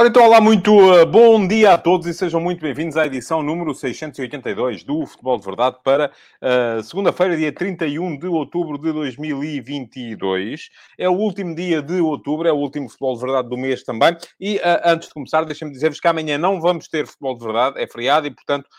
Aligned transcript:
Ora, 0.00 0.08
então, 0.08 0.24
olá, 0.24 0.40
muito 0.40 0.72
uh, 0.72 1.04
bom 1.04 1.46
dia 1.46 1.74
a 1.74 1.76
todos 1.76 2.06
e 2.06 2.14
sejam 2.14 2.40
muito 2.40 2.62
bem-vindos 2.62 2.96
à 2.96 3.04
edição 3.04 3.42
número 3.42 3.74
682 3.74 4.82
do 4.82 5.04
Futebol 5.04 5.38
de 5.38 5.44
Verdade 5.44 5.76
para 5.84 6.10
uh, 6.40 6.82
segunda-feira, 6.82 7.36
dia 7.36 7.52
31 7.52 8.16
de 8.16 8.26
outubro 8.26 8.78
de 8.78 8.90
2022. 8.94 10.70
É 10.96 11.06
o 11.06 11.12
último 11.12 11.54
dia 11.54 11.82
de 11.82 12.00
outubro, 12.00 12.48
é 12.48 12.50
o 12.50 12.56
último 12.56 12.88
Futebol 12.88 13.14
de 13.14 13.20
Verdade 13.20 13.50
do 13.50 13.58
mês 13.58 13.82
também. 13.82 14.16
E 14.40 14.56
uh, 14.56 14.80
antes 14.86 15.08
de 15.08 15.12
começar, 15.12 15.44
deixem-me 15.44 15.74
dizer-vos 15.74 16.00
que 16.00 16.08
amanhã 16.08 16.38
não 16.38 16.62
vamos 16.62 16.88
ter 16.88 17.06
Futebol 17.06 17.36
de 17.36 17.44
Verdade, 17.44 17.78
é 17.78 17.86
feriado 17.86 18.26
e, 18.26 18.30
portanto, 18.30 18.70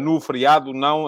no 0.00 0.20
feriado 0.20 0.72
não 0.72 1.06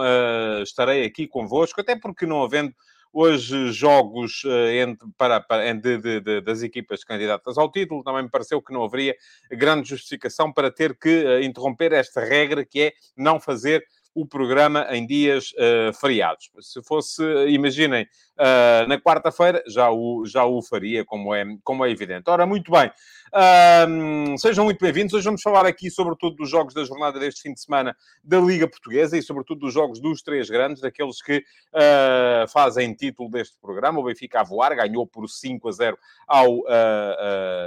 estarei 0.62 1.04
aqui 1.04 1.26
convosco, 1.26 1.80
até 1.80 1.96
porque 1.96 2.26
não 2.26 2.42
havendo 2.42 2.72
hoje 3.18 3.72
jogos 3.72 4.44
uh, 4.44 4.68
entre, 4.74 5.08
para, 5.16 5.40
para, 5.40 5.72
de, 5.72 5.96
de, 5.96 6.20
de, 6.20 6.40
das 6.42 6.62
equipas 6.62 7.02
candidatas 7.02 7.56
ao 7.56 7.72
título, 7.72 8.04
também 8.04 8.24
me 8.24 8.28
pareceu 8.28 8.60
que 8.60 8.74
não 8.74 8.84
haveria 8.84 9.16
grande 9.50 9.88
justificação 9.88 10.52
para 10.52 10.70
ter 10.70 10.94
que 10.94 11.24
uh, 11.24 11.42
interromper 11.42 11.94
esta 11.94 12.20
regra 12.22 12.62
que 12.62 12.82
é 12.82 12.92
não 13.16 13.40
fazer 13.40 13.86
o 14.14 14.26
programa 14.26 14.86
em 14.90 15.06
dias 15.06 15.52
uh, 15.52 15.94
feriados. 15.98 16.50
Se 16.60 16.82
fosse, 16.82 17.22
imaginem, 17.48 18.06
uh, 18.38 18.86
na 18.88 19.00
quarta-feira, 19.00 19.62
já 19.66 19.90
o, 19.90 20.24
já 20.26 20.44
o 20.44 20.62
faria, 20.62 21.04
como 21.04 21.34
é, 21.34 21.44
como 21.64 21.84
é 21.84 21.90
evidente. 21.90 22.28
Ora, 22.28 22.46
muito 22.46 22.70
bem. 22.70 22.90
Uh, 23.28 24.38
sejam 24.38 24.64
muito 24.64 24.78
bem-vindos. 24.78 25.14
Hoje 25.14 25.24
vamos 25.24 25.42
falar 25.42 25.66
aqui, 25.66 25.90
sobretudo, 25.90 26.36
dos 26.36 26.50
jogos 26.50 26.74
da 26.74 26.84
jornada 26.84 27.18
deste 27.18 27.42
fim 27.42 27.52
de 27.52 27.60
semana 27.60 27.96
da 28.22 28.38
Liga 28.38 28.68
Portuguesa 28.68 29.16
e, 29.16 29.22
sobretudo, 29.22 29.60
dos 29.60 29.74
jogos 29.74 30.00
dos 30.00 30.22
três 30.22 30.48
grandes, 30.48 30.80
daqueles 30.80 31.20
que 31.22 31.38
uh, 31.38 32.48
fazem 32.48 32.94
título 32.94 33.30
deste 33.30 33.56
programa. 33.60 34.00
O 34.00 34.04
Benfica 34.04 34.40
a 34.40 34.44
voar, 34.44 34.74
ganhou 34.74 35.06
por 35.06 35.28
5 35.28 35.68
a 35.68 35.72
0 35.72 35.98
ao 36.26 36.62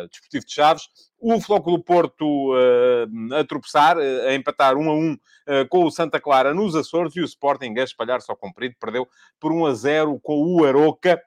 Desportivo 0.09 0.45
de 0.45 0.53
Chaves 0.53 0.89
o 1.21 1.39
Floco 1.41 1.71
do 1.71 1.83
Porto 1.83 2.53
uh, 2.53 3.35
a 3.35 3.43
tropeçar, 3.43 3.97
uh, 3.97 4.27
a 4.27 4.33
empatar 4.33 4.77
1 4.77 4.89
a 4.89 4.93
1 4.93 5.13
uh, 5.13 5.17
com 5.67 5.83
o 5.83 5.91
Santa 5.91 6.19
Clara 6.19 6.53
nos 6.53 6.75
Açores 6.75 7.13
e 7.15 7.21
o 7.21 7.25
Sporting 7.25 7.77
a 7.77 7.83
espalhar-se 7.83 8.31
ao 8.31 8.37
comprido, 8.37 8.75
perdeu 8.79 9.07
por 9.39 9.51
1 9.51 9.65
a 9.65 9.73
0 9.73 10.19
com 10.21 10.37
o 10.41 10.58
Aroca. 10.65 11.21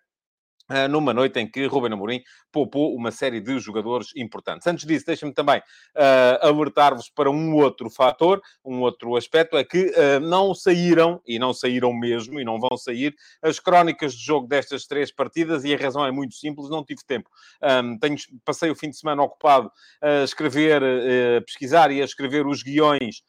Ah, 0.69 0.89
numa 0.89 1.13
noite 1.13 1.39
em 1.39 1.47
que 1.47 1.67
Ruben 1.67 1.93
Amorim 1.93 2.23
poupou 2.51 2.95
uma 2.95 3.11
série 3.11 3.41
de 3.41 3.59
jogadores 3.59 4.09
importantes. 4.17 4.67
Antes 4.67 4.87
disso, 4.87 5.05
deixem-me 5.05 5.35
também 5.35 5.59
uh, 5.59 6.47
alertar-vos 6.47 7.11
para 7.11 7.31
um 7.31 7.55
outro 7.55 7.91
fator, 7.91 8.41
um 8.65 8.81
outro 8.81 9.17
aspecto, 9.17 9.57
é 9.57 9.65
que 9.65 9.87
uh, 9.87 10.21
não 10.21 10.55
saíram, 10.55 11.21
e 11.27 11.39
não 11.39 11.53
saíram 11.53 11.93
mesmo, 11.93 12.41
e 12.41 12.45
não 12.45 12.59
vão 12.59 12.77
sair, 12.79 13.15
as 13.43 13.61
crónicas 13.61 14.15
de 14.15 14.25
jogo 14.25 14.47
destas 14.47 14.87
três 14.87 15.13
partidas, 15.13 15.65
e 15.65 15.75
a 15.75 15.79
razão 15.79 16.07
é 16.07 16.11
muito 16.11 16.35
simples, 16.35 16.71
não 16.71 16.85
tive 16.85 17.01
tempo. 17.07 17.29
Um, 17.63 17.99
tenho, 17.99 18.17
passei 18.45 18.71
o 18.71 18.77
fim 18.77 18.89
de 18.89 18.97
semana 18.97 19.23
ocupado 19.23 19.71
a 20.01 20.25
escrever, 20.25 20.83
a 20.83 21.43
pesquisar 21.43 21.91
e 21.91 22.01
a 22.01 22.05
escrever 22.05 22.47
os 22.47 22.63
guiões 22.63 23.23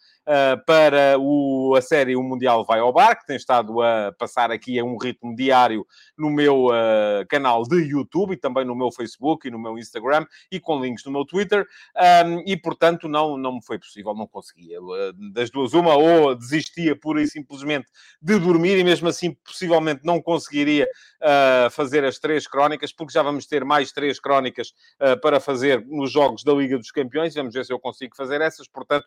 para 0.65 1.17
o, 1.19 1.75
a 1.75 1.81
série 1.81 2.15
O 2.15 2.23
Mundial 2.23 2.65
Vai 2.65 2.79
ao 2.79 2.93
Bar, 2.93 3.19
que 3.19 3.25
tem 3.25 3.35
estado 3.35 3.81
a 3.81 4.11
passar 4.17 4.51
aqui 4.51 4.79
a 4.79 4.83
um 4.83 4.97
ritmo 4.97 5.35
diário 5.35 5.85
no 6.17 6.29
meu 6.29 6.67
uh, 6.67 7.25
canal 7.29 7.63
de 7.63 7.75
YouTube 7.75 8.33
e 8.33 8.37
também 8.37 8.65
no 8.65 8.75
meu 8.75 8.91
Facebook 8.91 9.47
e 9.47 9.51
no 9.51 9.59
meu 9.59 9.77
Instagram 9.77 10.25
e 10.51 10.59
com 10.59 10.79
links 10.81 11.05
no 11.05 11.11
meu 11.11 11.25
Twitter. 11.25 11.65
Um, 12.25 12.43
e, 12.45 12.55
portanto, 12.55 13.07
não, 13.07 13.37
não 13.37 13.55
me 13.55 13.65
foi 13.65 13.77
possível, 13.79 14.13
não 14.13 14.27
conseguia. 14.27 14.79
Das 15.33 15.49
duas, 15.49 15.73
uma, 15.73 15.95
ou 15.95 16.35
desistia 16.35 16.95
pura 16.95 17.21
e 17.21 17.27
simplesmente 17.27 17.87
de 18.21 18.39
dormir 18.39 18.77
e 18.77 18.83
mesmo 18.83 19.07
assim 19.07 19.33
possivelmente 19.45 20.01
não 20.03 20.21
conseguiria 20.21 20.87
uh, 21.21 21.69
fazer 21.71 22.03
as 22.03 22.19
três 22.19 22.47
crónicas, 22.47 22.93
porque 22.93 23.13
já 23.13 23.21
vamos 23.21 23.45
ter 23.45 23.63
mais 23.63 23.91
três 23.91 24.19
crónicas 24.19 24.73
uh, 25.01 25.19
para 25.19 25.39
fazer 25.39 25.85
nos 25.85 26.11
jogos 26.11 26.43
da 26.43 26.53
Liga 26.53 26.77
dos 26.77 26.91
Campeões. 26.91 27.33
Vamos 27.33 27.53
ver 27.53 27.65
se 27.65 27.73
eu 27.73 27.79
consigo 27.79 28.15
fazer 28.15 28.41
essas. 28.41 28.67
Portanto, 28.67 29.05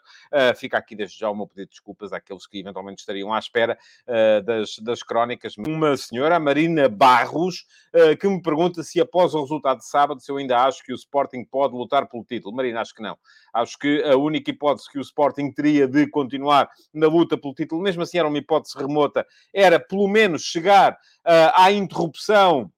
fica 0.57 0.79
aqui 0.79 0.95
desde 1.07 1.19
já 1.19 1.31
o 1.31 1.35
meu 1.35 1.47
pedido 1.47 1.67
de 1.67 1.71
desculpas 1.71 2.13
àqueles 2.13 2.47
que 2.47 2.59
eventualmente 2.59 3.01
estariam 3.01 3.33
à 3.33 3.39
espera 3.39 3.79
uh, 4.07 4.43
das, 4.43 4.79
das 4.79 5.03
crónicas. 5.03 5.55
Uma 5.57 5.97
senhora, 5.97 6.39
Marina 6.41 6.89
Barros, 6.89 7.65
uh, 7.95 8.17
que 8.17 8.29
me 8.29 8.43
pergunta 8.43 8.83
se 8.83 9.01
após 9.01 9.35
o 9.35 9.41
resultado 9.41 9.79
de 9.79 9.87
sábado, 9.87 10.21
se 10.21 10.31
eu 10.31 10.37
ainda 10.37 10.59
acho 10.59 10.83
que 10.83 10.93
o 10.93 10.97
Sporting 10.97 11.45
pode 11.45 11.75
lutar 11.75 12.09
pelo 12.09 12.25
título. 12.25 12.55
Marina, 12.55 12.81
acho 12.81 12.95
que 12.95 13.03
não. 13.03 13.17
Acho 13.55 13.79
que 13.79 14.03
a 14.03 14.17
única 14.17 14.51
hipótese 14.51 14.91
que 14.91 14.99
o 14.99 15.03
Sporting 15.03 15.51
teria 15.53 15.87
de 15.87 16.07
continuar 16.09 16.69
na 16.93 17.07
luta 17.07 17.39
pelo 17.39 17.55
título, 17.55 17.81
mesmo 17.81 18.03
assim 18.03 18.19
era 18.19 18.29
uma 18.29 18.39
hipótese 18.39 18.77
remota, 18.77 19.25
era 19.55 19.79
pelo 19.79 20.09
menos 20.09 20.43
chegar 20.43 20.93
uh, 20.93 21.53
à 21.55 21.71
interrupção 21.71 22.71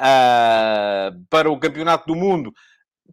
Uh, 0.00 1.10
para 1.28 1.50
o 1.50 1.58
Campeonato 1.58 2.06
do 2.06 2.14
Mundo 2.14 2.54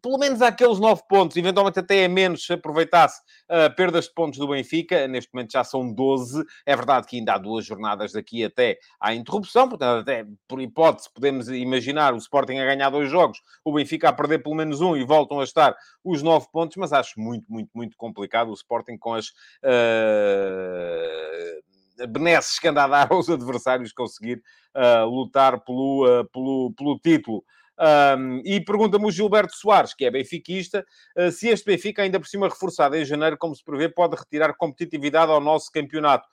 pelo 0.01 0.17
menos 0.17 0.41
aqueles 0.41 0.79
nove 0.79 1.01
pontos, 1.07 1.37
eventualmente 1.37 1.79
até 1.79 2.03
é 2.03 2.07
menos 2.07 2.45
se 2.45 2.53
aproveitasse 2.53 3.21
uh, 3.49 3.73
perdas 3.75 4.05
de 4.05 4.13
pontos 4.13 4.39
do 4.39 4.47
Benfica, 4.47 5.07
neste 5.07 5.33
momento 5.33 5.51
já 5.51 5.63
são 5.63 5.91
12. 5.91 6.43
É 6.65 6.75
verdade 6.75 7.07
que 7.07 7.17
ainda 7.17 7.33
há 7.33 7.37
duas 7.37 7.65
jornadas 7.65 8.11
daqui 8.11 8.43
até 8.43 8.77
à 8.99 9.13
interrupção, 9.13 9.69
portanto, 9.69 10.01
até 10.01 10.25
por 10.47 10.61
hipótese, 10.61 11.09
podemos 11.13 11.47
imaginar 11.49 12.13
o 12.13 12.17
Sporting 12.17 12.57
a 12.57 12.65
ganhar 12.65 12.89
dois 12.89 13.09
jogos, 13.09 13.39
o 13.63 13.73
Benfica 13.73 14.09
a 14.09 14.13
perder 14.13 14.39
pelo 14.39 14.55
menos 14.55 14.81
um 14.81 14.95
e 14.95 15.05
voltam 15.05 15.39
a 15.39 15.43
estar 15.43 15.75
os 16.03 16.21
nove 16.21 16.47
pontos, 16.51 16.77
mas 16.77 16.93
acho 16.93 17.19
muito, 17.19 17.45
muito, 17.49 17.69
muito 17.73 17.97
complicado 17.97 18.49
o 18.49 18.53
Sporting 18.53 18.97
com 18.97 19.13
as. 19.13 19.27
Uh 19.63 21.65
benesses 22.09 22.59
que 22.59 22.67
anda 22.67 22.83
a 22.83 22.87
dar 22.87 23.07
aos 23.11 23.29
adversários 23.29 23.93
conseguir 23.93 24.41
uh, 24.75 25.05
lutar 25.05 25.61
pelo, 25.61 26.05
uh, 26.05 26.25
pelo, 26.25 26.73
pelo 26.75 26.99
título. 26.99 27.43
Um, 27.77 28.41
e 28.45 28.61
pergunta-me 28.61 29.05
o 29.05 29.11
Gilberto 29.11 29.55
Soares, 29.55 29.93
que 29.93 30.05
é 30.05 30.11
benfiquista, 30.11 30.85
uh, 31.17 31.31
se 31.31 31.49
este 31.49 31.65
Benfica, 31.65 32.01
ainda 32.01 32.19
por 32.19 32.27
cima 32.27 32.47
reforçado 32.47 32.95
em 32.95 33.03
janeiro, 33.03 33.37
como 33.37 33.55
se 33.55 33.63
prevê, 33.63 33.89
pode 33.89 34.15
retirar 34.15 34.53
competitividade 34.53 35.31
ao 35.31 35.41
nosso 35.41 35.71
campeonato. 35.71 36.27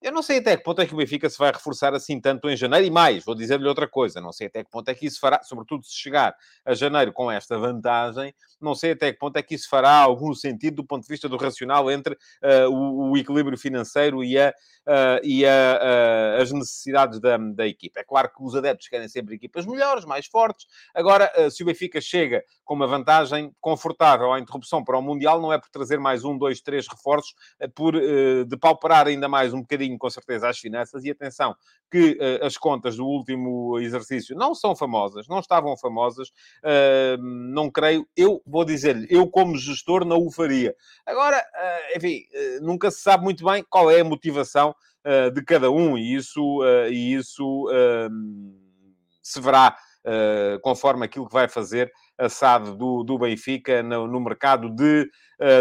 Eu 0.00 0.12
não 0.12 0.22
sei 0.22 0.38
até 0.38 0.56
que 0.56 0.62
ponto 0.62 0.80
é 0.80 0.86
que 0.86 0.94
o 0.94 0.96
Benfica 0.96 1.28
se 1.28 1.36
vai 1.36 1.50
reforçar 1.50 1.92
assim 1.92 2.20
tanto 2.20 2.48
em 2.48 2.56
janeiro 2.56 2.86
e 2.86 2.90
mais, 2.90 3.24
vou 3.24 3.34
dizer-lhe 3.34 3.66
outra 3.66 3.88
coisa, 3.88 4.20
não 4.20 4.30
sei 4.30 4.46
até 4.46 4.62
que 4.62 4.70
ponto 4.70 4.88
é 4.88 4.94
que 4.94 5.04
isso 5.04 5.18
fará, 5.18 5.42
sobretudo 5.42 5.84
se 5.84 5.96
chegar 5.96 6.36
a 6.64 6.72
janeiro 6.72 7.12
com 7.12 7.28
esta 7.28 7.58
vantagem, 7.58 8.32
não 8.60 8.76
sei 8.76 8.92
até 8.92 9.12
que 9.12 9.18
ponto 9.18 9.36
é 9.36 9.42
que 9.42 9.56
isso 9.56 9.68
fará 9.68 9.90
algum 9.96 10.32
sentido 10.34 10.76
do 10.76 10.84
ponto 10.84 11.02
de 11.02 11.08
vista 11.08 11.28
do 11.28 11.36
racional 11.36 11.90
entre 11.90 12.14
uh, 12.14 12.70
o, 12.70 13.10
o, 13.10 13.16
equilíbrio 13.16 13.58
financeiro 13.58 14.22
e, 14.22 14.38
a, 14.38 14.50
uh, 14.86 15.20
e 15.24 15.44
a, 15.44 16.38
uh, 16.38 16.42
as 16.42 16.52
necessidades 16.52 17.18
da, 17.18 17.36
da 17.36 17.66
equipa. 17.66 17.98
É 17.98 18.04
claro 18.04 18.28
que 18.28 18.40
os 18.40 18.54
adeptos 18.54 18.86
querem 18.86 19.08
sempre 19.08 19.34
equipas 19.34 19.66
melhores, 19.66 20.04
mais 20.04 20.26
fortes. 20.26 20.66
Agora, 20.94 21.28
se 21.50 21.62
o 21.64 21.66
Benfica 21.66 22.00
chega 22.00 22.44
com 22.64 22.74
uma 22.74 22.86
vantagem 22.86 23.52
confortável 23.60 24.32
à 24.32 24.38
interrupção 24.38 24.84
para 24.84 24.96
o 24.96 25.02
Mundial, 25.02 25.40
não 25.40 25.52
é 25.52 25.58
por 25.58 25.70
trazer 25.70 25.98
mais 25.98 26.24
um, 26.24 26.38
dois, 26.38 26.60
três 26.60 26.86
reforços, 26.86 27.34
é 27.58 27.66
por 27.66 27.94
depauperar 28.46 29.06
ainda 29.06 29.28
mais 29.28 29.52
um 29.52 29.60
bocadinho 29.60 29.87
com 29.96 30.10
certeza, 30.10 30.48
às 30.48 30.58
finanças. 30.58 31.04
E 31.04 31.10
atenção, 31.10 31.56
que 31.90 32.18
uh, 32.20 32.44
as 32.44 32.56
contas 32.56 32.96
do 32.96 33.06
último 33.06 33.78
exercício 33.78 34.36
não 34.36 34.54
são 34.54 34.76
famosas, 34.76 35.26
não 35.28 35.38
estavam 35.40 35.76
famosas, 35.76 36.28
uh, 36.28 37.16
não 37.22 37.70
creio. 37.70 38.06
Eu 38.16 38.42
vou 38.46 38.64
dizer-lhe, 38.64 39.06
eu 39.10 39.26
como 39.26 39.56
gestor 39.56 40.04
não 40.04 40.18
o 40.18 40.30
faria. 40.30 40.74
Agora, 41.06 41.38
uh, 41.38 41.96
enfim, 41.96 42.24
nunca 42.60 42.90
se 42.90 43.00
sabe 43.00 43.24
muito 43.24 43.44
bem 43.44 43.64
qual 43.68 43.90
é 43.90 44.00
a 44.00 44.04
motivação 44.04 44.74
de 45.32 45.42
cada 45.42 45.70
um 45.70 45.96
e 45.96 46.14
isso, 46.16 46.60
e 46.90 47.14
isso 47.14 47.66
se 49.22 49.40
verá 49.40 49.74
conforme 50.62 51.06
aquilo 51.06 51.26
que 51.26 51.32
vai 51.32 51.48
fazer 51.48 51.90
a 52.18 52.28
SAD 52.28 52.76
do, 52.76 53.02
do 53.04 53.18
Benfica 53.18 53.82
no, 53.82 54.06
no 54.06 54.20
mercado 54.20 54.68
de, 54.68 55.10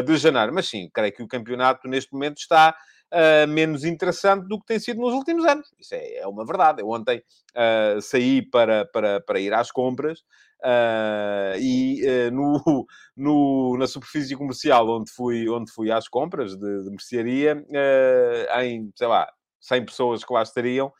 de 0.06 0.18
janeiro. 0.18 0.53
Mas 0.53 0.68
sim, 0.68 0.89
creio 0.94 1.13
que 1.13 1.23
o 1.23 1.27
campeonato 1.27 1.88
neste 1.88 2.12
momento 2.12 2.39
está 2.39 2.75
uh, 3.13 3.48
menos 3.48 3.83
interessante 3.83 4.48
do 4.48 4.59
que 4.59 4.65
tem 4.65 4.80
sido 4.80 5.01
nos 5.01 5.13
últimos 5.13 5.45
anos. 5.45 5.68
Isso 5.80 5.95
é, 5.95 6.18
é 6.18 6.27
uma 6.27 6.45
verdade. 6.45 6.81
Eu 6.81 6.89
ontem 6.89 7.21
uh, 7.56 8.01
saí 8.01 8.42
para, 8.42 8.86
para, 8.86 9.21
para 9.21 9.39
ir 9.39 9.54
às 9.54 9.71
compras 9.71 10.24
Uh, 10.63 11.54
e 11.59 12.01
uh, 12.04 12.31
no, 12.31 12.88
no, 13.15 13.77
na 13.77 13.86
superfície 13.86 14.36
comercial 14.36 14.89
onde 14.89 15.12
fui, 15.12 15.48
onde 15.48 15.71
fui 15.71 15.92
às 15.92 16.07
compras 16.07 16.56
de, 16.57 16.83
de 16.83 16.89
mercearia, 16.89 17.56
uh, 17.56 18.59
em, 18.62 18.92
sei 18.95 19.07
lá, 19.07 19.27
100 19.62 19.86
pessoas 19.86 20.24
que 20.24 20.33
lá 20.33 20.42
estariam, 20.42 20.92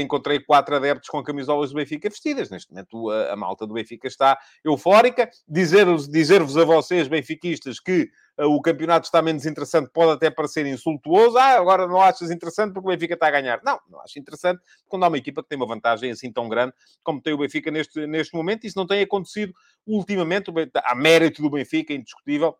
encontrei 0.00 0.40
quatro 0.40 0.74
adeptos 0.74 1.10
com 1.10 1.22
camisolas 1.22 1.70
do 1.70 1.76
Benfica 1.76 2.08
vestidas. 2.08 2.48
Neste 2.48 2.70
momento 2.70 3.10
a, 3.10 3.32
a 3.32 3.36
malta 3.36 3.66
do 3.66 3.74
Benfica 3.74 4.08
está 4.08 4.38
eufórica. 4.64 5.28
Dizer-vos 5.46 6.08
dizer 6.08 6.40
a 6.40 6.64
vocês, 6.64 7.08
benfiquistas, 7.08 7.78
que 7.78 8.08
o 8.46 8.60
campeonato 8.62 9.06
está 9.06 9.20
menos 9.20 9.44
interessante, 9.46 9.90
pode 9.92 10.12
até 10.12 10.30
parecer 10.30 10.64
insultuoso. 10.66 11.36
Ah, 11.36 11.56
agora 11.56 11.86
não 11.86 12.00
achas 12.00 12.30
interessante 12.30 12.72
porque 12.72 12.88
o 12.88 12.90
Benfica 12.92 13.14
está 13.14 13.26
a 13.26 13.30
ganhar. 13.32 13.60
Não, 13.64 13.80
não 13.90 14.00
acho 14.00 14.18
interessante 14.18 14.62
quando 14.86 15.04
há 15.04 15.08
uma 15.08 15.18
equipa 15.18 15.42
que 15.42 15.48
tem 15.48 15.56
uma 15.56 15.66
vantagem 15.66 16.10
assim 16.10 16.32
tão 16.32 16.48
grande 16.48 16.72
como 17.02 17.20
tem 17.20 17.32
o 17.32 17.38
Benfica 17.38 17.70
neste, 17.70 18.06
neste 18.06 18.34
momento. 18.34 18.64
Isso 18.64 18.78
não 18.78 18.86
tem 18.86 19.02
acontecido 19.02 19.52
ultimamente. 19.86 20.52
Há 20.84 20.94
mérito 20.94 21.42
do 21.42 21.50
Benfica, 21.50 21.92
indiscutível. 21.92 22.56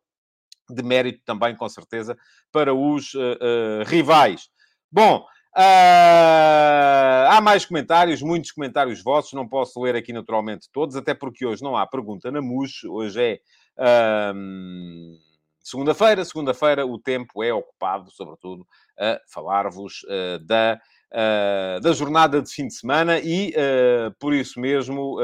De 0.70 0.82
mérito 0.82 1.22
também, 1.25 1.56
com 1.56 1.66
certeza, 1.66 2.19
para 2.52 2.75
os 2.75 3.14
uh, 3.14 3.20
uh, 3.20 3.84
rivais. 3.86 4.50
Bom, 4.92 5.25
Uh, 5.56 7.26
há 7.30 7.40
mais 7.42 7.64
comentários, 7.64 8.22
muitos 8.22 8.52
comentários 8.52 9.02
vossos, 9.02 9.32
não 9.32 9.48
posso 9.48 9.80
ler 9.80 9.96
aqui 9.96 10.12
naturalmente 10.12 10.69
todos, 10.70 10.94
até 10.94 11.14
porque 11.14 11.44
hoje 11.44 11.64
não 11.64 11.76
há 11.76 11.84
pergunta 11.84 12.30
na 12.30 12.40
MUS, 12.40 12.84
hoje 12.84 13.20
é 13.20 13.40
uh, 13.76 15.19
segunda-feira, 15.69 16.25
segunda-feira 16.25 16.87
o 16.87 16.99
tempo 16.99 17.43
é 17.43 17.53
ocupado, 17.53 18.11
sobretudo, 18.11 18.67
a 18.99 19.20
falar-vos 19.32 20.03
uh, 20.05 20.38
da, 20.44 20.81
da 21.82 21.93
jornada 21.93 22.43
de 22.43 22.50
fim 22.50 22.67
de 22.67 22.75
semana 22.75 23.19
e, 23.19 23.55
por 24.19 24.35
isso 24.35 24.61
mesmo, 24.61 25.17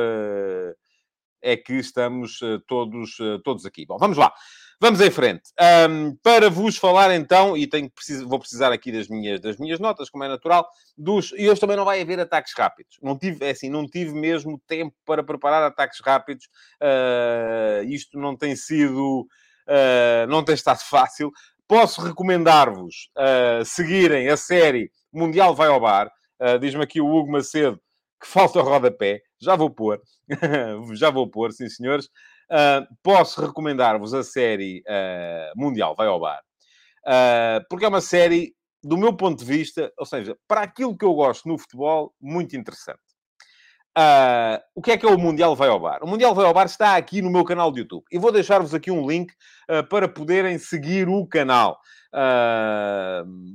é 1.42 1.56
que 1.56 1.74
estamos 1.74 2.40
todos, 2.66 3.18
todos 3.44 3.66
aqui. 3.66 3.84
Bom, 3.84 3.98
vamos 3.98 4.16
lá. 4.16 4.32
Vamos 4.80 5.00
em 5.00 5.10
frente. 5.10 5.42
Um, 5.88 6.16
para 6.16 6.50
vos 6.50 6.76
falar 6.76 7.14
então, 7.14 7.56
e 7.56 7.66
tenho, 7.66 7.90
preciso, 7.90 8.28
vou 8.28 8.38
precisar 8.38 8.72
aqui 8.72 8.90
das 8.90 9.08
minhas, 9.08 9.40
das 9.40 9.56
minhas 9.56 9.78
notas, 9.78 10.10
como 10.10 10.24
é 10.24 10.28
natural, 10.28 10.68
dos, 10.96 11.32
e 11.36 11.48
hoje 11.48 11.60
também 11.60 11.76
não 11.76 11.84
vai 11.84 12.02
haver 12.02 12.18
ataques 12.20 12.52
rápidos. 12.54 12.98
Não 13.02 13.16
tive, 13.16 13.44
é 13.44 13.50
assim, 13.50 13.70
não 13.70 13.88
tive 13.88 14.12
mesmo 14.12 14.60
tempo 14.66 14.94
para 15.06 15.22
preparar 15.22 15.62
ataques 15.62 16.00
rápidos. 16.04 16.46
Uh, 16.82 17.84
isto 17.84 18.18
não 18.18 18.36
tem 18.36 18.56
sido, 18.56 19.26
uh, 19.68 20.26
não 20.28 20.44
tem 20.44 20.54
estado 20.54 20.80
fácil. 20.80 21.30
Posso 21.66 22.02
recomendar-vos 22.02 23.10
uh, 23.16 23.64
seguirem 23.64 24.28
a 24.28 24.36
série 24.36 24.90
Mundial 25.12 25.54
Vai 25.54 25.68
ao 25.68 25.80
Bar. 25.80 26.10
Diz-me 26.60 26.82
aqui 26.82 27.00
o 27.00 27.06
Hugo 27.06 27.30
Macedo 27.30 27.80
que 28.20 28.26
falta 28.26 28.58
o 28.58 28.62
rodapé. 28.62 29.20
Já 29.40 29.54
vou 29.54 29.70
pôr. 29.70 30.00
Já 30.94 31.10
vou 31.10 31.30
pôr, 31.30 31.52
sim 31.52 31.68
senhores. 31.68 32.06
Uh, 32.50 32.86
posso 33.02 33.40
recomendar-vos 33.40 34.12
a 34.12 34.22
série 34.22 34.82
uh, 34.86 35.52
Mundial 35.56 35.94
Vai 35.94 36.06
ao 36.06 36.20
Bar, 36.20 36.42
uh, 37.06 37.64
porque 37.70 37.86
é 37.86 37.88
uma 37.88 38.02
série, 38.02 38.54
do 38.82 38.98
meu 38.98 39.16
ponto 39.16 39.38
de 39.38 39.44
vista, 39.46 39.90
ou 39.98 40.04
seja, 40.04 40.36
para 40.46 40.60
aquilo 40.60 40.96
que 40.96 41.06
eu 41.06 41.14
gosto 41.14 41.48
no 41.48 41.56
futebol, 41.56 42.14
muito 42.20 42.54
interessante. 42.54 43.00
O 44.74 44.82
que 44.82 44.92
é 44.92 44.96
que 44.96 45.06
é 45.06 45.08
o 45.08 45.18
Mundial 45.18 45.54
Vai 45.54 45.68
ao 45.68 45.80
Bar? 45.80 46.02
O 46.02 46.06
Mundial 46.06 46.34
Vai 46.34 46.46
ao 46.46 46.54
Bar 46.54 46.66
está 46.66 46.96
aqui 46.96 47.22
no 47.22 47.30
meu 47.30 47.44
canal 47.44 47.70
de 47.70 47.80
YouTube. 47.80 48.04
E 48.10 48.18
vou 48.18 48.32
deixar-vos 48.32 48.74
aqui 48.74 48.90
um 48.90 49.08
link 49.08 49.32
para 49.88 50.08
poderem 50.08 50.58
seguir 50.58 51.08
o 51.08 51.26
canal. 51.26 51.78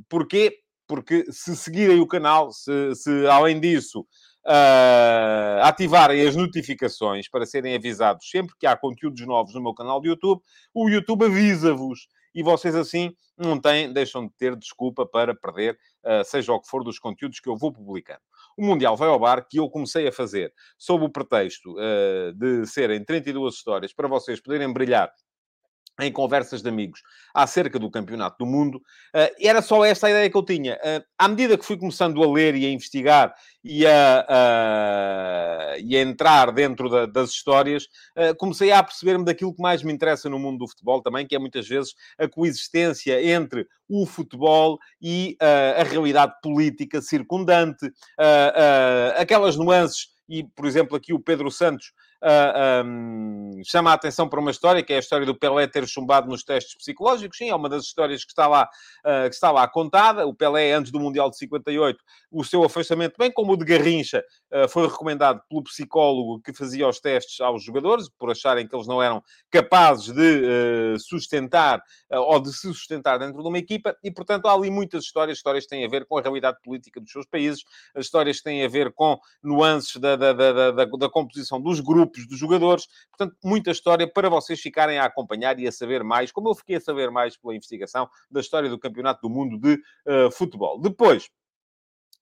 porquê? 0.07 0.57
Porque 0.87 1.25
se 1.31 1.55
seguirem 1.55 1.99
o 1.99 2.07
canal, 2.07 2.51
se, 2.51 2.95
se 2.95 3.27
além 3.27 3.59
disso 3.59 4.05
uh, 4.45 5.61
ativarem 5.63 6.27
as 6.27 6.35
notificações 6.35 7.29
para 7.29 7.45
serem 7.45 7.75
avisados 7.75 8.29
sempre 8.29 8.55
que 8.59 8.65
há 8.65 8.75
conteúdos 8.75 9.25
novos 9.25 9.53
no 9.53 9.61
meu 9.61 9.73
canal 9.73 10.01
de 10.01 10.09
YouTube, 10.09 10.41
o 10.73 10.89
YouTube 10.89 11.25
avisa-vos 11.25 12.07
e 12.33 12.43
vocês 12.43 12.75
assim 12.75 13.13
não 13.37 13.59
têm, 13.59 13.91
deixam 13.91 14.27
de 14.27 14.33
ter 14.33 14.55
desculpa 14.55 15.05
para 15.05 15.33
perder, 15.33 15.77
uh, 16.03 16.23
seja 16.23 16.53
o 16.53 16.59
que 16.59 16.67
for, 16.67 16.83
dos 16.83 16.99
conteúdos 16.99 17.39
que 17.39 17.49
eu 17.49 17.57
vou 17.57 17.71
publicando. 17.71 18.21
O 18.59 18.61
Mundial 18.61 18.97
vai 18.97 19.07
ao 19.07 19.17
bar, 19.17 19.47
que 19.49 19.57
eu 19.57 19.69
comecei 19.69 20.05
a 20.05 20.11
fazer 20.11 20.53
sob 20.77 21.05
o 21.05 21.09
pretexto 21.09 21.77
uh, 21.77 22.33
de 22.33 22.65
serem 22.65 23.01
32 23.05 23.55
histórias 23.55 23.93
para 23.93 24.05
vocês 24.05 24.41
poderem 24.41 24.73
brilhar 24.73 25.09
em 25.99 26.11
conversas 26.11 26.61
de 26.61 26.69
amigos 26.69 27.01
acerca 27.33 27.77
do 27.77 27.89
Campeonato 27.89 28.37
do 28.39 28.45
Mundo, 28.45 28.77
uh, 28.77 29.35
era 29.39 29.61
só 29.61 29.83
esta 29.83 30.07
a 30.07 30.09
ideia 30.09 30.29
que 30.29 30.37
eu 30.37 30.43
tinha. 30.43 30.75
Uh, 30.75 31.03
à 31.17 31.27
medida 31.27 31.57
que 31.57 31.65
fui 31.65 31.77
começando 31.77 32.23
a 32.23 32.31
ler 32.31 32.55
e 32.55 32.65
a 32.65 32.69
investigar 32.69 33.33
e 33.63 33.85
a, 33.85 35.75
e 35.83 35.97
a 35.97 36.01
entrar 36.01 36.51
dentro 36.53 36.89
da, 36.89 37.05
das 37.05 37.31
histórias, 37.31 37.87
comecei 38.37 38.71
a 38.71 38.81
perceber-me 38.81 39.25
daquilo 39.25 39.53
que 39.53 39.61
mais 39.61 39.83
me 39.83 39.91
interessa 39.91 40.29
no 40.29 40.39
mundo 40.39 40.59
do 40.59 40.67
futebol 40.69 41.01
também, 41.01 41.27
que 41.27 41.35
é 41.35 41.39
muitas 41.39 41.67
vezes 41.67 41.93
a 42.17 42.25
coexistência 42.25 43.21
entre 43.21 43.67
o 43.89 44.05
futebol 44.05 44.79
e 45.01 45.35
a 45.77 45.83
realidade 45.83 46.35
política 46.41 47.01
circundante, 47.01 47.91
aquelas 49.17 49.57
nuances, 49.57 50.07
e, 50.29 50.43
por 50.43 50.65
exemplo, 50.65 50.95
aqui 50.95 51.11
o 51.11 51.19
Pedro 51.19 51.51
Santos 51.51 51.91
uh, 52.21 52.27
ah, 52.27 52.83
um, 52.85 53.61
chama 53.63 53.91
a 53.91 53.93
atenção 53.93 54.27
para 54.27 54.39
uma 54.39 54.51
história, 54.51 54.83
que 54.83 54.93
é 54.93 54.97
a 54.97 54.99
história 54.99 55.25
do 55.25 55.35
Pelé 55.35 55.67
ter 55.67 55.87
chumbado 55.87 56.27
nos 56.27 56.43
testes 56.43 56.75
psicológicos. 56.75 57.37
Sim, 57.37 57.49
é 57.49 57.55
uma 57.55 57.69
das 57.69 57.83
histórias 57.83 58.23
que 58.23 58.31
está 58.31 58.47
lá, 58.47 58.69
uh, 59.05 59.29
que 59.29 59.35
está 59.35 59.51
lá 59.51 59.67
contada. 59.67 60.27
O 60.27 60.33
Pelé, 60.33 60.73
antes 60.73 60.91
do 60.91 60.99
Mundial 60.99 61.29
de 61.29 61.37
58, 61.37 62.03
o 62.31 62.43
seu 62.43 62.63
afastamento, 62.63 63.15
bem 63.17 63.31
como 63.31 63.53
o 63.53 63.57
de 63.57 63.65
Garrincha, 63.65 64.23
uh, 64.51 64.67
foi 64.67 64.87
recomendado 64.87 65.41
pelo 65.49 65.63
psicólogo 65.63 66.41
que 66.41 66.53
fazia 66.53 66.87
os 66.87 66.99
testes 66.99 67.39
aos 67.41 67.63
jogadores, 67.63 68.09
por 68.09 68.31
acharem 68.31 68.67
que 68.67 68.75
eles 68.75 68.87
não 68.87 69.01
eram 69.01 69.23
capazes 69.49 70.13
de 70.13 70.97
sustentar 70.99 71.81
ou 72.09 72.39
de 72.39 72.51
se 72.51 72.61
sustentar 72.61 73.17
dentro 73.17 73.41
de 73.41 73.47
uma 73.47 73.57
equipa. 73.57 73.95
E, 74.03 74.11
portanto, 74.11 74.47
há 74.47 74.53
ali 74.53 74.69
muitas 74.69 75.03
histórias, 75.03 75.37
histórias 75.37 75.63
que 75.63 75.69
têm 75.69 75.85
a 75.85 75.89
ver 75.89 76.05
com 76.05 76.17
a 76.17 76.21
realidade 76.21 76.57
política 76.63 76.99
dos 76.99 77.11
seus 77.11 77.25
países, 77.25 77.63
histórias 77.95 78.37
que 78.37 78.43
têm 78.43 78.63
a 78.63 78.67
ver 78.67 78.91
com 78.93 79.19
nuances 79.43 79.95
da, 79.97 80.15
da, 80.15 80.33
da, 80.33 80.71
da, 80.71 80.85
da 80.85 81.09
composição 81.09 81.61
dos 81.61 81.79
grupos 81.79 82.08
grupos 82.09 82.27
de 82.27 82.35
jogadores. 82.35 82.87
Portanto, 83.09 83.37
muita 83.43 83.71
história 83.71 84.11
para 84.11 84.29
vocês 84.29 84.59
ficarem 84.59 84.97
a 84.97 85.05
acompanhar 85.05 85.59
e 85.59 85.67
a 85.67 85.71
saber 85.71 86.03
mais, 86.03 86.31
como 86.31 86.49
eu 86.49 86.55
fiquei 86.55 86.77
a 86.77 86.81
saber 86.81 87.11
mais 87.11 87.37
pela 87.37 87.55
investigação 87.55 88.09
da 88.29 88.39
história 88.39 88.69
do 88.69 88.79
Campeonato 88.79 89.21
do 89.21 89.29
Mundo 89.29 89.59
de 89.59 89.73
uh, 89.75 90.31
Futebol. 90.31 90.79
Depois, 90.79 91.29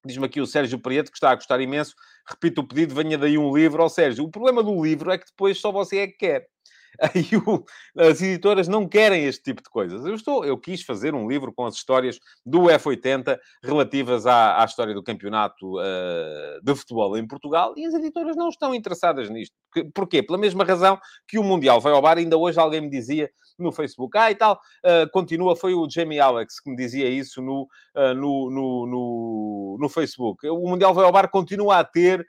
diz-me 0.05 0.25
aqui 0.25 0.41
o 0.41 0.47
Sérgio 0.47 0.79
Prieto, 0.79 1.11
que 1.11 1.17
está 1.17 1.31
a 1.31 1.35
gostar 1.35 1.59
imenso. 1.61 1.95
Repito 2.27 2.61
o 2.61 2.67
pedido, 2.67 2.95
venha 2.95 3.17
daí 3.17 3.37
um 3.37 3.55
livro. 3.55 3.83
Ó 3.83 3.89
Sérgio, 3.89 4.25
o 4.25 4.31
problema 4.31 4.61
do 4.61 4.83
livro 4.83 5.11
é 5.11 5.17
que 5.17 5.25
depois 5.25 5.59
só 5.59 5.71
você 5.71 5.99
é 5.99 6.07
que 6.07 6.17
quer. 6.17 6.47
Aí 6.99 7.25
o, 7.45 7.63
as 7.97 8.21
editoras 8.21 8.67
não 8.67 8.87
querem 8.87 9.25
este 9.25 9.43
tipo 9.43 9.61
de 9.61 9.69
coisas. 9.69 10.05
Eu, 10.05 10.15
estou, 10.15 10.45
eu 10.45 10.57
quis 10.57 10.81
fazer 10.83 11.13
um 11.13 11.27
livro 11.27 11.53
com 11.53 11.65
as 11.65 11.75
histórias 11.75 12.19
do 12.45 12.63
F80 12.63 13.37
relativas 13.63 14.25
à, 14.25 14.61
à 14.61 14.65
história 14.65 14.93
do 14.93 15.03
campeonato 15.03 15.77
uh, 15.77 16.61
de 16.63 16.75
futebol 16.75 17.17
em 17.17 17.27
Portugal 17.27 17.73
e 17.77 17.85
as 17.85 17.93
editoras 17.93 18.35
não 18.35 18.49
estão 18.49 18.73
interessadas 18.73 19.29
nisto. 19.29 19.55
Porquê? 19.93 20.23
Pela 20.23 20.37
mesma 20.39 20.63
razão 20.63 20.99
que 21.27 21.37
o 21.37 21.43
Mundial 21.43 21.79
vai 21.79 21.93
ao 21.93 22.01
bar. 22.01 22.17
Ainda 22.17 22.37
hoje 22.37 22.59
alguém 22.59 22.81
me 22.81 22.89
dizia 22.89 23.29
no 23.59 23.71
Facebook, 23.71 24.15
ah, 24.17 24.29
e 24.29 24.35
tal, 24.35 24.59
uh, 24.85 25.09
continua. 25.11 25.55
Foi 25.55 25.73
o 25.73 25.89
Jamie 25.89 26.19
Alex 26.19 26.59
que 26.59 26.69
me 26.69 26.75
dizia 26.75 27.09
isso 27.09 27.41
no, 27.41 27.63
uh, 27.95 28.13
no, 28.13 28.51
no, 28.51 28.87
no, 28.87 29.77
no, 29.79 29.89
Facebook. 29.89 30.47
O 30.47 30.67
Mundial 30.67 30.93
vai 30.93 31.05
ao 31.05 31.11
bar 31.11 31.27
continua 31.29 31.79
a 31.79 31.83
ter 31.83 32.25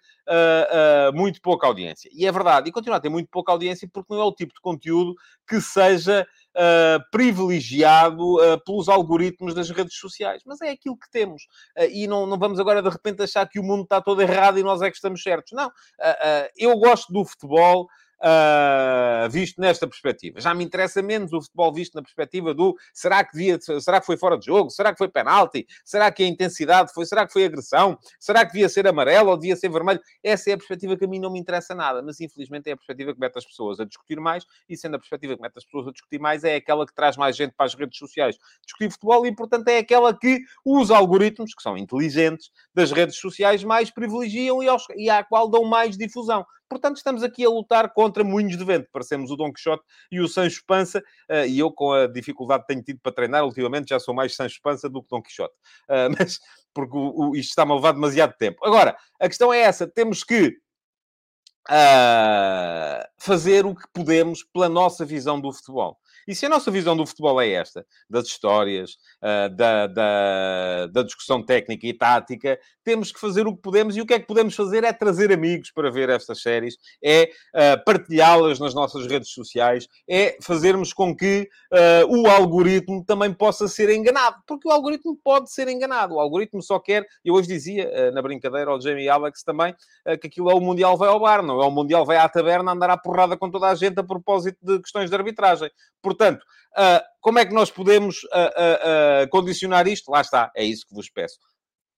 muito 1.14 1.40
pouca 1.40 1.66
audiência. 1.66 2.10
E 2.12 2.26
é 2.26 2.32
verdade, 2.32 2.69
e 2.69 2.72
continua 2.72 2.99
a 2.99 3.00
ter 3.00 3.08
muito 3.08 3.31
pouca 3.31 3.50
audiência 3.50 3.88
porque 3.90 4.12
não 4.12 4.20
é 4.20 4.25
o 4.25 4.32
tipo 4.32 4.47
de 4.54 4.60
conteúdo 4.60 5.14
que 5.46 5.60
seja 5.60 6.26
privilegiado 7.12 8.36
pelos 8.67 8.88
algoritmos 8.88 9.55
das 9.55 9.70
redes 9.70 9.96
sociais. 9.96 10.43
Mas 10.44 10.60
é 10.60 10.70
aquilo 10.70 10.98
que 10.98 11.08
temos. 11.10 11.46
e 11.93 12.06
não, 12.08 12.26
não 12.26 12.36
vamos 12.36 12.58
agora 12.58 12.82
de 12.82 12.88
repente 12.88 13.22
achar 13.22 13.48
que 13.48 13.60
o 13.60 13.62
mundo 13.62 13.84
está 13.84 14.00
todo 14.00 14.20
errado 14.20 14.58
e 14.58 14.62
nós 14.62 14.82
é 14.82 14.90
que 14.90 14.96
estamos 14.96 15.22
certos. 15.22 15.52
Não. 15.52 15.70
eu 16.56 16.76
gosto 16.78 17.12
do 17.12 17.24
futebol 17.24 17.88
uh, 18.22 19.29
visto 19.31 19.60
nesta 19.60 19.87
perspectiva. 19.87 20.41
Já 20.41 20.55
me 20.55 20.65
interessa 20.65 21.03
menos 21.03 21.32
o 21.32 21.41
futebol 21.41 21.72
visto 21.72 21.94
na 21.94 22.03
perspectiva 22.03 22.53
do 22.55 22.77
será 22.93 23.25
que, 23.25 23.32
devia, 23.32 23.58
será 23.81 24.01
que 24.01 24.06
foi 24.06 24.17
fora 24.17 24.39
de 24.39 24.46
jogo? 24.46 24.70
Será 24.70 24.93
que 24.93 24.98
foi 24.98 25.08
penalti? 25.08 25.67
Será 25.84 26.10
que 26.10 26.22
a 26.22 26.27
intensidade 26.27 26.93
foi? 26.93 27.06
Será 27.06 27.27
que 27.27 27.32
foi 27.32 27.44
agressão? 27.44 27.98
Será 28.19 28.44
que 28.44 28.53
devia 28.53 28.69
ser 28.69 28.87
amarelo 28.87 29.31
ou 29.31 29.37
devia 29.37 29.56
ser 29.56 29.69
vermelho? 29.70 30.01
Essa 30.22 30.51
é 30.51 30.53
a 30.55 30.56
perspectiva 30.56 30.96
que 30.96 31.05
a 31.05 31.08
mim 31.08 31.19
não 31.19 31.32
me 31.32 31.39
interessa 31.39 31.75
nada, 31.75 32.03
mas 32.03 32.20
infelizmente 32.20 32.69
é 32.69 32.72
a 32.72 32.77
perspectiva 32.77 33.15
que 33.15 33.20
mete 33.20 33.37
as 33.37 33.44
pessoas 33.44 33.81
a 33.81 33.84
discutir 33.84 34.20
mais 34.20 34.44
e 34.69 34.77
sendo 34.77 34.96
a 34.96 34.98
perspectiva 34.98 35.37
que 35.37 35.43
mete 35.43 35.56
as 35.56 35.65
pessoas 35.65 35.89
a 35.89 35.93
discutir 35.93 36.20
mais 36.20 36.44
é 36.44 36.56
aquela 36.56 36.87
que 36.87 36.94
traz 36.94 37.17
mais 37.17 37.37
gente 37.37 37.55
para 37.56 37.67
as 37.67 37.75
redes 37.75 37.98
sociais 37.98 38.37
discutir 38.65 38.91
futebol 38.91 39.27
e, 39.27 39.34
portanto, 39.34 39.69
é 39.69 39.79
aquela 39.79 40.17
que 40.17 40.41
os 40.65 40.91
algoritmos, 40.91 41.55
que 41.55 41.63
são 41.63 41.77
inteligentes, 41.77 42.51
das 42.75 42.91
redes 42.93 43.17
sociais 43.17 43.65
mais 43.65 43.91
privilegiam 43.91 44.63
e, 44.63 44.69
aos, 44.69 44.84
e 44.96 45.08
à 45.10 45.22
qual 45.22 45.48
dão 45.48 45.65
mais 45.65 45.96
difusão. 45.96 46.44
Portanto, 46.69 46.96
estamos 46.96 47.22
aqui 47.22 47.44
a 47.44 47.48
lutar 47.48 47.93
contra 47.93 48.22
moinhos 48.22 48.56
de 48.56 48.65
vento. 48.65 48.89
Parecemos 48.93 49.31
o 49.31 49.37
Don 49.37 49.53
Quixote 49.53 49.82
e 50.10 50.20
o 50.20 50.29
Sancho 50.29 50.63
Pança. 50.67 51.03
Uh, 51.31 51.46
e 51.46 51.58
eu, 51.58 51.72
com 51.72 51.93
a 51.93 52.06
dificuldade 52.06 52.63
que 52.63 52.69
tenho 52.69 52.82
tido 52.82 53.01
para 53.03 53.13
treinar, 53.13 53.44
ultimamente 53.44 53.89
já 53.89 53.98
sou 53.98 54.15
mais 54.15 54.34
Sancho 54.34 54.60
Pança 54.63 54.89
do 54.89 55.03
que 55.03 55.08
Don 55.08 55.22
Quixote. 55.22 55.55
Uh, 55.89 56.13
mas, 56.19 56.39
porque 56.75 56.96
o, 56.96 57.31
o, 57.31 57.37
isto 57.37 57.51
está-me 57.51 57.72
a 57.72 57.77
levar 57.77 57.93
demasiado 57.93 58.34
tempo. 58.39 58.65
Agora, 58.65 58.96
a 59.19 59.29
questão 59.29 59.53
é 59.53 59.60
essa. 59.60 59.87
Temos 59.87 60.22
que 60.22 60.58
uh, 61.69 63.05
fazer 63.19 63.67
o 63.67 63.75
que 63.75 63.87
podemos 63.93 64.43
pela 64.43 64.69
nossa 64.69 65.05
visão 65.05 65.41
do 65.41 65.53
futebol. 65.53 65.98
E 66.29 66.35
se 66.35 66.44
a 66.44 66.49
nossa 66.51 66.70
visão 66.70 66.94
do 66.94 67.06
futebol 67.06 67.41
é 67.41 67.53
esta, 67.53 67.87
das 68.08 68.27
histórias, 68.27 68.99
uh, 69.23 69.49
da, 69.56 69.87
da, 69.87 70.87
da, 70.93 71.03
discussão 71.03 71.43
técnica 71.43 71.87
e 71.87 71.94
tática, 71.94 72.61
temos 72.85 73.11
que 73.11 73.19
fazer 73.19 73.47
o 73.47 73.56
que 73.56 73.63
podemos 73.63 73.97
e 73.97 74.03
o 74.03 74.06
que 74.06 74.13
é 74.13 74.20
que 74.20 74.27
podemos 74.27 74.55
fazer 74.55 74.85
é 74.85 74.93
trazer 74.93 75.32
amigos 75.32 75.70
para 75.70 75.91
ver 75.91 76.11
estas 76.11 76.43
séries, 76.43 76.77
é 77.03 77.31
uh, 77.55 77.82
partilhá-las 77.82 78.58
nas 78.58 78.75
nossas 78.75 79.06
redes 79.06 79.31
sociais, 79.31 79.89
é 80.06 80.37
fazermos 80.43 80.93
com 80.93 81.17
que 81.17 81.49
uh, 81.73 82.15
o 82.15 82.27
algoritmo 82.29 83.03
também 83.06 83.32
possa 83.32 83.67
ser 83.67 83.89
enganado, 83.89 84.37
porque 84.47 84.69
o 84.69 84.70
algoritmo 84.70 85.19
pode 85.25 85.51
ser 85.51 85.67
enganado. 85.67 86.17
O 86.17 86.20
algoritmo 86.20 86.63
só 86.63 86.79
quer, 86.79 87.06
eu 87.25 87.32
hoje 87.32 87.49
dizia 87.49 88.11
na 88.13 88.20
brincadeira 88.20 88.70
ao 88.70 88.79
Jamie 88.79 89.08
Alex 89.08 89.43
também, 89.43 89.75
que 90.20 90.27
aquilo 90.27 90.51
é 90.51 90.55
o 90.55 90.61
Mundial 90.61 90.97
vai 90.97 91.08
ao 91.08 91.20
bar, 91.20 91.43
não 91.43 91.63
é 91.63 91.67
o 91.67 91.70
Mundial 91.70 92.05
vai 92.05 92.19
à 92.19 92.29
taberna 92.29 92.73
andar 92.73 92.91
à 92.91 92.99
porrada 92.99 93.37
com 93.37 93.51
toda 93.51 93.69
a 93.69 93.75
gente 93.75 93.99
a 93.99 94.05
propósito 94.05 94.58
de 94.63 94.79
questões 94.81 95.08
de 95.08 95.17
arbitragem. 95.17 95.70
Uh, 96.27 97.01
como 97.20 97.39
é 97.39 97.46
que 97.46 97.55
nós 97.55 97.70
podemos 97.70 98.22
uh, 98.25 99.25
uh, 99.25 99.29
condicionar 99.31 99.87
isto? 99.87 100.10
Lá 100.10 100.20
está, 100.20 100.51
é 100.56 100.65
isso 100.65 100.87
que 100.87 100.94
vos 100.94 101.10
peço. 101.10 101.39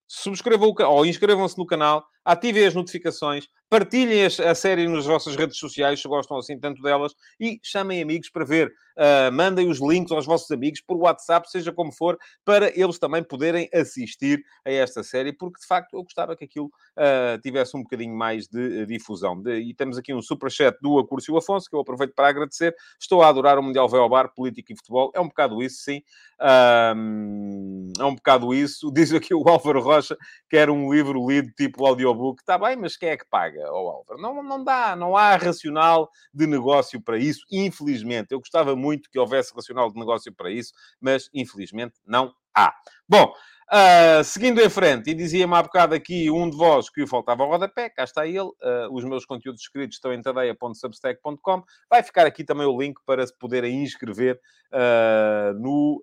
Subscrevam 0.09 0.75
ou 0.89 1.07
inscrevam-se 1.07 1.57
no 1.57 1.67
canal, 1.67 2.05
ativem 2.25 2.67
as 2.67 2.75
notificações, 2.75 3.49
partilhem 3.69 4.25
a 4.25 4.55
série 4.55 4.89
nas 4.89 5.07
vossas 5.07 5.37
redes 5.37 5.57
sociais, 5.57 6.01
se 6.01 6.09
gostam 6.09 6.37
assim 6.37 6.59
tanto 6.59 6.83
delas, 6.83 7.15
e 7.39 7.61
chamem 7.63 8.03
amigos 8.03 8.29
para 8.29 8.45
ver. 8.45 8.73
Uh, 8.97 9.33
mandem 9.33 9.71
os 9.71 9.81
links 9.81 10.13
aos 10.13 10.27
vossos 10.27 10.51
amigos 10.51 10.81
por 10.83 10.97
WhatsApp, 10.99 11.49
seja 11.51 11.73
como 11.73 11.91
for, 11.91 12.19
para 12.45 12.69
eles 12.79 12.99
também 12.99 13.23
poderem 13.23 13.67
assistir 13.73 14.45
a 14.63 14.71
esta 14.71 15.03
série, 15.03 15.33
porque 15.33 15.61
de 15.61 15.67
facto 15.67 15.95
eu 15.95 16.03
gostava 16.03 16.37
que 16.37 16.45
aquilo 16.45 16.67
uh, 16.67 17.41
tivesse 17.41 17.77
um 17.77 17.83
bocadinho 17.83 18.15
mais 18.15 18.47
de 18.49 18.83
uh, 18.83 18.87
difusão. 18.87 19.41
De, 19.41 19.59
e 19.59 19.73
temos 19.73 19.97
aqui 19.97 20.13
um 20.13 20.21
superchat 20.21 20.77
do 20.83 20.99
Acúrcio 20.99 21.35
Afonso, 21.37 21.71
que 21.71 21.77
eu 21.77 21.81
aproveito 21.81 22.13
para 22.15 22.29
agradecer. 22.29 22.75
Estou 23.01 23.23
a 23.23 23.29
adorar 23.29 23.59
o 23.59 23.63
Mundial 23.63 23.89
Véu 23.89 24.07
Bar, 24.09 24.35
política 24.35 24.73
e 24.73 24.77
futebol. 24.77 25.13
É 25.15 25.21
um 25.21 25.29
bocado 25.29 25.63
isso, 25.63 25.83
sim. 25.85 26.03
é 26.39 28.05
um 28.05 28.15
bocado 28.15 28.53
isso. 28.53 28.91
Diz 28.93 29.15
aqui 29.15 29.33
o 29.33 29.49
Álvaro 29.49 29.81
Rocha 29.81 30.17
que 30.49 30.57
era 30.57 30.73
um 30.73 30.93
livro 30.93 31.27
lido 31.27 31.51
tipo 31.53 31.87
audiobook. 32.11 32.41
Está 32.41 32.59
bem, 32.59 32.77
mas 32.77 32.97
quem 32.97 33.11
é 33.11 33.17
que 33.17 33.27
paga, 33.29 33.61
oh, 33.73 33.89
Álvaro? 33.89 34.21
Não, 34.21 34.43
não 34.43 34.63
dá, 34.63 34.95
não 34.95 35.17
há 35.17 35.37
racional 35.37 36.11
de 36.33 36.47
negócio 36.47 37.01
para 37.01 37.19
isso, 37.19 37.45
infelizmente. 37.51 38.33
Eu 38.33 38.39
gostava 38.39 38.77
muito 38.77 39.11
que 39.11 39.19
houvesse 39.19 39.55
racional 39.55 39.91
de 39.91 39.99
negócio 39.99 40.33
para 40.33 40.51
isso, 40.51 40.73
mas 41.01 41.29
infelizmente 41.35 41.95
não 42.07 42.33
há. 42.55 42.75
Bom, 43.09 43.33
Uh, 43.73 44.25
seguindo 44.25 44.61
em 44.61 44.69
frente, 44.69 45.11
e 45.11 45.15
dizia-me 45.15 45.55
há 45.55 45.63
bocado 45.63 45.95
aqui 45.95 46.29
um 46.29 46.51
de 46.51 46.57
vós 46.57 46.91
que 46.91 47.07
faltava 47.07 47.45
o 47.45 47.47
rodapé, 47.47 47.89
cá 47.89 48.03
está 48.03 48.27
ele. 48.27 48.41
Uh, 48.41 48.91
os 48.91 49.05
meus 49.05 49.25
conteúdos 49.25 49.63
escritos 49.63 49.97
estão 49.97 50.13
em 50.13 50.21
tadeia.substack.com. 50.21 51.63
Vai 51.89 52.03
ficar 52.03 52.27
aqui 52.27 52.43
também 52.43 52.67
o 52.67 52.77
link 52.77 52.99
para 53.07 53.25
se 53.25 53.33
poderem 53.39 53.81
inscrever 53.85 54.41
uh, 54.73 55.55
no 55.55 56.03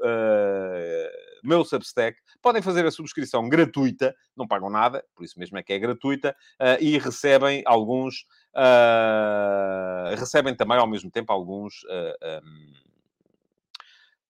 meu 1.43 1.63
Substack. 1.63 2.17
Podem 2.41 2.61
fazer 2.61 2.85
a 2.85 2.91
subscrição 2.91 3.47
gratuita, 3.49 4.15
não 4.35 4.47
pagam 4.47 4.69
nada, 4.69 5.03
por 5.15 5.23
isso 5.23 5.39
mesmo 5.39 5.57
é 5.57 5.63
que 5.63 5.73
é 5.73 5.79
gratuita, 5.79 6.35
e 6.79 6.97
recebem 6.97 7.63
alguns. 7.65 8.25
recebem 10.17 10.55
também 10.55 10.77
ao 10.77 10.87
mesmo 10.87 11.09
tempo 11.11 11.31
alguns. 11.31 11.83
Um, 12.43 12.86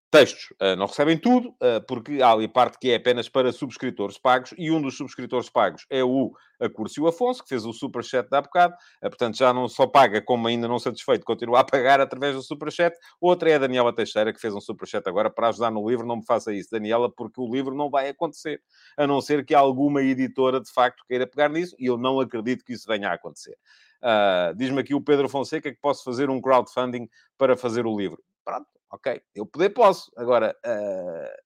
textos 0.10 0.54
uh, 0.62 0.76
não 0.78 0.86
recebem 0.86 1.18
tudo, 1.18 1.50
uh, 1.50 1.86
porque 1.88 2.22
há 2.22 2.32
ali 2.32 2.48
parte 2.48 2.78
que 2.80 2.92
é 2.92 2.96
apenas 2.96 3.28
para 3.28 3.52
subscritores 3.52 4.18
pagos, 4.18 4.54
e 4.58 4.72
um 4.72 4.82
dos 4.82 4.96
subscritores 4.96 5.50
pagos 5.50 5.86
é 5.90 6.04
o 6.04 6.32
Acúrcio 6.60 7.06
Afonso, 7.08 7.44
que 7.44 7.50
fez 7.50 7.66
o 7.66 7.74
superchat 7.74 8.30
da 8.30 8.42
bocado, 8.42 8.74
uh, 8.74 9.10
portanto 9.10 9.38
já 9.38 9.54
não 9.54 9.68
só 9.68 9.86
paga, 9.86 10.22
como 10.22 10.48
ainda 10.48 10.68
não 10.68 10.80
satisfeito, 10.80 11.26
continua 11.26 11.60
a 11.60 11.64
pagar 11.64 12.00
através 12.00 12.36
do 12.36 12.42
superchat. 12.42 12.96
Outra 13.20 13.50
é 13.50 13.56
a 13.56 13.60
Daniela 13.60 13.94
Teixeira, 13.94 14.34
que 14.34 14.40
fez 14.40 14.54
um 14.54 14.62
superchat 14.62 15.08
agora 15.08 15.30
para 15.30 15.50
ajudar 15.50 15.72
no 15.72 15.88
livro. 15.88 16.06
Não 16.06 16.18
me 16.18 16.26
faça 16.26 16.54
isso, 16.54 16.70
Daniela, 16.72 17.12
porque 17.12 17.40
o 17.40 17.52
livro 17.52 17.76
não 17.76 17.90
vai 17.90 18.10
acontecer, 18.10 18.62
a 18.98 19.06
não 19.06 19.22
ser 19.22 19.46
que 19.46 19.54
alguma 19.54 20.02
editora 20.02 20.60
de 20.62 20.72
facto 20.72 21.04
queira 21.08 21.28
pegar 21.28 21.50
nisso, 21.50 21.76
e 21.78 21.86
eu 21.86 21.98
não 21.98 22.20
acredito 22.20 22.64
que 22.64 22.74
isso 22.74 22.88
venha 22.88 23.10
a 23.10 23.14
acontecer. 23.14 23.58
Uh, 24.02 24.56
Diz-me 24.56 24.80
aqui 24.80 24.94
o 24.94 25.02
Pedro 25.02 25.28
Fonseca 25.28 25.72
que 25.72 25.80
posso 25.82 26.04
fazer 26.04 26.30
um 26.30 26.40
crowdfunding 26.40 27.10
para 27.38 27.58
fazer 27.58 27.86
o 27.86 27.98
livro. 27.98 28.24
Pronto, 28.46 28.68
ok, 28.92 29.22
eu 29.36 29.46
poder 29.46 29.70
posso. 29.70 30.12
Agora, 30.16 30.56
uh, 30.66 31.42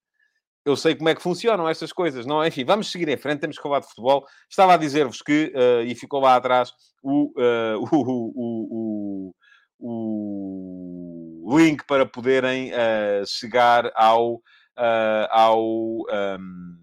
eu 0.65 0.75
sei 0.75 0.95
como 0.95 1.09
é 1.09 1.15
que 1.15 1.21
funcionam 1.21 1.67
estas 1.67 1.91
coisas, 1.91 2.25
não? 2.25 2.43
É? 2.43 2.47
Enfim, 2.47 2.63
vamos 2.63 2.91
seguir 2.91 3.09
em 3.09 3.17
frente, 3.17 3.39
temos 3.39 3.57
que 3.57 3.63
falar 3.63 3.79
de 3.79 3.87
futebol. 3.87 4.25
Estava 4.49 4.73
a 4.73 4.77
dizer-vos 4.77 5.21
que, 5.21 5.51
uh, 5.55 5.83
e 5.85 5.95
ficou 5.95 6.19
lá 6.19 6.35
atrás, 6.35 6.73
o, 7.03 7.33
uh, 7.39 7.83
o, 7.91 9.33
o, 9.79 9.85
o, 11.47 11.57
link 11.57 11.85
para 11.85 12.05
poderem 12.05 12.71
chegar 13.27 13.91
ao, 13.93 14.41
ao, 15.29 15.59
um, 15.59 16.77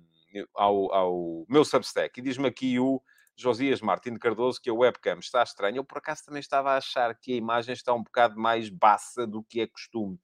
ao, 0.55 0.93
ao 0.93 1.47
meu 1.49 1.65
Substack. 1.65 2.19
E 2.19 2.23
diz-me 2.23 2.47
aqui 2.47 2.79
o 2.79 3.01
Josias 3.39 3.81
Martins 3.81 4.19
Cardoso 4.19 4.61
que 4.61 4.69
a 4.69 4.75
webcam 4.75 5.19
está 5.21 5.43
estranha. 5.45 5.79
Eu, 5.79 5.85
por 5.85 5.99
acaso, 5.99 6.25
também 6.25 6.41
estava 6.41 6.73
a 6.73 6.77
achar 6.79 7.15
que 7.15 7.33
a 7.33 7.37
imagem 7.37 7.73
está 7.73 7.95
um 7.95 8.03
bocado 8.03 8.37
mais 8.37 8.69
baça 8.69 9.27
do 9.27 9.45
que 9.45 9.61
é 9.61 9.67
costume. 9.67 10.19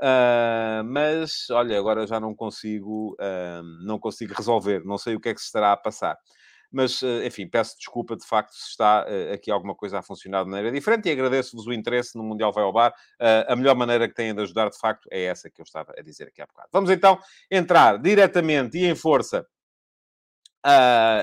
Uh, 0.00 0.82
mas, 0.84 1.30
olha, 1.50 1.78
agora 1.78 2.04
já 2.04 2.18
não 2.18 2.34
consigo, 2.34 3.14
uh, 3.20 3.62
não 3.86 4.00
consigo 4.00 4.34
resolver. 4.34 4.84
Não 4.84 4.98
sei 4.98 5.14
o 5.14 5.20
que 5.20 5.28
é 5.28 5.34
que 5.34 5.40
se 5.40 5.46
estará 5.46 5.70
a 5.70 5.76
passar. 5.76 6.18
Mas, 6.72 7.00
uh, 7.02 7.22
enfim, 7.24 7.48
peço 7.48 7.76
desculpa, 7.76 8.16
de 8.16 8.26
facto, 8.26 8.52
se 8.54 8.70
está 8.70 9.06
aqui 9.32 9.48
alguma 9.48 9.76
coisa 9.76 10.00
a 10.00 10.02
funcionar 10.02 10.42
de 10.42 10.50
maneira 10.50 10.72
diferente 10.72 11.08
e 11.08 11.12
agradeço-vos 11.12 11.68
o 11.68 11.72
interesse 11.72 12.18
no 12.18 12.24
Mundial 12.24 12.52
Vai 12.52 12.64
ao 12.64 12.72
Bar. 12.72 12.92
a 13.46 13.54
melhor 13.54 13.76
maneira 13.76 14.08
que 14.08 14.14
têm 14.14 14.34
de 14.34 14.42
ajudar, 14.42 14.68
de 14.68 14.78
facto, 14.78 15.06
é 15.12 15.22
essa 15.24 15.48
que 15.48 15.60
eu 15.60 15.64
estava 15.64 15.92
a 15.96 16.02
dizer 16.02 16.26
aqui 16.26 16.42
há 16.42 16.46
bocado. 16.46 16.68
Vamos 16.72 16.90
então 16.90 17.20
entrar 17.48 17.98
diretamente 17.98 18.78
e 18.78 18.86
em 18.86 18.96
força 18.96 19.46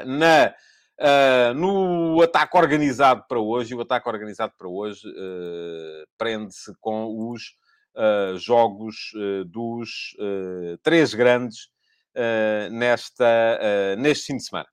na 0.06 0.54
Uh, 1.00 1.54
no 1.54 2.22
ataque 2.22 2.58
organizado 2.58 3.24
para 3.26 3.40
hoje, 3.40 3.74
o 3.74 3.80
ataque 3.80 4.10
organizado 4.10 4.54
para 4.58 4.68
hoje 4.68 5.08
uh, 5.08 6.06
prende-se 6.18 6.74
com 6.82 7.32
os 7.32 7.56
uh, 7.96 8.38
jogos 8.38 9.14
dos 9.48 10.16
três 10.84 11.14
grandes 11.14 11.70
nesta, 12.72 13.96
neste 13.98 14.26
fim 14.26 14.38
de 14.38 14.44
semana. 14.44 14.68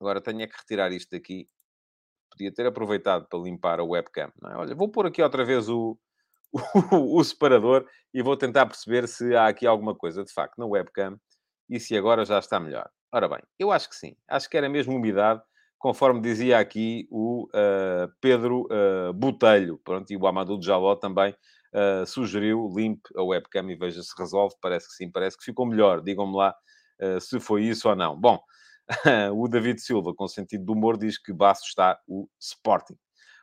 Agora 0.00 0.20
tenho 0.20 0.42
é 0.42 0.46
que 0.46 0.56
retirar 0.56 0.92
isto 0.92 1.10
daqui. 1.10 1.48
Podia 2.30 2.52
ter 2.52 2.66
aproveitado 2.66 3.26
para 3.28 3.38
limpar 3.38 3.80
a 3.80 3.84
webcam. 3.84 4.30
É? 4.44 4.56
Olha, 4.56 4.74
vou 4.74 4.88
pôr 4.88 5.06
aqui 5.06 5.22
outra 5.22 5.44
vez 5.44 5.68
o, 5.68 5.98
o, 6.92 7.18
o 7.18 7.24
separador 7.24 7.88
e 8.12 8.22
vou 8.22 8.36
tentar 8.36 8.66
perceber 8.66 9.08
se 9.08 9.34
há 9.34 9.48
aqui 9.48 9.66
alguma 9.66 9.94
coisa 9.94 10.22
de 10.22 10.32
facto 10.32 10.56
na 10.58 10.66
webcam 10.66 11.18
e 11.68 11.80
se 11.80 11.96
agora 11.96 12.24
já 12.24 12.38
está 12.38 12.60
melhor. 12.60 12.88
Ora 13.14 13.28
bem, 13.28 13.38
eu 13.60 13.70
acho 13.70 13.88
que 13.88 13.94
sim. 13.94 14.16
Acho 14.26 14.50
que 14.50 14.56
era 14.56 14.68
mesmo 14.68 14.96
umidade, 14.96 15.40
conforme 15.78 16.20
dizia 16.20 16.58
aqui 16.58 17.06
o 17.12 17.44
uh, 17.44 18.12
Pedro 18.20 18.66
uh, 18.66 19.12
Botelho. 19.12 19.78
Pronto, 19.84 20.12
e 20.12 20.16
o 20.16 20.26
Amadou 20.26 20.60
Jaló 20.60 20.96
também 20.96 21.30
uh, 21.30 22.04
sugeriu 22.04 22.68
limpe 22.74 23.08
a 23.16 23.22
webcam 23.22 23.70
e 23.70 23.76
veja 23.76 24.02
se 24.02 24.12
resolve. 24.18 24.56
Parece 24.60 24.88
que 24.88 24.94
sim, 24.94 25.12
parece 25.12 25.38
que 25.38 25.44
ficou 25.44 25.64
melhor. 25.64 26.02
Digam-me 26.02 26.36
lá 26.36 26.52
se 27.20 27.38
foi 27.38 27.62
isso 27.62 27.88
ou 27.88 27.94
não. 27.94 28.18
Bom, 28.18 28.40
o 29.36 29.46
David 29.46 29.80
Silva, 29.80 30.12
com 30.12 30.26
sentido 30.26 30.64
de 30.64 30.72
humor, 30.72 30.96
diz 30.98 31.16
que 31.16 31.32
baixo 31.32 31.62
está 31.66 31.96
o 32.08 32.28
Sporting. 32.40 32.96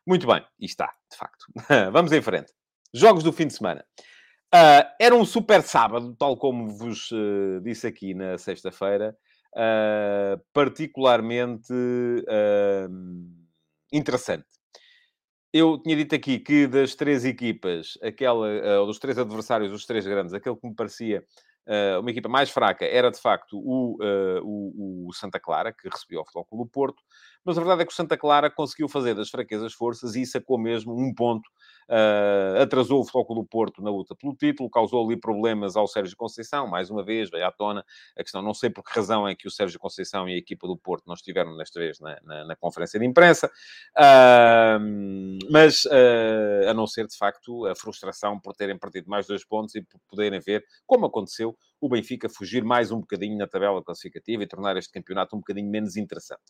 Muito 0.06 0.28
bem, 0.28 0.46
e 0.60 0.66
está, 0.66 0.92
de 1.10 1.18
facto. 1.18 1.46
Vamos 1.94 2.12
em 2.12 2.22
frente. 2.22 2.52
Jogos 2.94 3.24
do 3.24 3.32
fim 3.32 3.48
de 3.48 3.54
semana. 3.54 3.86
Uh, 4.54 4.84
era 5.00 5.16
um 5.16 5.24
super 5.24 5.62
sábado, 5.62 6.14
tal 6.20 6.36
como 6.36 6.68
vos 6.68 7.10
uh, 7.12 7.62
disse 7.62 7.88
aqui 7.88 8.14
na 8.14 8.38
sexta-feira 8.38 9.16
uh, 9.56 10.42
particularmente 10.54 11.74
uh, 11.74 12.90
interessante. 13.92 14.46
Eu 15.54 15.78
tinha 15.82 15.96
dito 15.96 16.16
aqui 16.16 16.40
que 16.40 16.66
das 16.66 16.96
três 16.96 17.26
equipas, 17.26 17.98
aquela, 18.02 18.48
uh, 18.48 18.86
dos 18.86 19.00
três 19.00 19.18
adversários, 19.18 19.74
os 19.74 19.86
três 19.86 20.06
grandes, 20.06 20.34
aquele 20.34 20.56
que 20.56 20.68
me 20.68 20.76
parecia 20.76 21.24
uma 22.02 22.10
equipa 22.10 22.28
mais 22.28 22.50
fraca 22.50 22.84
era 22.84 23.10
de 23.12 23.22
facto 23.22 23.56
o, 23.56 23.96
o, 24.44 25.08
o, 25.08 25.14
Santa 25.14 25.40
Clara, 25.40 25.72
que 25.72 25.88
recebeu 25.88 26.20
o 26.20 26.26
Futebol 26.26 26.46
Clube 26.46 26.64
do 26.66 26.70
Porto, 26.70 27.02
mas 27.46 27.56
a 27.56 27.62
verdade 27.62 27.84
é 27.84 27.86
que 27.86 27.94
o 27.94 27.96
Santa 27.96 28.18
Clara 28.18 28.50
conseguiu 28.50 28.90
fazer 28.90 29.14
das 29.14 29.30
fraquezas 29.30 29.72
forças 29.72 30.16
e 30.16 30.26
sacou 30.26 30.58
mesmo 30.58 30.92
um 30.92 31.14
ponto 31.14 31.50
Uh, 31.92 32.62
atrasou 32.62 33.02
o 33.02 33.04
Futebol 33.04 33.36
do 33.36 33.44
Porto 33.44 33.82
na 33.82 33.90
luta 33.90 34.16
pelo 34.16 34.34
título, 34.34 34.70
causou 34.70 35.06
ali 35.06 35.18
problemas 35.20 35.76
ao 35.76 35.86
Sérgio 35.88 36.16
Conceição, 36.16 36.66
mais 36.66 36.90
uma 36.90 37.04
vez, 37.04 37.30
veio 37.30 37.46
à 37.46 37.52
tona 37.52 37.84
a 38.18 38.24
questão, 38.24 38.42
não 38.42 38.54
sei 38.54 38.70
por 38.70 38.82
que 38.82 38.94
razão 38.96 39.28
é 39.28 39.36
que 39.36 39.46
o 39.46 39.52
Sérgio 39.52 39.78
Conceição 39.78 40.30
e 40.30 40.34
a 40.36 40.38
equipa 40.38 40.66
do 40.68 40.78
Porto 40.78 41.04
não 41.06 41.16
estiveram 41.16 41.54
nesta 41.58 41.82
vez 41.82 42.00
na, 42.00 42.18
na, 42.24 42.46
na 42.46 42.56
conferência 42.56 42.98
de 42.98 43.06
imprensa, 43.06 43.52
uh, 43.98 44.80
mas 45.52 45.84
uh, 45.84 46.70
a 46.70 46.74
não 46.74 46.88
ser, 46.88 47.08
de 47.08 47.18
facto, 47.18 47.66
a 47.66 47.76
frustração 47.76 48.40
por 48.40 48.56
terem 48.56 48.80
perdido 48.80 49.10
mais 49.10 49.28
dois 49.28 49.44
pontos 49.44 49.76
e 49.76 49.82
por 49.82 50.00
poderem 50.08 50.40
ver, 50.40 50.64
como 50.88 51.08
aconteceu, 51.08 51.58
o 51.82 51.90
Benfica 51.90 52.30
fugir 52.30 52.64
mais 52.64 52.90
um 52.90 53.02
bocadinho 53.02 53.38
na 53.38 53.48
tabela 53.48 53.84
classificativa 53.84 54.44
e 54.44 54.48
tornar 54.48 54.78
este 54.78 54.94
campeonato 54.94 55.36
um 55.36 55.40
bocadinho 55.40 55.70
menos 55.70 55.98
interessante. 55.98 56.44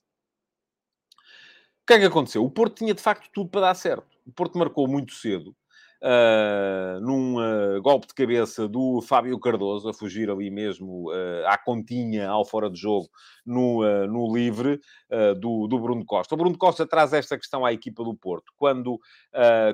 Que 1.91 1.95
é 1.95 1.99
que 1.99 2.05
aconteceu? 2.05 2.45
O 2.45 2.49
Porto 2.49 2.77
tinha 2.77 2.93
de 2.93 3.01
facto 3.01 3.29
tudo 3.33 3.49
para 3.49 3.59
dar 3.59 3.73
certo. 3.73 4.07
O 4.25 4.31
Porto 4.31 4.57
marcou 4.57 4.87
muito 4.87 5.11
cedo. 5.11 5.53
uh, 6.01 6.99
num 6.99 7.37
uh, 7.37 7.81
golpe 7.81 8.07
de 8.07 8.13
cabeça 8.13 8.67
do 8.67 9.01
Fábio 9.01 9.39
Cardoso, 9.39 9.87
a 9.87 9.93
fugir 9.93 10.29
ali 10.29 10.49
mesmo 10.49 11.11
uh, 11.11 11.47
à 11.47 11.57
continha, 11.57 12.27
ao 12.29 12.43
fora 12.43 12.69
de 12.69 12.79
jogo, 12.79 13.07
no, 13.45 13.81
no 14.07 14.31
livre 14.35 14.79
do, 15.39 15.67
do 15.67 15.79
Bruno 15.79 16.05
Costa. 16.05 16.35
O 16.35 16.37
Bruno 16.37 16.55
Costa 16.55 16.85
traz 16.85 17.11
esta 17.11 17.35
questão 17.35 17.65
à 17.65 17.73
equipa 17.73 18.03
do 18.03 18.13
Porto. 18.13 18.53
Quando, 18.55 18.99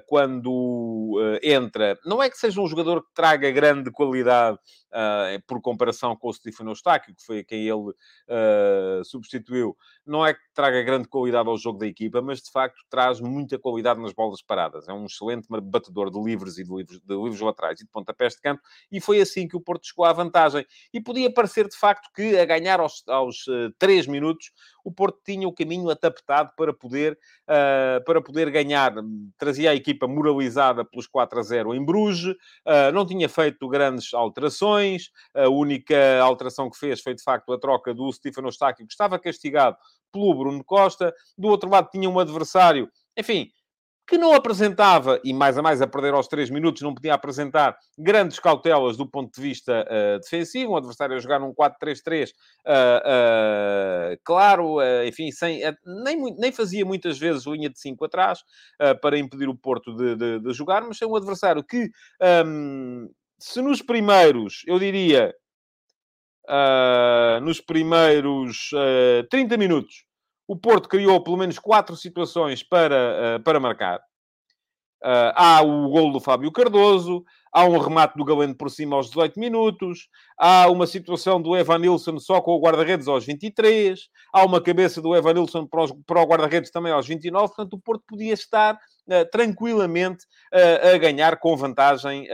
quando 0.08 1.20
entra, 1.44 2.00
não 2.06 2.24
é 2.24 2.30
que 2.30 2.38
seja 2.38 2.62
um 2.62 2.68
jogador 2.68 3.02
que 3.02 3.14
traga 3.14 3.52
grande 3.52 3.92
qualidade 3.92 4.58
por 5.48 5.62
comparação 5.62 6.15
com 6.15 6.29
o 6.29 6.34
Stefano 6.34 6.72
Eustáquio, 6.72 7.15
que 7.15 7.25
foi 7.25 7.44
quem 7.44 7.67
ele 7.67 7.94
substituiu, 9.03 9.75
não 10.06 10.25
é 10.25 10.34
que 10.34 10.39
traga 10.53 10.82
grande 10.82 11.08
qualidade 11.08 11.50
ao 11.50 11.58
jogo 11.58 11.79
da 11.79 11.88
equipa, 11.88 12.22
mas 12.22 12.41
de 12.41 12.51
facto 12.51 12.77
traz 12.89 13.20
muita 13.20 13.60
qualidade 13.60 14.01
nas 14.01 14.13
bolas 14.13 14.41
paradas. 14.41 14.88
É 14.88 14.94
um 14.94 15.06
excelente 15.06 15.48
batedor 15.50 16.10
de 16.10 16.20
livres 16.20 16.58
e 16.58 16.63
de 16.63 16.74
livros, 16.74 17.00
de 17.00 17.15
livros 17.15 17.41
laterais 17.41 17.79
e 17.79 17.84
de 17.84 17.89
pontapés 17.91 18.34
de 18.34 18.41
campo, 18.41 18.62
e 18.91 19.00
foi 19.00 19.22
assim 19.22 19.48
que 19.48 19.56
o 19.56 19.62
Porto 19.62 19.88
chegou 19.88 20.06
à 20.06 20.13
vantagem. 20.13 20.65
E 20.94 21.01
podia 21.01 21.32
parecer, 21.32 21.67
de 21.67 21.77
facto, 21.77 22.10
que 22.15 22.38
a 22.38 22.46
ganhar 22.46 22.79
aos, 22.79 23.03
aos 23.08 23.48
uh, 23.48 23.72
3 23.77 24.08
minutos, 24.08 24.51
o 24.84 24.91
Porto 24.91 25.20
tinha 25.25 25.48
o 25.48 25.53
caminho 25.53 25.89
atapetado 25.89 26.51
para 26.56 26.74
poder, 26.74 27.13
uh, 27.44 28.03
para 28.06 28.22
poder 28.22 28.50
ganhar. 28.50 28.94
Trazia 29.38 29.72
a 29.72 29.75
equipa 29.75 30.08
moralizada 30.08 30.86
pelos 30.86 31.08
4 31.08 31.39
a 31.39 31.44
0 31.44 31.75
em 31.75 31.84
Bruges, 31.84 32.34
uh, 32.34 32.91
não 32.94 33.06
tinha 33.06 33.27
feito 33.27 33.67
grandes 33.67 34.13
alterações, 34.13 34.77
a 35.34 35.50
única 35.50 36.20
alteração 36.22 36.70
que 36.70 36.78
fez 36.78 37.02
foi, 37.02 37.14
de 37.14 37.24
facto, 37.24 37.52
a 37.54 37.60
troca 37.60 37.94
do 37.94 38.12
Stefano 38.12 38.48
Eustáquio, 38.48 38.86
que 38.86 38.94
estava 38.94 39.20
castigado 39.20 39.78
pelo 40.12 40.34
Bruno 40.34 40.64
Costa. 40.64 41.14
Do 41.38 41.48
outro 41.48 41.70
lado 41.70 41.90
tinha 41.92 42.10
um 42.10 42.20
adversário, 42.20 42.90
enfim, 43.18 43.50
que 44.08 44.18
não 44.18 44.34
apresentava, 44.34 45.20
e 45.22 45.34
mais 45.34 45.58
a 45.58 45.62
mais 45.62 45.82
a 45.82 45.88
perder 45.88 46.14
aos 46.14 46.30
3 46.30 46.50
minutos, 46.50 46.82
não 46.82 46.96
podia 46.96 47.14
apresentar 47.14 47.78
grandes 47.98 48.40
cautelas 48.40 48.96
do 48.96 49.06
ponto 49.06 49.36
de 49.36 49.42
vista 49.42 49.86
uh, 49.86 50.20
defensivo. 50.22 50.72
Um 50.72 50.78
adversário 50.78 51.18
a 51.18 51.20
jogar 51.20 51.40
num 51.40 51.54
4-3-3, 51.54 52.30
uh, 52.30 52.72
uh, 52.72 54.18
claro, 54.24 54.80
eh, 54.80 55.08
enfim, 55.10 55.30
sem, 55.32 55.62
eh, 55.62 55.76
nem, 55.86 56.18
nem 56.38 56.52
fazia 56.54 56.86
muitas 56.86 57.20
vezes 57.20 57.46
linha 57.46 57.70
de 57.70 57.80
5 57.80 58.06
atrás 58.06 58.40
para 59.02 59.18
impedir 59.18 59.50
o 59.50 59.58
Porto 59.58 59.94
de, 59.94 60.16
de, 60.16 60.40
de, 60.40 60.54
jogar, 60.54 60.82
mas 60.84 61.02
é 61.02 61.06
um 61.06 61.16
adversário 61.16 61.64
que, 61.64 61.90
um, 62.46 63.10
se 63.39 63.62
nos 63.62 63.82
primeiros, 63.82 64.63
eu 64.65 64.79
diria, 64.79 65.34
nos 67.41 67.60
primeiros 67.62 68.70
30 69.29 69.58
minutos, 69.58 70.08
o 70.48 70.56
Porto 70.56 70.88
criou 70.88 71.22
pelo 71.22 71.38
menos 71.38 71.60
quatro 71.60 71.96
situações 71.96 72.63
para, 72.63 73.38
uh, 73.38 73.44
para 73.44 73.60
marcar. 73.60 74.00
Uh, 75.03 75.29
há 75.36 75.62
o 75.62 75.89
gol 75.89 76.12
do 76.12 76.20
Fábio 76.20 76.51
Cardoso, 76.51 77.24
há 77.53 77.63
um 77.65 77.77
remate 77.77 78.17
do 78.17 78.25
Galeno 78.25 78.56
por 78.56 78.72
cima 78.72 78.96
aos 78.96 79.10
18 79.10 79.39
minutos, 79.39 80.10
há 80.39 80.67
uma 80.72 80.88
situação 80.88 81.39
do 81.39 81.56
Evan 81.56 81.77
Nilsson 81.77 82.17
só 82.20 82.41
com 82.41 82.51
o 82.51 82.60
guarda-redes 82.60 83.08
aos 83.08 83.24
23, 83.24 84.00
há 84.34 84.44
uma 84.44 84.60
cabeça 84.60 85.00
do 85.00 85.15
Evan 85.15 85.34
Nilsson 85.34 85.67
para, 85.67 85.86
para 86.03 86.24
o 86.24 86.25
guarda-redes 86.25 86.72
também 86.72 86.91
aos 86.91 87.08
29, 87.08 87.48
portanto 87.48 87.74
o 87.74 87.79
Porto 87.79 88.03
podia 88.08 88.34
estar 88.34 88.74
uh, 88.74 89.29
tranquilamente 89.32 90.25
uh, 90.51 90.96
a 90.96 90.98
ganhar 90.98 91.38
com 91.38 91.56
vantagem 91.56 92.27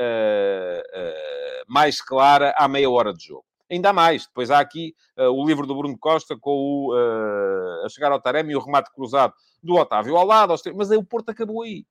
mais 1.74 2.00
clara 2.00 2.54
à 2.56 2.68
meia 2.68 2.90
hora 2.90 3.12
de 3.12 3.26
jogo 3.26 3.46
ainda 3.74 3.92
mais. 3.92 4.28
Depois 4.28 4.52
há 4.52 4.60
aqui 4.60 4.94
uh, 5.18 5.30
o 5.30 5.46
livro 5.46 5.66
do 5.66 5.76
Bruno 5.76 5.98
Costa 5.98 6.38
com 6.40 6.52
o 6.52 6.94
uh, 6.94 7.86
A 7.86 7.90
Chegar 7.90 8.12
ao 8.12 8.22
Taremi 8.22 8.54
e 8.54 8.56
o 8.56 8.60
remate 8.60 8.92
cruzado 8.94 9.34
do 9.62 9.76
Otávio 9.76 10.16
ao 10.16 10.26
lado. 10.26 10.54
Mas 10.76 10.92
aí 10.92 10.98
o 10.98 11.04
Porto 11.04 11.30
acabou 11.30 11.64
aí. 11.64 11.86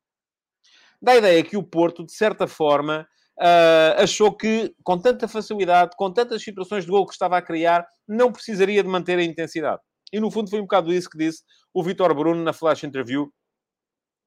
Dá 1.01 1.13
a 1.13 1.17
ideia 1.17 1.43
que 1.43 1.57
o 1.57 1.63
Porto, 1.63 2.05
de 2.05 2.13
certa 2.13 2.47
forma, 2.47 3.07
uh, 3.39 4.03
achou 4.03 4.33
que, 4.33 4.75
com 4.85 4.97
tanta 4.97 5.27
facilidade, 5.27 5.97
com 5.97 6.11
tantas 6.13 6.43
situações 6.43 6.85
de 6.85 6.91
gol 6.91 7.07
que 7.07 7.13
estava 7.13 7.37
a 7.37 7.43
criar, 7.43 7.85
não 8.07 8.31
precisaria 8.31 8.83
de 8.83 8.89
manter 8.89 9.19
a 9.19 9.25
intensidade. 9.25 9.81
E, 10.13 10.21
no 10.21 10.31
fundo, 10.31 10.51
foi 10.51 10.61
um 10.61 10.65
bocado 10.65 10.93
isso 10.93 11.11
que 11.11 11.19
disse 11.19 11.43
o 11.75 11.83
Vitor 11.83 12.15
Bruno 12.15 12.43
na 12.43 12.53
flash 12.53 12.85
interview 12.85 13.33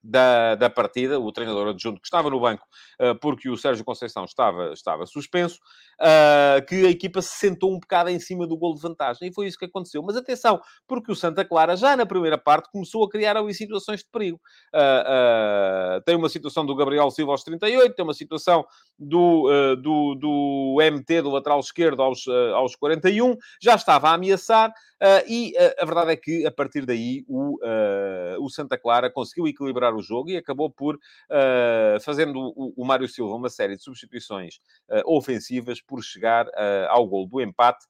da, 0.06 0.56
da 0.56 0.70
partida, 0.70 1.20
o 1.20 1.32
treinador 1.32 1.70
adjunto 1.70 2.00
que 2.00 2.08
estava 2.08 2.30
no 2.30 2.40
banco 2.40 2.66
uh, 3.00 3.16
porque 3.20 3.50
o 3.50 3.58
Sérgio 3.58 3.84
Conceição 3.84 4.26
estava, 4.26 4.74
estava 4.74 5.06
suspenso, 5.06 5.60
uh, 6.00 6.66
que 6.66 6.86
a 6.86 6.90
equipa 6.90 7.22
se 7.22 7.38
sentou 7.38 7.74
um 7.74 7.80
bocado 7.80 8.10
em 8.10 8.20
cima 8.20 8.48
do 8.48 8.58
gol 8.58 8.76
de 8.76 8.82
vantagem. 8.82 9.28
E 9.28 9.34
foi 9.34 9.48
isso 9.48 9.58
que 9.58 9.66
aconteceu. 9.66 10.02
Mas 10.04 10.16
atenção, 10.16 10.62
porque 10.88 11.12
o 11.12 11.16
Santa 11.16 11.44
Clara, 11.44 11.76
já 11.76 11.96
na 11.96 12.06
primeira 12.06 12.38
parte, 12.38 12.70
começou 12.72 13.04
a 13.04 13.10
criar 13.10 13.38
ali 13.38 13.54
situações 13.54 14.02
de 14.02 14.08
perigo. 14.12 14.40
Uh, 14.74 16.02
tem 16.06 16.16
uma 16.16 16.30
situação 16.30 16.66
do 16.66 16.76
Gabriel 16.76 17.10
Silva 17.12 17.32
aos 17.32 17.44
38, 17.44 17.96
tem 17.96 18.06
uma 18.06 18.14
situação 18.14 18.66
do, 18.98 19.76
do, 19.76 20.16
do 20.16 20.78
MT, 20.80 21.22
do 21.22 21.30
lateral 21.30 21.60
esquerdo, 21.60 22.02
aos, 22.02 22.28
aos 22.54 22.76
41, 22.76 23.36
já 23.62 23.76
estava 23.76 24.10
a 24.10 24.14
ameaçar. 24.14 24.72
e 25.28 25.54
a 25.80 25.86
verdade 25.86 26.12
é 26.12 26.16
que, 26.16 26.46
a 26.46 26.52
partir 26.52 26.86
daí, 26.86 27.26
o, 27.28 27.58
o 28.40 28.50
Santa 28.50 28.78
Clara 28.78 29.10
conseguiu 29.10 29.48
equilibrar 29.48 29.94
o 29.96 30.02
jogo 30.02 30.30
e 30.30 30.38
acabou 30.38 30.70
por, 30.70 30.96
uh, 30.96 32.00
fazendo 32.02 32.40
o, 32.40 32.74
o 32.76 32.86
Mário 32.86 33.08
Silva 33.08 33.36
uma 33.36 33.50
série 33.50 33.76
de 33.76 33.84
substituições 33.84 34.56
uh, 34.90 35.02
ofensivas, 35.06 35.82
por 35.82 36.04
chegar 36.04 36.48
uh, 36.48 36.90
ao 36.90 37.08
gol 37.08 37.28
do 37.28 37.42
empate 37.42 37.86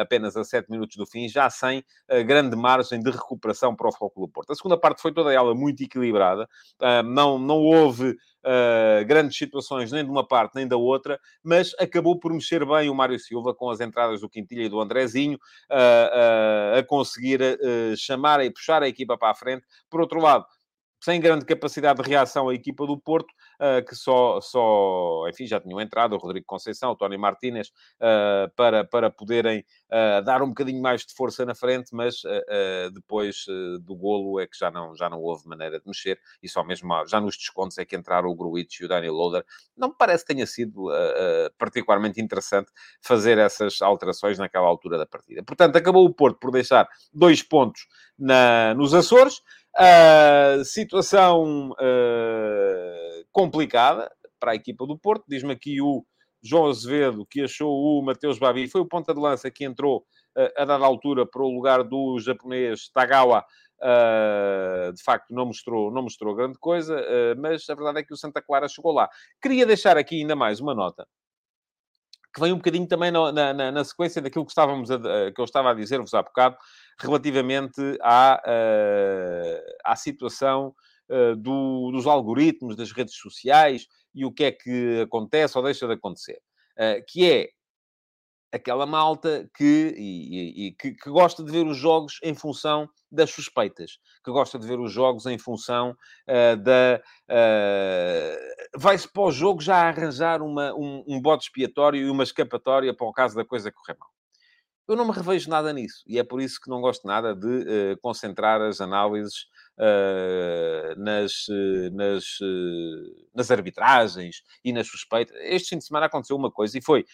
apenas 0.00 0.36
a 0.36 0.44
7 0.44 0.70
minutos 0.70 0.96
do 0.96 1.06
fim, 1.06 1.28
já 1.28 1.48
sem 1.48 1.82
grande 2.26 2.54
margem 2.54 3.00
de 3.00 3.10
recuperação 3.10 3.74
para 3.74 3.88
o 3.88 3.92
Futebol 3.92 4.28
Porto. 4.28 4.52
A 4.52 4.54
segunda 4.54 4.78
parte 4.78 5.00
foi 5.00 5.12
toda 5.12 5.32
ela 5.32 5.54
muito 5.54 5.82
equilibrada, 5.82 6.46
não, 7.04 7.38
não 7.38 7.58
houve 7.58 8.16
Uh, 8.46 9.04
grandes 9.04 9.36
situações 9.36 9.90
nem 9.90 10.04
de 10.04 10.10
uma 10.10 10.24
parte 10.24 10.54
nem 10.54 10.68
da 10.68 10.76
outra, 10.76 11.18
mas 11.42 11.74
acabou 11.80 12.16
por 12.16 12.32
mexer 12.32 12.64
bem 12.64 12.88
o 12.88 12.94
Mário 12.94 13.18
Silva 13.18 13.52
com 13.52 13.68
as 13.68 13.80
entradas 13.80 14.20
do 14.20 14.28
Quintilha 14.28 14.62
e 14.62 14.68
do 14.68 14.80
Andrezinho, 14.80 15.36
uh, 15.68 16.76
uh, 16.76 16.78
a 16.78 16.82
conseguir 16.84 17.40
chamar 17.96 18.44
e 18.44 18.50
puxar 18.52 18.84
a 18.84 18.88
equipa 18.88 19.18
para 19.18 19.32
a 19.32 19.34
frente. 19.34 19.66
Por 19.90 20.00
outro 20.00 20.20
lado, 20.20 20.46
sem 21.06 21.20
grande 21.20 21.44
capacidade 21.44 22.02
de 22.02 22.08
reação 22.08 22.48
a 22.48 22.54
equipa 22.54 22.84
do 22.84 22.98
Porto, 22.98 23.30
uh, 23.60 23.84
que 23.86 23.94
só, 23.94 24.40
só, 24.40 25.24
enfim, 25.28 25.46
já 25.46 25.60
tinham 25.60 25.80
entrado 25.80 26.16
o 26.16 26.18
Rodrigo 26.18 26.44
Conceição, 26.44 26.90
o 26.90 26.96
Tony 26.96 27.16
Martínez, 27.16 27.68
uh, 27.68 28.52
para, 28.56 28.84
para 28.84 29.08
poderem 29.08 29.60
uh, 29.60 30.24
dar 30.24 30.42
um 30.42 30.48
bocadinho 30.48 30.82
mais 30.82 31.02
de 31.02 31.14
força 31.14 31.46
na 31.46 31.54
frente, 31.54 31.90
mas 31.92 32.16
depois 32.92 33.44
do 33.82 33.94
golo 33.94 34.40
é 34.40 34.46
que 34.46 34.58
já 34.58 34.70
não, 34.70 34.96
já 34.96 35.08
não 35.08 35.20
houve 35.20 35.46
maneira 35.46 35.78
de 35.78 35.86
mexer, 35.86 36.18
e 36.42 36.48
só 36.48 36.64
mesmo 36.64 36.88
já 37.06 37.20
nos 37.20 37.36
descontos 37.36 37.78
é 37.78 37.84
que 37.84 37.94
entraram 37.94 38.28
o 38.28 38.34
Gruitch 38.34 38.80
e 38.80 38.84
o 38.84 38.88
Daniel 38.88 39.14
Loader. 39.14 39.44
Não 39.76 39.88
me 39.88 39.94
parece 39.96 40.24
que 40.24 40.34
tenha 40.34 40.46
sido 40.46 40.88
particularmente 41.58 42.20
interessante 42.20 42.70
fazer 43.00 43.38
essas 43.38 43.80
alterações 43.80 44.38
naquela 44.38 44.66
altura 44.66 44.98
da 44.98 45.06
partida. 45.06 45.42
Portanto, 45.44 45.76
acabou 45.76 46.04
o 46.04 46.12
Porto 46.12 46.38
por 46.40 46.50
deixar 46.50 46.88
dois 47.12 47.42
pontos 47.42 47.86
na, 48.18 48.74
nos 48.74 48.94
Açores, 48.94 49.42
Uh, 49.78 50.64
situação 50.64 51.70
uh, 51.72 53.26
complicada 53.30 54.10
para 54.40 54.52
a 54.52 54.54
equipa 54.54 54.86
do 54.86 54.98
Porto. 54.98 55.24
Diz-me 55.28 55.52
aqui 55.52 55.82
o 55.82 56.02
João 56.42 56.70
Azevedo 56.70 57.26
que 57.26 57.42
achou 57.42 57.70
o 57.70 58.02
Mateus 58.02 58.38
Babi, 58.38 58.68
foi 58.68 58.80
o 58.80 58.88
ponta 58.88 59.12
de 59.12 59.20
lança 59.20 59.50
que 59.50 59.66
entrou 59.66 59.98
uh, 59.98 60.62
a 60.62 60.64
dada 60.64 60.86
altura 60.86 61.26
para 61.26 61.42
o 61.42 61.54
lugar 61.54 61.84
do 61.84 62.18
japonês 62.18 62.88
Tagawa. 62.88 63.44
de 64.94 65.02
facto, 65.02 65.34
não 65.34 65.44
mostrou, 65.44 65.92
não 65.92 66.04
mostrou 66.04 66.34
grande 66.34 66.58
coisa, 66.58 66.96
mas 67.36 67.68
a 67.68 67.74
verdade 67.74 68.00
é 68.00 68.02
que 68.02 68.14
o 68.14 68.16
Santa 68.16 68.40
Clara 68.40 68.68
chegou 68.68 68.92
lá. 68.92 69.06
Queria 69.42 69.66
deixar 69.66 69.98
aqui 69.98 70.20
ainda 70.20 70.34
mais 70.34 70.58
uma 70.58 70.74
nota 70.74 71.06
que 72.36 72.40
vem 72.40 72.52
um 72.52 72.56
bocadinho 72.56 72.86
também 72.86 73.10
na, 73.10 73.32
na, 73.32 73.72
na 73.72 73.84
sequência 73.84 74.20
daquilo 74.20 74.44
que, 74.44 74.50
estávamos 74.50 74.90
a, 74.90 74.98
que 75.32 75.40
eu 75.40 75.44
estava 75.44 75.70
a 75.70 75.74
dizer-vos 75.74 76.12
há 76.12 76.22
bocado, 76.22 76.58
relativamente 76.98 77.80
à, 78.02 78.42
uh, 78.46 79.72
à 79.84 79.96
situação 79.96 80.74
uh, 81.10 81.36
do, 81.36 81.90
dos 81.92 82.06
algoritmos 82.06 82.76
das 82.76 82.92
redes 82.92 83.16
sociais 83.16 83.86
e 84.14 84.24
o 84.24 84.32
que 84.32 84.44
é 84.44 84.52
que 84.52 85.00
acontece 85.00 85.56
ou 85.58 85.64
deixa 85.64 85.86
de 85.86 85.94
acontecer. 85.94 86.40
Uh, 86.78 87.02
que 87.06 87.30
é 87.30 87.50
aquela 88.52 88.86
malta 88.86 89.48
que, 89.54 89.94
e, 89.96 90.66
e, 90.66 90.72
que, 90.72 90.92
que, 90.92 91.10
gosta 91.10 91.44
de 91.44 91.50
ver 91.50 91.66
os 91.66 91.76
jogos 91.76 92.18
em 92.22 92.34
função 92.34 92.88
das 93.10 93.30
suspeitas, 93.30 93.98
que 94.24 94.30
gosta 94.30 94.58
de 94.58 94.66
ver 94.66 94.78
os 94.80 94.92
jogos 94.92 95.26
em 95.26 95.38
função 95.38 95.90
uh, 95.90 96.56
da. 96.56 97.00
Uh, 97.30 98.78
vai-se 98.78 99.10
para 99.10 99.22
o 99.22 99.30
jogo 99.30 99.60
já 99.62 99.88
arranjar 99.88 100.42
uma, 100.42 100.74
um, 100.74 101.04
um 101.06 101.20
bode 101.20 101.44
expiatório 101.44 102.00
e 102.00 102.10
uma 102.10 102.24
escapatória 102.24 102.94
para 102.94 103.06
o 103.06 103.12
caso 103.12 103.36
da 103.36 103.44
coisa 103.44 103.70
correr 103.70 103.96
mal. 103.98 104.15
Eu 104.88 104.96
não 104.96 105.04
me 105.04 105.12
revejo 105.12 105.50
nada 105.50 105.72
nisso 105.72 106.04
e 106.06 106.18
é 106.18 106.22
por 106.22 106.40
isso 106.40 106.60
que 106.60 106.70
não 106.70 106.80
gosto 106.80 107.06
nada 107.06 107.34
de 107.34 107.46
uh, 107.46 107.98
concentrar 108.00 108.60
as 108.60 108.80
análises 108.80 109.46
uh, 109.78 111.00
nas, 111.00 111.48
uh, 111.48 111.90
nas, 111.92 112.24
nas 113.34 113.50
arbitragens 113.50 114.42
e 114.64 114.72
nas 114.72 114.86
suspeitas. 114.86 115.36
Este 115.40 115.70
fim 115.70 115.78
de 115.78 115.84
semana 115.84 116.06
aconteceu 116.06 116.36
uma 116.36 116.50
coisa 116.50 116.78
e 116.78 116.82
foi. 116.82 117.04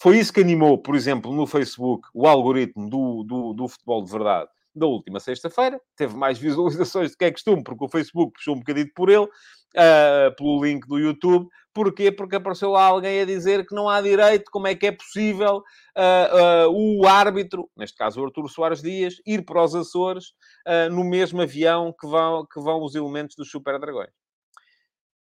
Foi 0.00 0.18
isso 0.18 0.32
que 0.32 0.40
animou, 0.40 0.78
por 0.78 0.96
exemplo, 0.96 1.32
no 1.32 1.46
Facebook, 1.46 2.08
o 2.12 2.26
algoritmo 2.26 2.90
do, 2.90 3.22
do, 3.22 3.52
do 3.52 3.68
futebol 3.68 4.02
de 4.02 4.10
verdade 4.10 4.50
da 4.74 4.86
última 4.86 5.20
sexta-feira. 5.20 5.80
Teve 5.96 6.16
mais 6.16 6.38
visualizações 6.40 7.12
do 7.12 7.16
que 7.16 7.24
é 7.24 7.30
costume, 7.30 7.62
porque 7.62 7.84
o 7.84 7.88
Facebook 7.88 8.32
puxou 8.32 8.54
um 8.54 8.58
bocadinho 8.58 8.90
por 8.94 9.08
ele. 9.08 9.28
Uh, 9.76 10.34
pelo 10.36 10.64
link 10.64 10.86
do 10.86 10.98
YouTube. 10.98 11.48
Porquê? 11.74 12.12
Porque 12.12 12.36
apareceu 12.36 12.70
lá 12.70 12.84
alguém 12.84 13.20
a 13.20 13.24
dizer 13.24 13.66
que 13.66 13.74
não 13.74 13.88
há 13.88 14.00
direito, 14.00 14.50
como 14.50 14.66
é 14.66 14.74
que 14.74 14.86
é 14.86 14.92
possível 14.92 15.58
uh, 15.96 16.68
uh, 16.68 17.00
o 17.00 17.06
árbitro, 17.06 17.70
neste 17.76 17.96
caso 17.96 18.20
o 18.20 18.24
Arturo 18.24 18.48
Soares 18.48 18.82
Dias, 18.82 19.14
ir 19.26 19.42
para 19.44 19.62
os 19.62 19.74
Açores 19.74 20.28
uh, 20.66 20.90
no 20.90 21.02
mesmo 21.02 21.40
avião 21.40 21.94
que 21.98 22.06
vão, 22.06 22.46
que 22.46 22.60
vão 22.60 22.82
os 22.82 22.94
elementos 22.94 23.34
dos 23.36 23.50
Super 23.50 23.78
Dragões. 23.78 24.10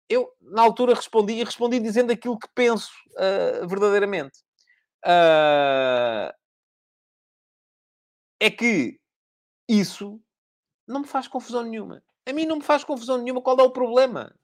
Eu, 0.09 0.27
na 0.41 0.63
altura, 0.63 0.95
respondi 0.95 1.33
e 1.33 1.43
respondi 1.43 1.79
dizendo 1.79 2.11
aquilo 2.11 2.39
que 2.39 2.47
penso 2.55 2.89
verdadeiramente. 3.67 4.39
é 8.41 8.49
que 8.49 8.99
isso 9.69 10.19
não 10.87 11.01
me 11.01 11.07
faz 11.07 11.27
confusão 11.27 11.61
nenhuma. 11.61 12.01
A 12.27 12.33
mim 12.33 12.47
não 12.47 12.55
me 12.55 12.63
faz 12.63 12.83
confusão 12.83 13.19
nenhuma. 13.19 13.39
Qual 13.39 13.59
é 13.59 13.63
o 13.63 13.69
problema? 13.69 14.35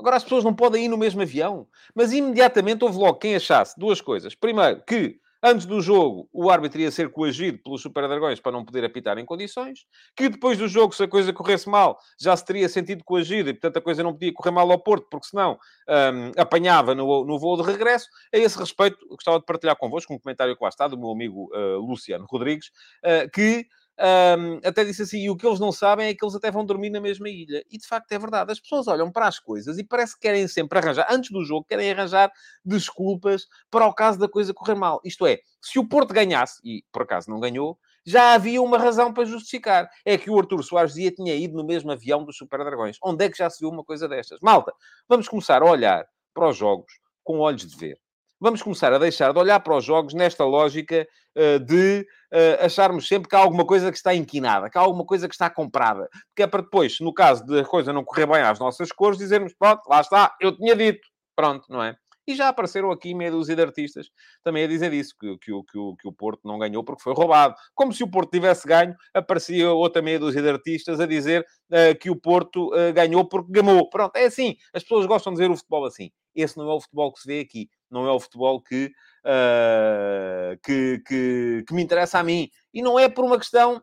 Agora 0.00 0.16
as 0.16 0.24
pessoas 0.24 0.42
não 0.42 0.54
podem 0.54 0.86
ir 0.86 0.88
no 0.88 0.96
mesmo 0.96 1.20
avião. 1.20 1.66
Mas 1.94 2.12
imediatamente 2.12 2.82
houve 2.82 2.98
logo 2.98 3.18
quem 3.18 3.36
achasse 3.36 3.78
duas 3.78 4.00
coisas. 4.00 4.34
Primeiro, 4.34 4.82
que 4.86 5.20
antes 5.42 5.66
do 5.66 5.80
jogo 5.80 6.28
o 6.32 6.50
árbitro 6.50 6.80
ia 6.80 6.90
ser 6.90 7.10
coagido 7.10 7.58
pelos 7.58 7.82
Super 7.82 8.06
Dragões 8.08 8.40
para 8.40 8.52
não 8.52 8.64
poder 8.64 8.84
apitar 8.84 9.18
em 9.18 9.24
condições. 9.24 9.86
Que 10.16 10.28
depois 10.28 10.58
do 10.58 10.66
jogo, 10.66 10.94
se 10.94 11.02
a 11.02 11.08
coisa 11.08 11.32
corresse 11.32 11.68
mal, 11.68 11.98
já 12.18 12.34
se 12.36 12.44
teria 12.44 12.68
sentido 12.68 13.04
coagido 13.04 13.50
e, 13.50 13.52
portanto, 13.52 13.76
a 13.76 13.80
coisa 13.80 14.02
não 14.02 14.12
podia 14.12 14.32
correr 14.32 14.50
mal 14.50 14.70
ao 14.70 14.78
Porto, 14.78 15.06
porque 15.10 15.26
senão 15.26 15.58
um, 15.88 16.40
apanhava 16.40 16.94
no, 16.94 17.24
no 17.24 17.38
voo 17.38 17.56
de 17.56 17.62
regresso. 17.62 18.08
A 18.34 18.38
esse 18.38 18.58
respeito, 18.58 18.98
gostava 19.08 19.38
de 19.38 19.44
partilhar 19.44 19.76
convosco 19.76 20.14
um 20.14 20.18
comentário 20.18 20.56
que 20.56 20.62
lá 20.62 20.68
está, 20.68 20.88
do 20.88 20.98
meu 20.98 21.10
amigo 21.10 21.50
uh, 21.54 21.78
Luciano 21.78 22.26
Rodrigues, 22.28 22.68
uh, 23.04 23.30
que 23.30 23.66
um, 24.00 24.60
até 24.64 24.82
disse 24.84 25.02
assim, 25.02 25.18
e 25.18 25.30
o 25.30 25.36
que 25.36 25.46
eles 25.46 25.60
não 25.60 25.70
sabem 25.70 26.08
é 26.08 26.14
que 26.14 26.24
eles 26.24 26.34
até 26.34 26.50
vão 26.50 26.64
dormir 26.64 26.90
na 26.90 27.00
mesma 27.00 27.28
ilha. 27.28 27.62
E 27.70 27.76
de 27.76 27.86
facto 27.86 28.10
é 28.12 28.18
verdade. 28.18 28.50
As 28.50 28.58
pessoas 28.58 28.88
olham 28.88 29.12
para 29.12 29.26
as 29.26 29.38
coisas 29.38 29.78
e 29.78 29.84
parece 29.84 30.14
que 30.14 30.20
querem 30.20 30.48
sempre 30.48 30.78
arranjar, 30.78 31.06
antes 31.10 31.30
do 31.30 31.44
jogo, 31.44 31.66
querem 31.68 31.90
arranjar 31.90 32.32
desculpas 32.64 33.46
para 33.70 33.86
o 33.86 33.94
caso 33.94 34.18
da 34.18 34.28
coisa 34.28 34.54
correr 34.54 34.74
mal. 34.74 35.00
Isto 35.04 35.26
é, 35.26 35.40
se 35.60 35.78
o 35.78 35.86
Porto 35.86 36.14
ganhasse, 36.14 36.60
e 36.64 36.82
por 36.90 37.02
acaso 37.02 37.30
não 37.30 37.38
ganhou, 37.38 37.78
já 38.04 38.32
havia 38.32 38.62
uma 38.62 38.78
razão 38.78 39.12
para 39.12 39.24
justificar. 39.24 39.90
É 40.04 40.16
que 40.16 40.30
o 40.30 40.38
Artur 40.38 40.62
Soares 40.62 40.94
Dia 40.94 41.12
tinha 41.12 41.34
ido 41.34 41.54
no 41.54 41.64
mesmo 41.64 41.92
avião 41.92 42.24
dos 42.24 42.36
Super 42.36 42.64
Dragões. 42.64 42.96
Onde 43.02 43.26
é 43.26 43.28
que 43.28 43.36
já 43.36 43.50
se 43.50 43.60
viu 43.60 43.68
uma 43.68 43.84
coisa 43.84 44.08
destas? 44.08 44.40
Malta, 44.40 44.72
vamos 45.08 45.28
começar 45.28 45.62
a 45.62 45.70
olhar 45.70 46.06
para 46.32 46.48
os 46.48 46.56
jogos 46.56 46.92
com 47.22 47.38
olhos 47.38 47.66
de 47.66 47.76
ver 47.76 48.00
vamos 48.40 48.62
começar 48.62 48.92
a 48.92 48.98
deixar 48.98 49.32
de 49.32 49.38
olhar 49.38 49.60
para 49.60 49.76
os 49.76 49.84
jogos 49.84 50.14
nesta 50.14 50.44
lógica 50.44 51.06
uh, 51.36 51.58
de 51.60 52.06
uh, 52.32 52.64
acharmos 52.64 53.06
sempre 53.06 53.28
que 53.28 53.36
há 53.36 53.38
alguma 53.38 53.66
coisa 53.66 53.90
que 53.90 53.96
está 53.96 54.14
inquinada, 54.14 54.70
que 54.70 54.78
há 54.78 54.80
alguma 54.80 55.04
coisa 55.04 55.28
que 55.28 55.34
está 55.34 55.50
comprada. 55.50 56.08
Porque 56.28 56.42
é 56.42 56.46
para 56.46 56.62
depois, 56.62 56.98
no 57.00 57.12
caso 57.12 57.44
de 57.44 57.60
a 57.60 57.64
coisa 57.64 57.92
não 57.92 58.04
correr 58.04 58.26
bem 58.26 58.42
às 58.42 58.58
nossas 58.58 58.90
cores, 58.90 59.18
dizermos, 59.18 59.52
pronto, 59.58 59.82
lá 59.88 60.00
está, 60.00 60.34
eu 60.40 60.56
tinha 60.56 60.74
dito. 60.74 61.06
Pronto, 61.36 61.66
não 61.68 61.82
é? 61.82 61.94
E 62.26 62.34
já 62.34 62.48
apareceram 62.48 62.92
aqui 62.92 63.12
meia 63.12 63.30
dúzia 63.30 63.56
de 63.56 63.62
artistas 63.62 64.08
também 64.44 64.62
a 64.62 64.68
dizer 64.68 64.92
isso, 64.92 65.14
que, 65.18 65.36
que, 65.38 65.50
que, 65.64 65.78
o, 65.78 65.96
que 65.96 66.06
o 66.06 66.12
Porto 66.12 66.42
não 66.44 66.58
ganhou 66.58 66.84
porque 66.84 67.02
foi 67.02 67.12
roubado. 67.12 67.54
Como 67.74 67.92
se 67.92 68.04
o 68.04 68.10
Porto 68.10 68.30
tivesse 68.30 68.68
ganho, 68.68 68.94
aparecia 69.12 69.70
outra 69.72 70.00
meia 70.00 70.18
dúzia 70.18 70.40
de 70.40 70.48
artistas 70.48 71.00
a 71.00 71.06
dizer 71.06 71.44
uh, 71.72 71.98
que 71.98 72.08
o 72.08 72.14
Porto 72.14 72.68
uh, 72.68 72.92
ganhou 72.94 73.26
porque 73.26 73.50
gamou. 73.50 73.88
Pronto, 73.90 74.14
é 74.14 74.26
assim. 74.26 74.54
As 74.72 74.82
pessoas 74.84 75.06
gostam 75.06 75.32
de 75.32 75.40
ver 75.40 75.50
o 75.50 75.56
futebol 75.56 75.84
assim. 75.86 76.10
Esse 76.32 76.56
não 76.56 76.70
é 76.70 76.74
o 76.74 76.80
futebol 76.80 77.12
que 77.12 77.20
se 77.20 77.26
vê 77.26 77.40
aqui. 77.40 77.68
Não 77.90 78.06
é 78.06 78.12
o 78.12 78.20
futebol 78.20 78.60
que, 78.60 78.92
uh, 79.24 80.58
que, 80.62 81.02
que, 81.06 81.64
que 81.66 81.74
me 81.74 81.82
interessa 81.82 82.18
a 82.18 82.22
mim. 82.22 82.48
E 82.72 82.82
não 82.82 82.98
é 82.98 83.08
por 83.08 83.24
uma 83.24 83.38
questão 83.38 83.82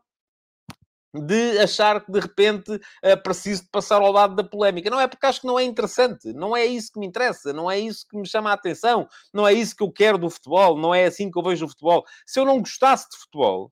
de 1.13 1.57
achar 1.59 2.03
que 2.03 2.11
de 2.11 2.19
repente 2.19 2.71
uh, 2.73 3.23
preciso 3.23 3.63
de 3.63 3.69
passar 3.69 4.01
ao 4.01 4.11
lado 4.11 4.35
da 4.35 4.43
polémica. 4.43 4.89
Não 4.89 4.99
é 4.99 5.07
porque 5.07 5.25
acho 5.25 5.41
que 5.41 5.47
não 5.47 5.59
é 5.59 5.63
interessante, 5.63 6.33
não 6.33 6.55
é 6.55 6.65
isso 6.65 6.91
que 6.91 6.99
me 6.99 7.07
interessa, 7.07 7.53
não 7.53 7.69
é 7.69 7.79
isso 7.79 8.05
que 8.07 8.17
me 8.17 8.27
chama 8.27 8.51
a 8.51 8.53
atenção, 8.53 9.07
não 9.33 9.47
é 9.47 9.53
isso 9.53 9.75
que 9.75 9.83
eu 9.83 9.91
quero 9.91 10.17
do 10.17 10.29
futebol, 10.29 10.77
não 10.77 10.93
é 10.93 11.05
assim 11.05 11.31
que 11.31 11.37
eu 11.37 11.43
vejo 11.43 11.65
o 11.65 11.69
futebol. 11.69 12.05
Se 12.25 12.39
eu 12.39 12.45
não 12.45 12.59
gostasse 12.59 13.09
de 13.09 13.17
futebol, 13.17 13.71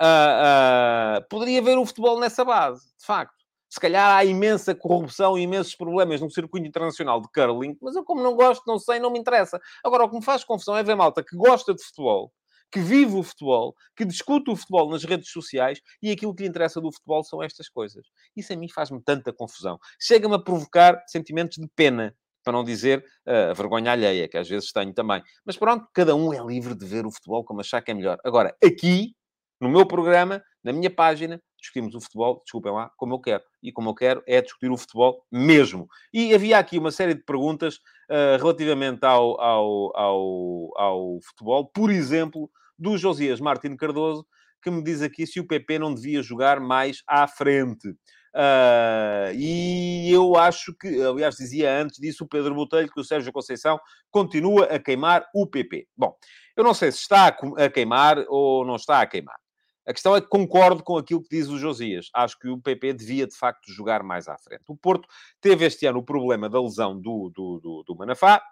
uh, 0.00 1.18
uh, 1.18 1.28
poderia 1.28 1.62
ver 1.62 1.78
o 1.78 1.86
futebol 1.86 2.18
nessa 2.18 2.44
base, 2.44 2.86
de 2.98 3.04
facto. 3.04 3.41
Se 3.72 3.80
calhar 3.80 4.14
há 4.14 4.22
imensa 4.22 4.74
corrupção 4.74 5.38
e 5.38 5.44
imensos 5.44 5.74
problemas 5.74 6.20
no 6.20 6.30
circuito 6.30 6.66
internacional 6.66 7.22
de 7.22 7.28
curling, 7.32 7.74
mas 7.80 7.96
eu, 7.96 8.04
como 8.04 8.22
não 8.22 8.34
gosto, 8.34 8.64
não 8.66 8.78
sei, 8.78 9.00
não 9.00 9.10
me 9.10 9.18
interessa. 9.18 9.58
Agora, 9.82 10.04
o 10.04 10.10
que 10.10 10.16
me 10.16 10.22
faz 10.22 10.44
confusão 10.44 10.76
é 10.76 10.82
ver 10.82 10.94
malta 10.94 11.24
que 11.24 11.34
gosta 11.34 11.72
de 11.72 11.82
futebol 11.82 12.30
que 12.70 12.80
vive 12.80 13.14
o 13.14 13.22
futebol, 13.22 13.74
que 13.96 14.04
discute 14.04 14.50
o 14.50 14.56
futebol 14.56 14.90
nas 14.90 15.04
redes 15.04 15.30
sociais 15.30 15.80
e 16.02 16.10
aquilo 16.10 16.34
que 16.34 16.42
lhe 16.42 16.48
interessa 16.50 16.82
do 16.82 16.92
futebol 16.92 17.24
são 17.24 17.42
estas 17.42 17.66
coisas. 17.70 18.06
Isso 18.36 18.52
a 18.52 18.56
mim 18.56 18.68
faz-me 18.68 19.00
tanta 19.02 19.32
confusão. 19.32 19.78
Chega-me 19.98 20.34
a 20.34 20.38
provocar 20.38 21.02
sentimentos 21.06 21.56
de 21.56 21.68
pena, 21.74 22.14
para 22.44 22.52
não 22.52 22.64
dizer 22.64 23.02
uh, 23.26 23.54
vergonha 23.54 23.92
alheia, 23.92 24.28
que 24.28 24.36
às 24.36 24.48
vezes 24.48 24.70
tenho 24.70 24.92
também. 24.92 25.22
Mas 25.46 25.56
pronto, 25.56 25.86
cada 25.94 26.14
um 26.14 26.30
é 26.32 26.44
livre 26.44 26.74
de 26.74 26.84
ver 26.84 27.06
o 27.06 27.10
futebol 27.10 27.42
como 27.42 27.60
achar 27.60 27.80
que 27.80 27.90
é 27.90 27.94
melhor. 27.94 28.18
Agora, 28.22 28.54
aqui, 28.62 29.14
no 29.58 29.70
meu 29.70 29.86
programa, 29.86 30.42
na 30.62 30.72
minha 30.72 30.90
página, 30.90 31.42
discutimos 31.62 31.94
o 31.94 32.00
futebol, 32.00 32.42
desculpem 32.44 32.72
lá, 32.72 32.90
como 32.96 33.14
eu 33.14 33.20
quero. 33.20 33.42
E 33.62 33.72
como 33.72 33.90
eu 33.90 33.94
quero 33.94 34.22
é 34.26 34.42
discutir 34.42 34.70
o 34.70 34.76
futebol 34.76 35.24
mesmo. 35.30 35.88
E 36.12 36.34
havia 36.34 36.58
aqui 36.58 36.76
uma 36.76 36.90
série 36.90 37.14
de 37.14 37.22
perguntas 37.22 37.76
uh, 38.10 38.36
relativamente 38.38 39.04
ao, 39.04 39.40
ao, 39.40 39.96
ao, 39.96 40.70
ao 40.76 41.20
futebol. 41.22 41.70
Por 41.72 41.90
exemplo, 41.90 42.50
do 42.78 42.98
Josias 42.98 43.40
Martins 43.40 43.76
Cardoso, 43.76 44.26
que 44.62 44.70
me 44.70 44.82
diz 44.82 45.00
aqui 45.00 45.26
se 45.26 45.40
o 45.40 45.46
PP 45.46 45.78
não 45.78 45.94
devia 45.94 46.22
jogar 46.22 46.60
mais 46.60 47.02
à 47.06 47.26
frente. 47.26 47.88
Uh, 48.34 49.28
e 49.34 50.10
eu 50.10 50.36
acho 50.36 50.74
que, 50.74 51.02
aliás, 51.02 51.36
dizia 51.36 51.80
antes 51.80 51.98
disso 51.98 52.24
o 52.24 52.28
Pedro 52.28 52.54
Botelho 52.54 52.90
que 52.90 53.00
o 53.00 53.04
Sérgio 53.04 53.32
Conceição 53.32 53.78
continua 54.10 54.64
a 54.64 54.78
queimar 54.78 55.26
o 55.34 55.46
PP. 55.46 55.86
Bom, 55.96 56.16
eu 56.56 56.64
não 56.64 56.74
sei 56.74 56.90
se 56.90 56.98
está 56.98 57.26
a 57.26 57.68
queimar 57.68 58.24
ou 58.28 58.64
não 58.64 58.76
está 58.76 59.00
a 59.00 59.06
queimar. 59.06 59.36
A 59.86 59.92
questão 59.92 60.14
é 60.14 60.20
que 60.20 60.28
concordo 60.28 60.82
com 60.82 60.96
aquilo 60.96 61.22
que 61.22 61.36
diz 61.36 61.48
o 61.48 61.58
Josias. 61.58 62.08
Acho 62.14 62.38
que 62.38 62.48
o 62.48 62.60
PP 62.60 62.92
devia, 62.94 63.26
de 63.26 63.36
facto, 63.36 63.72
jogar 63.72 64.02
mais 64.02 64.28
à 64.28 64.38
frente. 64.38 64.64
O 64.68 64.76
Porto 64.76 65.08
teve 65.40 65.64
este 65.64 65.86
ano 65.86 65.98
o 65.98 66.04
problema 66.04 66.48
da 66.48 66.60
lesão 66.60 66.98
do, 66.98 67.30
do, 67.34 67.60
do, 67.60 67.82
do 67.86 67.96
Manafá, 67.96 68.42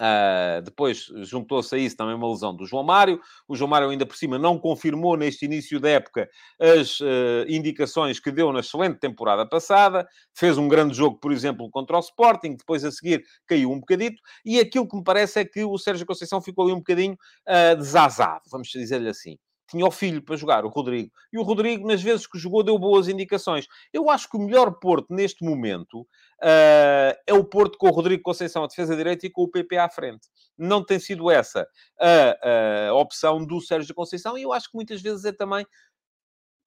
Uh, 0.00 0.62
depois 0.62 1.08
juntou-se 1.24 1.74
a 1.74 1.78
isso 1.78 1.94
também 1.94 2.14
uma 2.14 2.30
lesão 2.30 2.56
do 2.56 2.64
João 2.64 2.82
Mário. 2.82 3.20
O 3.46 3.54
João 3.54 3.68
Mário, 3.68 3.90
ainda 3.90 4.06
por 4.06 4.16
cima, 4.16 4.38
não 4.38 4.58
confirmou 4.58 5.14
neste 5.14 5.44
início 5.44 5.78
da 5.78 5.90
época 5.90 6.26
as 6.58 7.00
uh, 7.00 7.44
indicações 7.46 8.18
que 8.18 8.32
deu 8.32 8.50
na 8.50 8.60
excelente 8.60 8.98
temporada 8.98 9.46
passada. 9.46 10.08
Fez 10.34 10.56
um 10.56 10.68
grande 10.68 10.96
jogo, 10.96 11.18
por 11.20 11.30
exemplo, 11.30 11.68
contra 11.70 11.98
o 11.98 12.00
Sporting. 12.00 12.56
Depois, 12.56 12.82
a 12.82 12.90
seguir, 12.90 13.22
caiu 13.46 13.70
um 13.70 13.78
bocadito. 13.78 14.22
E 14.42 14.58
aquilo 14.58 14.88
que 14.88 14.96
me 14.96 15.04
parece 15.04 15.40
é 15.40 15.44
que 15.44 15.64
o 15.64 15.76
Sérgio 15.76 16.06
Conceição 16.06 16.40
ficou 16.40 16.64
ali 16.64 16.72
um 16.72 16.78
bocadinho 16.78 17.12
uh, 17.46 17.76
desazado, 17.76 18.42
vamos 18.50 18.68
dizer-lhe 18.68 19.08
assim 19.08 19.36
tinha 19.70 19.86
o 19.86 19.90
filho 19.90 20.20
para 20.20 20.36
jogar, 20.36 20.64
o 20.64 20.68
Rodrigo. 20.68 21.10
E 21.32 21.38
o 21.38 21.42
Rodrigo, 21.42 21.86
nas 21.86 22.02
vezes 22.02 22.26
que 22.26 22.38
jogou, 22.38 22.62
deu 22.62 22.78
boas 22.78 23.08
indicações. 23.08 23.66
Eu 23.92 24.10
acho 24.10 24.28
que 24.28 24.36
o 24.36 24.40
melhor 24.40 24.72
Porto 24.80 25.14
neste 25.14 25.44
momento 25.44 26.00
uh, 26.00 27.14
é 27.24 27.32
o 27.32 27.44
Porto 27.44 27.78
com 27.78 27.88
o 27.88 27.92
Rodrigo 27.92 28.22
Conceição 28.22 28.64
à 28.64 28.66
defesa 28.66 28.96
direita 28.96 29.26
e 29.26 29.30
com 29.30 29.42
o 29.42 29.48
PP 29.48 29.76
à 29.76 29.88
frente. 29.88 30.28
Não 30.58 30.84
tem 30.84 30.98
sido 30.98 31.30
essa 31.30 31.66
a, 31.98 32.88
a 32.88 32.94
opção 32.94 33.44
do 33.44 33.60
Sérgio 33.60 33.94
Conceição 33.94 34.36
e 34.36 34.42
eu 34.42 34.52
acho 34.52 34.70
que 34.70 34.76
muitas 34.76 35.00
vezes 35.00 35.24
é 35.24 35.32
também. 35.32 35.64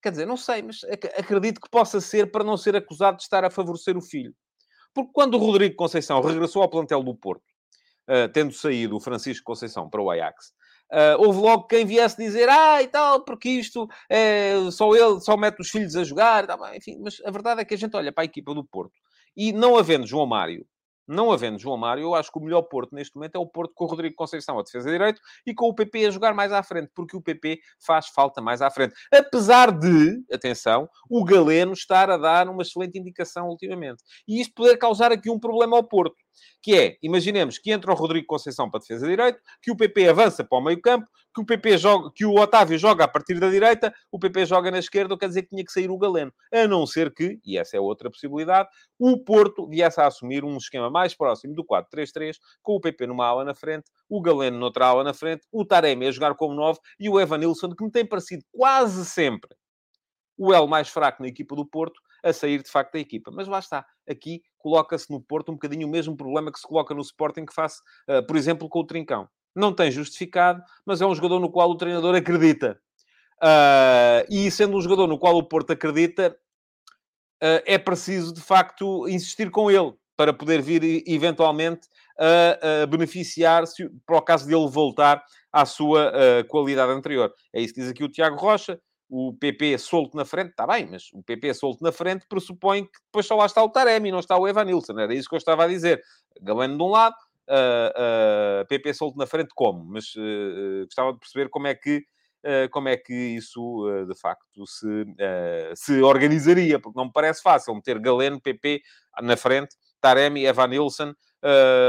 Quer 0.01 0.11
dizer, 0.11 0.25
não 0.25 0.37
sei, 0.37 0.61
mas 0.61 0.83
acredito 1.17 1.61
que 1.61 1.69
possa 1.69 2.01
ser 2.01 2.31
para 2.31 2.43
não 2.43 2.57
ser 2.57 2.75
acusado 2.75 3.17
de 3.17 3.23
estar 3.23 3.45
a 3.45 3.49
favorecer 3.49 3.97
o 3.97 4.01
filho. 4.01 4.33
Porque 4.93 5.11
quando 5.13 5.35
o 5.35 5.37
Rodrigo 5.37 5.75
Conceição 5.75 6.21
regressou 6.21 6.61
ao 6.61 6.69
plantel 6.69 7.01
do 7.03 7.15
Porto, 7.15 7.43
uh, 8.09 8.31
tendo 8.31 8.53
saído 8.53 8.95
o 8.95 8.99
Francisco 8.99 9.45
Conceição 9.45 9.89
para 9.89 10.01
o 10.01 10.09
Ajax, 10.09 10.53
Uh, 10.93 11.17
houve 11.17 11.39
logo 11.39 11.63
quem 11.63 11.87
viesse 11.87 12.15
dizer, 12.15 12.47
ah, 12.47 12.79
e 12.79 12.87
tal, 12.87 13.25
porque 13.25 13.49
isto 13.49 13.87
é, 14.07 14.53
só 14.71 14.93
ele, 14.93 15.19
só 15.21 15.35
mete 15.35 15.59
os 15.59 15.71
filhos 15.71 15.95
a 15.95 16.03
jogar, 16.03 16.45
enfim, 16.75 16.99
mas 17.01 17.19
a 17.25 17.31
verdade 17.31 17.61
é 17.61 17.65
que 17.65 17.73
a 17.73 17.77
gente 17.77 17.97
olha 17.97 18.11
para 18.11 18.23
a 18.23 18.25
equipa 18.25 18.53
do 18.53 18.63
Porto 18.63 18.93
e 19.35 19.51
não 19.51 19.75
havendo 19.75 20.05
João 20.05 20.27
Mário, 20.27 20.63
não 21.07 21.31
havendo 21.31 21.59
João 21.59 21.77
Mário, 21.77 22.03
eu 22.03 22.15
acho 22.15 22.31
que 22.31 22.37
o 22.39 22.41
melhor 22.41 22.61
Porto 22.63 22.95
neste 22.95 23.15
momento 23.15 23.35
é 23.35 23.39
o 23.39 23.47
Porto 23.47 23.73
com 23.75 23.85
o 23.85 23.87
Rodrigo 23.87 24.15
Conceição 24.15 24.57
a 24.57 24.63
defesa 24.63 24.85
de 24.85 24.91
direito 24.91 25.19
e 25.45 25.53
com 25.53 25.67
o 25.67 25.75
PP 25.75 26.05
a 26.05 26.11
jogar 26.11 26.33
mais 26.33 26.51
à 26.51 26.63
frente, 26.63 26.91
porque 26.93 27.17
o 27.17 27.21
PP 27.21 27.59
faz 27.85 28.07
falta 28.07 28.41
mais 28.41 28.61
à 28.61 28.69
frente. 28.69 28.93
Apesar 29.11 29.71
de, 29.71 30.23
atenção, 30.31 30.87
o 31.09 31.23
Galeno 31.25 31.73
estar 31.73 32.09
a 32.09 32.17
dar 32.17 32.47
uma 32.47 32.61
excelente 32.61 32.97
indicação 32.97 33.47
ultimamente. 33.49 34.01
E 34.27 34.39
isto 34.39 34.53
poder 34.53 34.77
causar 34.77 35.11
aqui 35.11 35.29
um 35.29 35.39
problema 35.39 35.75
ao 35.75 35.83
Porto 35.83 36.15
que 36.61 36.75
é, 36.75 36.97
imaginemos 37.01 37.57
que 37.57 37.71
entra 37.71 37.91
o 37.91 37.95
Rodrigo 37.95 38.27
Conceição 38.27 38.69
para 38.69 38.79
defesa 38.79 39.07
direito, 39.07 39.39
que 39.61 39.71
o 39.71 39.75
PP 39.75 40.09
avança 40.09 40.43
para 40.43 40.57
o 40.57 40.61
meio 40.61 40.81
campo, 40.81 41.07
que 41.33 41.41
o 41.41 41.45
PP 41.45 41.77
joga, 41.77 42.11
que 42.13 42.25
o 42.25 42.35
Otávio 42.35 42.77
joga 42.77 43.03
a 43.03 43.07
partir 43.07 43.39
da 43.39 43.49
direita, 43.49 43.93
o 44.11 44.19
PP 44.19 44.45
joga 44.45 44.69
na 44.69 44.79
esquerda, 44.79 45.17
quer 45.17 45.27
dizer 45.27 45.43
que 45.43 45.49
tinha 45.49 45.65
que 45.65 45.71
sair 45.71 45.89
o 45.89 45.97
Galeno. 45.97 46.31
A 46.53 46.67
não 46.67 46.85
ser 46.85 47.13
que, 47.13 47.39
e 47.43 47.57
essa 47.57 47.75
é 47.75 47.79
outra 47.79 48.09
possibilidade, 48.09 48.69
o 48.99 49.17
Porto 49.17 49.67
viesse 49.67 49.99
a 49.99 50.07
assumir 50.07 50.43
um 50.45 50.55
esquema 50.57 50.89
mais 50.89 51.15
próximo 51.15 51.55
do 51.55 51.65
4-3-3, 51.65 52.35
com 52.61 52.75
o 52.75 52.79
PP 52.79 53.07
numa 53.07 53.25
ala 53.25 53.43
na 53.43 53.55
frente, 53.55 53.89
o 54.07 54.21
Galeno 54.21 54.59
noutra 54.59 54.85
ala 54.85 55.03
na 55.03 55.13
frente, 55.13 55.45
o 55.51 55.65
Taremi 55.65 56.07
a 56.07 56.11
jogar 56.11 56.35
como 56.35 56.53
9 56.53 56.79
e 56.99 57.09
o 57.09 57.19
Evan 57.19 57.39
Nilsson, 57.39 57.75
que 57.75 57.83
me 57.83 57.91
tem 57.91 58.05
parecido 58.05 58.43
quase 58.51 59.05
sempre 59.05 59.55
o 60.37 60.53
L 60.53 60.67
mais 60.67 60.89
fraco 60.89 61.21
na 61.21 61.29
equipa 61.29 61.55
do 61.55 61.65
Porto, 61.65 61.99
a 62.23 62.31
sair 62.31 62.63
de 62.63 62.69
facto 62.69 62.93
da 62.93 62.99
equipa. 62.99 63.31
Mas 63.31 63.47
lá 63.47 63.59
está, 63.59 63.85
aqui 64.09 64.41
coloca-se 64.57 65.11
no 65.11 65.21
Porto 65.21 65.49
um 65.49 65.55
bocadinho 65.55 65.87
o 65.87 65.91
mesmo 65.91 66.15
problema 66.15 66.51
que 66.51 66.59
se 66.59 66.67
coloca 66.67 66.93
no 66.93 67.01
Sporting, 67.01 67.45
que 67.45 67.53
faz, 67.53 67.79
uh, 68.09 68.25
por 68.25 68.35
exemplo, 68.35 68.69
com 68.69 68.79
o 68.79 68.85
Trincão. 68.85 69.27
Não 69.55 69.73
tem 69.73 69.91
justificado, 69.91 70.63
mas 70.85 71.01
é 71.01 71.05
um 71.05 71.13
jogador 71.13 71.39
no 71.39 71.51
qual 71.51 71.69
o 71.69 71.77
treinador 71.77 72.15
acredita. 72.15 72.79
Uh, 73.43 74.23
e 74.29 74.49
sendo 74.49 74.77
um 74.77 74.81
jogador 74.81 75.05
no 75.07 75.19
qual 75.19 75.35
o 75.35 75.43
Porto 75.43 75.71
acredita, 75.71 76.35
uh, 77.43 77.61
é 77.65 77.77
preciso 77.77 78.33
de 78.33 78.41
facto 78.41 79.07
insistir 79.07 79.51
com 79.51 79.69
ele 79.69 79.93
para 80.15 80.33
poder 80.33 80.61
vir 80.61 81.03
eventualmente 81.07 81.87
a, 82.17 82.83
a 82.83 82.85
beneficiar-se 82.85 83.89
para 84.05 84.17
o 84.17 84.21
caso 84.21 84.47
dele 84.47 84.67
voltar 84.69 85.23
à 85.51 85.65
sua 85.65 86.11
uh, 86.11 86.47
qualidade 86.47 86.91
anterior. 86.91 87.33
É 87.51 87.61
isso 87.61 87.73
que 87.73 87.81
diz 87.81 87.89
aqui 87.89 88.03
o 88.03 88.09
Tiago 88.09 88.37
Rocha. 88.37 88.79
O 89.15 89.31
PP 89.31 89.77
solto 89.77 90.17
na 90.17 90.25
frente, 90.25 90.49
está 90.49 90.65
bem, 90.65 90.87
mas 90.89 91.11
o 91.13 91.21
PP 91.21 91.53
solto 91.53 91.83
na 91.83 91.91
frente 91.91 92.25
pressupõe 92.27 92.85
que 92.85 92.99
depois 93.05 93.27
só 93.27 93.35
lá 93.35 93.45
está 93.45 93.63
o 93.63 93.69
Taremi, 93.69 94.11
não 94.11 94.17
está 94.17 94.35
o 94.35 94.47
Evan 94.47 94.63
Nilsson. 94.65 94.99
Era 94.99 95.13
isso 95.13 95.29
que 95.29 95.35
eu 95.35 95.37
estava 95.37 95.65
a 95.65 95.67
dizer. 95.67 96.01
Galeno 96.41 96.75
de 96.75 96.81
um 96.81 96.87
lado, 96.87 97.15
uh, 97.47 98.63
uh, 98.63 98.67
PP 98.67 98.91
solto 98.95 99.15
na 99.15 99.27
frente, 99.27 99.51
como? 99.53 99.85
Mas 99.85 100.15
uh, 100.15 100.85
gostava 100.85 101.13
de 101.13 101.19
perceber 101.19 101.47
como 101.49 101.67
é 101.67 101.75
que, 101.75 102.03
como 102.71 102.89
é 102.89 102.97
que 102.97 103.13
isso, 103.13 103.87
de 104.05 104.19
facto, 104.19 104.65
se, 104.67 105.05
se 105.75 106.01
organizaria, 106.01 106.77
porque 106.77 106.97
não 106.97 107.05
me 107.05 107.13
parece 107.13 107.41
fácil 107.41 107.73
meter 107.73 107.97
Galeno, 107.99 108.41
PP 108.41 108.81
na 109.21 109.37
frente, 109.37 109.77
Taremi, 110.01 110.43
Evan 110.43 110.67
Nilsson, 110.67 111.13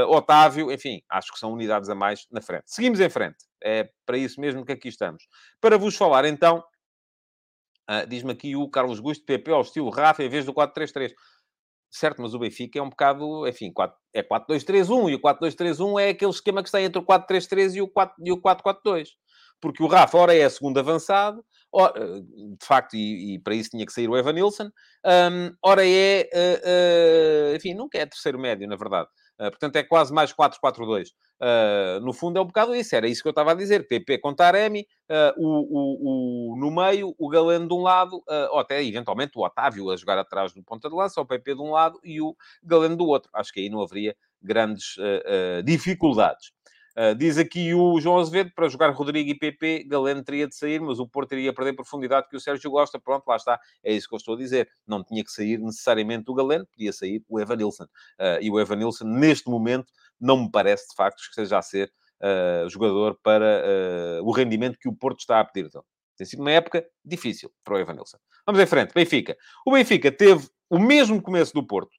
Otávio, 0.07 0.71
enfim, 0.71 1.01
acho 1.09 1.33
que 1.33 1.39
são 1.39 1.51
unidades 1.51 1.89
a 1.89 1.95
mais 1.95 2.25
na 2.31 2.39
frente. 2.39 2.65
Seguimos 2.67 3.01
em 3.01 3.09
frente. 3.09 3.35
É 3.61 3.89
para 4.05 4.17
isso 4.17 4.39
mesmo 4.39 4.63
que 4.63 4.71
aqui 4.71 4.87
estamos. 4.87 5.27
Para 5.59 5.77
vos 5.77 5.97
falar, 5.97 6.23
então, 6.23 6.63
diz-me 8.07 8.31
aqui 8.31 8.55
o 8.55 8.69
Carlos 8.69 8.99
Gusto, 8.99 9.25
PP 9.25 9.51
ao 9.51 9.61
estilo 9.61 9.89
Rafa, 9.89 10.23
em 10.23 10.29
vez 10.29 10.45
do 10.45 10.53
4-3-3 10.53 11.11
certo, 11.95 12.21
mas 12.21 12.33
o 12.33 12.39
Benfica 12.39 12.77
é 12.77 12.81
um 12.81 12.89
bocado, 12.89 13.47
enfim, 13.47 13.71
4, 13.71 13.95
é 14.13 14.21
4-2-3-1 14.21 15.11
e 15.11 15.15
o 15.15 15.19
4-2-3-1 15.19 16.01
é 16.01 16.09
aquele 16.09 16.31
esquema 16.31 16.61
que 16.61 16.67
está 16.67 16.81
entre 16.81 16.99
o 16.99 17.05
4-3-3 17.05 17.75
e 17.75 18.31
o 18.31 18.37
4-4-2. 18.37 19.09
Porque 19.61 19.81
o 19.81 19.87
Rafa, 19.87 20.17
ora 20.17 20.35
é 20.35 20.47
segundo 20.49 20.77
avançado, 20.77 21.43
ora, 21.71 21.93
eh, 21.97 22.21
de 22.59 22.65
facto, 22.65 22.95
e, 22.95 23.35
e, 23.35 23.39
para 23.39 23.55
isso 23.55 23.69
tinha 23.69 23.85
que 23.85 23.93
sair 23.93 24.09
o 24.09 24.17
Evan 24.17 24.33
Nilsson, 24.33 24.69
um, 25.05 25.55
ora 25.63 25.87
é, 25.87 26.29
uh, 26.33 27.53
uh, 27.53 27.55
enfim, 27.55 27.73
nunca 27.73 27.97
é 27.97 28.05
terceiro 28.05 28.37
médio, 28.37 28.67
na 28.67 28.75
verdade. 28.75 29.07
Uh, 29.39 29.51
portanto, 29.51 29.75
é 29.75 29.83
quase 29.83 30.13
mais 30.13 30.33
4-4-2. 30.33 31.09
Uh, 31.41 31.99
no 32.01 32.13
fundo, 32.13 32.39
é 32.39 32.41
um 32.41 32.45
bocado 32.45 32.73
isso. 32.73 32.95
Era 32.95 33.07
isso 33.07 33.21
que 33.21 33.27
eu 33.27 33.31
estava 33.31 33.51
a 33.51 33.55
dizer. 33.55 33.87
PP 33.87 34.19
com 34.19 34.33
Taremi, 34.33 34.87
uh, 35.09 35.33
o, 35.37 36.51
o, 36.51 36.53
o, 36.53 36.57
no 36.57 36.71
meio, 36.71 37.13
o 37.17 37.29
Galeno 37.29 37.67
de 37.67 37.73
um 37.73 37.81
lado, 37.81 38.23
ou 38.51 38.59
até 38.59 38.83
eventualmente 38.83 39.37
o 39.37 39.43
Otávio 39.43 39.91
a 39.91 39.97
jogar 39.97 40.17
atrás 40.17 40.53
do 40.53 40.63
ponta 40.63 40.89
de 40.89 40.95
lança, 40.95 41.19
o 41.19 41.25
PP 41.25 41.55
de 41.55 41.61
um 41.61 41.71
lado 41.71 41.99
e 42.03 42.21
o 42.21 42.35
Galeno 42.63 42.95
do 42.95 43.05
outro. 43.05 43.29
Acho 43.33 43.51
que 43.51 43.59
aí 43.59 43.69
não 43.69 43.81
haveria 43.81 44.15
grandes 44.41 44.95
dificuldades. 45.65 46.54
Uh, 46.97 47.13
diz 47.13 47.37
aqui 47.37 47.73
o 47.73 47.99
João 47.99 48.19
Azevedo, 48.19 48.51
para 48.55 48.69
jogar 48.69 48.89
Rodrigo 48.91 49.29
e 49.29 49.37
PP, 49.37 49.83
Galeno 49.85 50.23
teria 50.23 50.47
de 50.47 50.55
sair, 50.55 50.79
mas 50.79 50.97
o 50.97 51.07
Porto 51.07 51.33
iria 51.33 51.53
perder 51.53 51.73
profundidade 51.73 52.29
que 52.29 52.37
o 52.37 52.39
Sérgio 52.39 52.71
gosta. 52.71 52.99
Pronto, 52.99 53.27
lá 53.27 53.35
está. 53.35 53.59
É 53.83 53.91
isso 53.91 54.07
que 54.07 54.15
eu 54.15 54.17
estou 54.17 54.35
a 54.35 54.37
dizer. 54.37 54.69
Não 54.87 55.03
tinha 55.03 55.23
que 55.23 55.31
sair 55.31 55.59
necessariamente 55.59 56.31
o 56.31 56.33
Galeno, 56.33 56.65
podia 56.67 56.93
sair 56.93 57.21
o 57.27 57.39
Evanilson. 57.39 57.83
Uh, 57.83 58.39
e 58.41 58.49
o 58.49 58.59
Evanilson, 58.59 59.05
neste 59.05 59.49
momento, 59.49 59.91
não 60.19 60.43
me 60.43 60.51
parece, 60.51 60.87
de 60.89 60.95
facto, 60.95 61.17
que 61.17 61.29
esteja 61.29 61.57
a 61.57 61.61
ser 61.61 61.91
uh, 62.21 62.69
jogador 62.69 63.19
para 63.21 63.61
o 64.23 64.31
rendimento 64.31 64.77
que 64.79 64.87
o 64.87 64.95
Porto 64.95 65.19
está 65.19 65.41
a 65.41 65.45
pedir. 65.45 65.67
Então, 65.67 65.83
tem 66.17 66.25
sido 66.25 66.39
uma 66.39 66.51
época 66.51 66.85
difícil 67.03 67.51
para 67.63 67.75
o 67.75 67.77
Evanilson. 67.79 68.17
Vamos 68.45 68.61
em 68.61 68.65
frente. 68.65 68.93
Benfica. 68.93 69.35
O 69.65 69.71
Benfica 69.71 70.11
teve 70.11 70.47
o 70.69 70.79
mesmo 70.79 71.21
começo 71.21 71.53
do 71.53 71.65
Porto. 71.65 71.91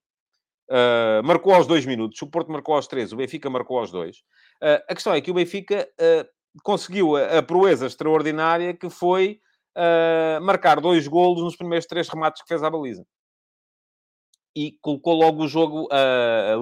Uh, 0.68 1.22
marcou 1.24 1.54
aos 1.54 1.66
dois 1.66 1.86
minutos, 1.86 2.20
o 2.20 2.26
Porto 2.26 2.50
marcou 2.50 2.74
aos 2.74 2.88
três, 2.88 3.12
o 3.12 3.16
Benfica 3.16 3.48
marcou 3.48 3.78
aos 3.78 3.92
dois. 3.92 4.18
Uh, 4.60 4.82
a 4.88 4.94
questão 4.94 5.14
é 5.14 5.20
que 5.20 5.30
o 5.30 5.34
Benfica 5.34 5.88
uh, 6.00 6.28
conseguiu 6.62 7.16
a, 7.16 7.38
a, 7.38 7.42
proeza 7.42 7.86
extraordinária 7.86 8.74
que 8.74 8.90
foi 8.90 9.40
marcar 10.40 10.80
dois 10.80 11.06
golos 11.06 11.42
nos 11.42 11.54
primeiros 11.54 11.86
três 11.86 12.08
remates 12.08 12.40
que 12.40 12.48
fez 12.48 12.62
à 12.62 12.70
baliza. 12.70 13.06
E 14.56 14.72
colocou 14.80 15.12
logo 15.12 15.44
o 15.44 15.48
jogo 15.48 15.86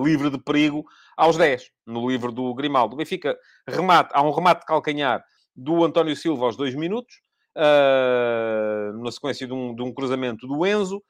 livre 0.03 0.31
de 0.31 0.39
perigo 0.43 0.85
aos 1.17 1.37
10, 1.37 1.71
no 1.87 2.11
livro 2.11 2.33
do 2.33 2.53
Grimaldo. 2.55 2.95
O 2.95 2.97
Benfica 2.97 3.39
remate, 3.69 4.11
há 4.13 4.21
um 4.21 4.33
remate 4.33 4.63
de 4.63 4.67
calcanhar 4.67 5.25
do 5.55 5.85
António 5.85 6.17
Silva 6.17 6.47
aos 6.47 6.57
dois 6.57 6.75
minutos, 6.75 7.21
na 7.55 9.13
sequência 9.13 9.47
de 9.47 9.53
um, 9.53 9.73
de 9.73 9.83
um, 9.85 9.95
cruzamento 9.95 10.45
do 10.49 10.67
Enzo. 10.67 11.01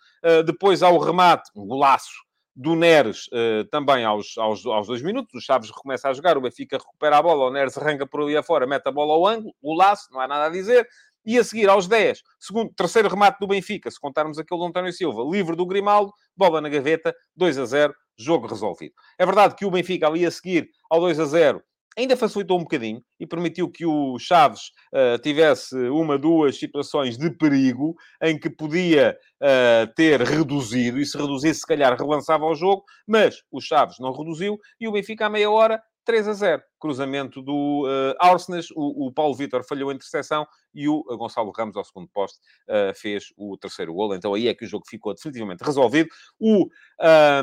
Depois 0.44 0.82
há 0.82 0.90
o 0.90 0.98
remate, 0.98 1.50
um 1.56 1.66
golaço 1.66 2.12
do 2.54 2.74
Neres 2.74 3.26
uh, 3.28 3.64
também 3.70 4.04
aos, 4.04 4.38
aos, 4.38 4.64
aos 4.64 4.86
dois 4.86 5.02
minutos. 5.02 5.34
O 5.34 5.40
Chaves 5.40 5.70
recomeça 5.70 6.08
a 6.08 6.12
jogar, 6.12 6.38
o 6.38 6.40
Benfica 6.40 6.78
recupera 6.78 7.18
a 7.18 7.22
bola, 7.22 7.46
o 7.46 7.50
Neres 7.50 7.76
arranca 7.76 8.06
por 8.06 8.22
ali 8.22 8.36
afora, 8.36 8.66
mete 8.66 8.86
a 8.86 8.92
bola 8.92 9.14
ao 9.14 9.26
ângulo, 9.26 9.54
o 9.60 9.74
laço, 9.74 10.08
não 10.12 10.20
há 10.20 10.28
nada 10.28 10.46
a 10.46 10.50
dizer. 10.50 10.86
E 11.26 11.38
a 11.38 11.44
seguir, 11.44 11.70
aos 11.70 11.88
10, 11.88 12.22
segundo, 12.38 12.72
terceiro 12.74 13.08
remate 13.08 13.38
do 13.40 13.46
Benfica, 13.46 13.90
se 13.90 13.98
contarmos 13.98 14.38
aquele 14.38 14.60
do 14.60 14.66
António 14.66 14.92
Silva, 14.92 15.22
livre 15.22 15.56
do 15.56 15.64
Grimaldo, 15.64 16.12
bola 16.36 16.60
na 16.60 16.68
gaveta, 16.68 17.14
2 17.34 17.58
a 17.58 17.64
0, 17.64 17.94
jogo 18.16 18.46
resolvido. 18.46 18.94
É 19.18 19.24
verdade 19.24 19.54
que 19.54 19.64
o 19.64 19.70
Benfica 19.70 20.06
ali 20.06 20.26
a 20.26 20.30
seguir 20.30 20.68
ao 20.90 21.00
2 21.00 21.18
a 21.18 21.24
0 21.24 21.62
ainda 21.96 22.16
facilitou 22.16 22.58
um 22.58 22.62
bocadinho 22.62 23.02
e 23.18 23.26
permitiu 23.26 23.70
que 23.70 23.86
o 23.86 24.18
Chaves 24.18 24.70
uh, 24.92 25.18
tivesse 25.20 25.76
uma, 25.88 26.18
duas 26.18 26.58
situações 26.58 27.16
de 27.16 27.30
perigo 27.30 27.94
em 28.22 28.38
que 28.38 28.50
podia 28.50 29.16
uh, 29.40 29.92
ter 29.94 30.20
reduzido 30.20 30.98
e 30.98 31.06
se 31.06 31.16
reduzisse, 31.16 31.60
se 31.60 31.66
calhar, 31.66 31.96
relançava 31.96 32.44
o 32.44 32.54
jogo, 32.54 32.84
mas 33.06 33.36
o 33.50 33.60
Chaves 33.60 33.98
não 33.98 34.12
reduziu 34.12 34.58
e 34.80 34.88
o 34.88 34.92
Benfica, 34.92 35.26
à 35.26 35.30
meia 35.30 35.50
hora, 35.50 35.82
3 36.04 36.28
a 36.28 36.32
0. 36.32 36.62
Cruzamento 36.78 37.40
do 37.42 37.84
uh, 37.86 38.14
Arsenas, 38.20 38.70
o, 38.72 39.06
o, 39.06 39.12
Paulo 39.12 39.34
Vitor 39.34 39.64
falhou 39.64 39.90
a 39.90 39.94
interseção 39.94 40.46
e 40.74 40.88
o 40.88 41.00
uh, 41.00 41.16
Gonçalo 41.16 41.50
Ramos, 41.56 41.76
ao 41.76 41.84
segundo 41.84 42.08
poste, 42.08 42.38
uh, 42.68 42.94
fez 42.94 43.32
o 43.36 43.56
terceiro 43.56 43.94
gol. 43.94 44.14
Então 44.14 44.34
aí 44.34 44.48
é 44.48 44.54
que 44.54 44.64
o 44.64 44.68
jogo 44.68 44.84
ficou 44.86 45.14
definitivamente 45.14 45.62
resolvido. 45.62 46.08
O, 46.38 46.68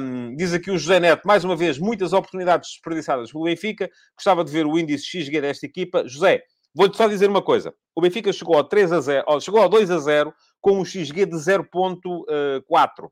um, 0.02 0.36
diz 0.36 0.54
aqui 0.54 0.70
o 0.70 0.78
José 0.78 1.00
Neto, 1.00 1.28
mais 1.28 1.44
uma 1.44 1.56
vez, 1.56 1.78
muitas 1.78 2.14
oportunidades 2.14 2.70
desperdiçadas 2.70 3.32
pelo 3.32 3.46
Benfica. 3.46 3.90
Gostava 4.16 4.44
de 4.44 4.52
ver 4.52 4.66
o 4.66 4.78
índice 4.78 5.06
XG 5.06 5.42
desta 5.42 5.66
equipa. 5.66 6.08
José, 6.08 6.44
vou-te 6.74 6.96
só 6.98 7.08
dizer 7.08 7.30
uma 7.30 7.42
coisa. 7.42 7.74
O 7.96 8.02
Benfica 8.02 8.32
chegou 8.32 8.56
ao 8.56 8.64
3 8.64 8.92
a 8.92 9.02
0, 9.02 9.42
chegou 9.42 9.62
ao 9.62 9.70
2 9.70 9.90
a 9.92 9.98
0 9.98 10.34
com 10.62 10.80
um 10.80 10.86
XG 10.86 11.26
de 11.26 11.36
0.4. 11.36 13.10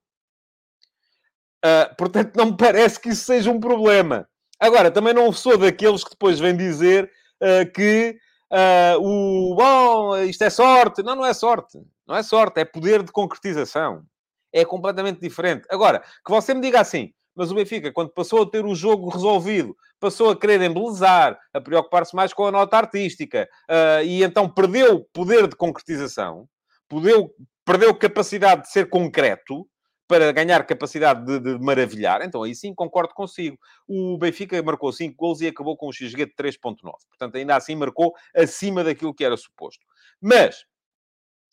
Uh, 1.66 1.94
portanto, 1.98 2.36
não 2.38 2.48
me 2.48 2.58
parece 2.58 3.00
que 3.00 3.10
isso 3.10 3.26
seja 3.26 3.52
um 3.52 3.60
problema. 3.60 4.28
Agora, 4.60 4.92
também 4.92 5.14
não 5.14 5.32
sou 5.32 5.58
daqueles 5.58 6.04
que 6.04 6.12
depois 6.12 6.40
vêm 6.40 6.56
dizer 6.56 7.10
uh, 7.42 7.72
que 7.72 8.18
uh, 8.52 9.02
o 9.02 9.56
bom, 9.56 10.18
isto 10.18 10.44
é 10.44 10.50
sorte. 10.50 11.02
Não, 11.02 11.16
não 11.16 11.26
é 11.26 11.34
sorte. 11.34 11.80
Não 12.08 12.16
é 12.16 12.24
sorte, 12.24 12.60
é 12.60 12.66
poder 12.66 13.04
de 13.04 13.12
concretização. 13.12 14.04
É 14.52 14.66
completamente 14.66 15.22
diferente. 15.22 15.66
Agora, 15.70 16.04
que 16.26 16.32
você 16.32 16.54
me 16.54 16.62
diga 16.62 16.82
assim, 16.82 17.14
mas 17.36 17.52
o 17.52 17.56
Benfica, 17.56 17.92
quando 17.92 18.10
passou 18.10 18.42
a 18.42 18.50
ter 18.50 18.66
o 18.66 18.76
jogo 18.76 19.10
resolvido, 19.10 19.76
passou 20.00 20.32
a 20.32 20.36
querer 20.36 20.62
embelezar, 20.62 21.40
a 21.54 21.62
preocupar-se 21.62 22.16
mais 22.16 22.34
com 22.34 22.46
a 22.46 22.52
nota 22.52 22.76
artística, 22.76 23.48
uh, 23.70 24.04
e 24.04 24.24
então 24.24 24.50
perdeu 24.50 25.06
poder 25.14 25.48
de 25.48 25.56
concretização, 25.56 26.50
perdeu, 26.90 27.34
perdeu 27.64 27.96
capacidade 27.96 28.64
de 28.64 28.72
ser 28.72 28.90
concreto, 28.90 29.66
para 30.10 30.32
ganhar 30.32 30.66
capacidade 30.66 31.24
de, 31.24 31.40
de, 31.40 31.64
maravilhar, 31.64 32.24
então 32.24 32.42
aí 32.42 32.56
sim 32.56 32.74
concordo 32.74 33.14
consigo. 33.14 33.60
O 33.88 34.18
Benfica 34.18 34.62
marcou 34.64 34.92
5 34.92 35.16
gols 35.16 35.40
e 35.40 35.48
acabou 35.48 35.78
com 35.78 35.88
um 35.88 35.92
XG 35.92 36.26
de 36.26 36.34
3.9. 36.34 36.78
Portanto, 37.08 37.36
ainda 37.36 37.56
assim 37.56 37.76
marcou 37.76 38.16
acima 38.36 38.84
daquilo 38.84 39.14
que 39.14 39.24
era 39.24 39.38
suposto. 39.38 39.86
Mas, 40.20 40.66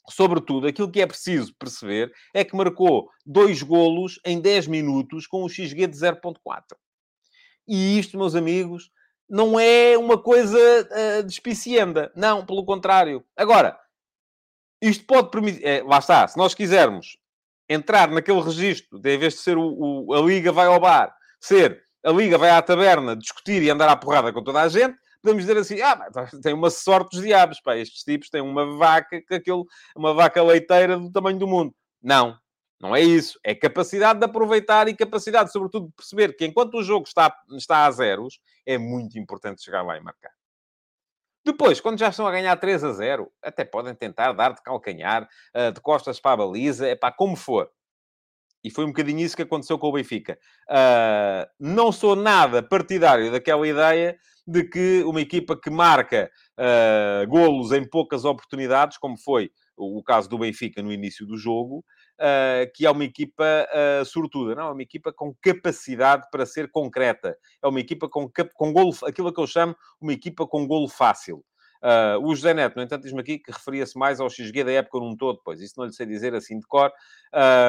sobretudo, 0.09 0.67
aquilo 0.67 0.91
que 0.91 1.03
é 1.03 1.07
preciso 1.07 1.55
perceber 1.59 2.11
é 2.33 2.43
que 2.43 2.57
marcou 2.57 3.11
dois 3.27 3.63
golos 3.63 4.19
em 4.25 4.41
10 4.41 4.69
minutos 4.69 5.27
com 5.27 5.45
um 5.45 5.51
XG 5.51 5.87
de 5.87 5.99
0.4. 5.99 6.63
E 7.69 7.99
isto, 7.99 8.17
meus 8.17 8.35
amigos, 8.35 8.91
não 9.29 9.61
é 9.61 9.99
uma 9.99 10.17
coisa 10.17 10.59
uh, 10.59 11.23
despicienda. 11.25 12.11
Não, 12.17 12.47
pelo 12.47 12.65
contrário. 12.65 13.23
Agora, 13.37 13.79
isto 14.81 15.05
pode 15.05 15.31
permitir... 15.31 15.63
É, 15.63 15.83
lá 15.83 15.99
está, 15.99 16.27
se 16.27 16.39
nós 16.39 16.55
quisermos 16.55 17.19
entrar 17.69 18.09
naquele 18.11 18.41
registro, 18.41 18.99
de, 18.99 19.15
em 19.15 19.19
vez 19.19 19.35
de 19.35 19.41
ser 19.41 19.57
o, 19.57 20.07
o, 20.09 20.15
a 20.15 20.21
Liga 20.21 20.53
vai 20.53 20.67
ao 20.67 20.81
bar, 20.81 21.15
ser 21.41 21.83
a 22.05 22.11
Liga 22.11 22.39
vai 22.39 22.51
à 22.51 22.63
taberna 22.63 23.17
discutir 23.17 23.63
e 23.63 23.71
andar 23.71 23.89
à 23.89 23.97
porrada 23.97 24.33
com 24.33 24.43
toda 24.43 24.63
a 24.63 24.69
gente, 24.69 24.97
podemos 25.21 25.45
dizer 25.45 25.59
assim, 25.59 25.81
ah, 25.81 26.09
tem 26.43 26.55
uma 26.55 26.71
sorte 26.71 27.17
dos 27.17 27.25
diabos, 27.25 27.61
pá, 27.61 27.77
estes 27.77 28.05
tipos 28.05 28.31
têm 28.31 28.41
uma 28.41 28.77
vaca, 28.77 29.21
aquele, 29.31 29.65
uma 29.97 30.15
vaca 30.15 30.43
leiteira 30.43 30.97
do 30.97 31.11
tamanho 31.11 31.39
do 31.39 31.49
mundo. 31.49 31.75
Não, 32.01 32.39
não 32.81 32.95
é 32.95 33.01
isso. 33.01 33.39
É 33.43 33.55
capacidade 33.55 34.21
de 34.21 34.25
aproveitar 34.25 34.87
e 34.87 34.95
capacidade, 34.95 35.51
sobretudo, 35.51 35.89
de 35.89 35.95
perceber 35.95 36.37
que 36.37 36.47
enquanto 36.47 36.75
o 36.75 36.83
jogo 36.83 37.07
está, 37.07 37.35
está 37.57 37.87
a 37.87 37.91
zeros, 37.91 38.39
é 38.65 38.79
muito 38.79 39.19
importante 39.19 39.63
chegar 39.63 39.83
lá 39.83 39.97
e 39.97 40.01
marcar. 40.01 40.31
Depois, 41.47 41.81
quando 41.81 41.97
já 41.97 42.09
estão 42.09 42.27
a 42.27 42.33
ganhar 42.33 42.57
3 42.57 42.83
a 42.83 42.93
0, 42.93 43.31
até 43.41 43.65
podem 43.65 43.95
tentar 43.95 44.33
dar 44.33 44.53
de 44.53 44.61
calcanhar, 44.63 45.29
uh, 45.55 45.71
de 45.71 45.81
costas 45.81 46.19
para 46.19 46.33
a 46.33 46.37
baliza, 46.39 46.89
é 46.89 46.97
pá, 46.97 47.13
como 47.13 47.37
for. 47.37 47.71
E 48.65 48.71
foi 48.71 48.85
um 48.85 48.89
bocadinho 48.89 49.21
isso 49.21 49.37
que 49.37 49.43
aconteceu 49.43 49.79
com 49.79 49.87
o 49.87 49.93
Benfica. 49.93 50.37
Uh, 50.69 51.47
não 51.61 51.93
sou 51.93 52.17
nada 52.17 52.65
partidário 52.65 53.31
daquela 53.31 53.67
ideia 53.69 54.19
de 54.45 54.65
que 54.65 55.05
uma 55.05 55.21
equipa 55.21 55.57
que 55.57 55.71
marca 55.71 56.29
uh, 56.59 57.29
golos 57.29 57.71
em 57.71 57.89
poucas 57.89 58.25
oportunidades, 58.25 58.99
como 58.99 59.17
foi 59.17 59.53
o 59.77 60.03
caso 60.03 60.29
do 60.29 60.39
Benfica 60.39 60.83
no 60.83 60.93
início 60.93 61.25
do 61.25 61.37
jogo, 61.37 61.85
uh, 62.21 62.71
que 62.75 62.87
é 62.87 62.91
uma 62.91 63.05
equipa 63.05 63.45
uh, 63.45 64.05
sortuda. 64.05 64.55
Não, 64.55 64.69
é 64.69 64.73
uma 64.73 64.83
equipa 64.83 65.13
com 65.13 65.35
capacidade 65.41 66.27
para 66.31 66.47
ser 66.47 66.71
concreta. 66.71 67.37
É 67.63 67.67
uma 67.69 67.81
equipa 67.81 68.09
com, 68.09 68.31
com 68.55 68.73
golo, 68.73 68.95
aquilo 69.05 69.33
que 69.33 69.41
eu 69.41 69.47
chamo 69.47 69.77
uma 70.01 70.13
equipa 70.13 70.47
com 70.47 70.67
golo 70.67 70.89
fácil. 70.89 71.45
Uh, 71.83 72.19
o 72.25 72.35
José 72.35 72.55
Neto, 72.55 72.77
no 72.77 72.83
entanto, 72.83 73.03
diz-me 73.03 73.21
aqui 73.21 73.39
que 73.39 73.53
referia-se 73.53 73.99
mais 73.99 74.19
ao 74.19 74.31
XG 74.31 74.65
da 74.65 74.73
época 74.73 74.99
num 74.99 75.17
todo, 75.17 75.41
pois 75.45 75.61
isso 75.61 75.75
não 75.77 75.85
lhe 75.85 75.93
sei 75.93 76.07
dizer 76.07 76.35
assim 76.35 76.59
de 76.59 76.67
cor. 76.67 76.91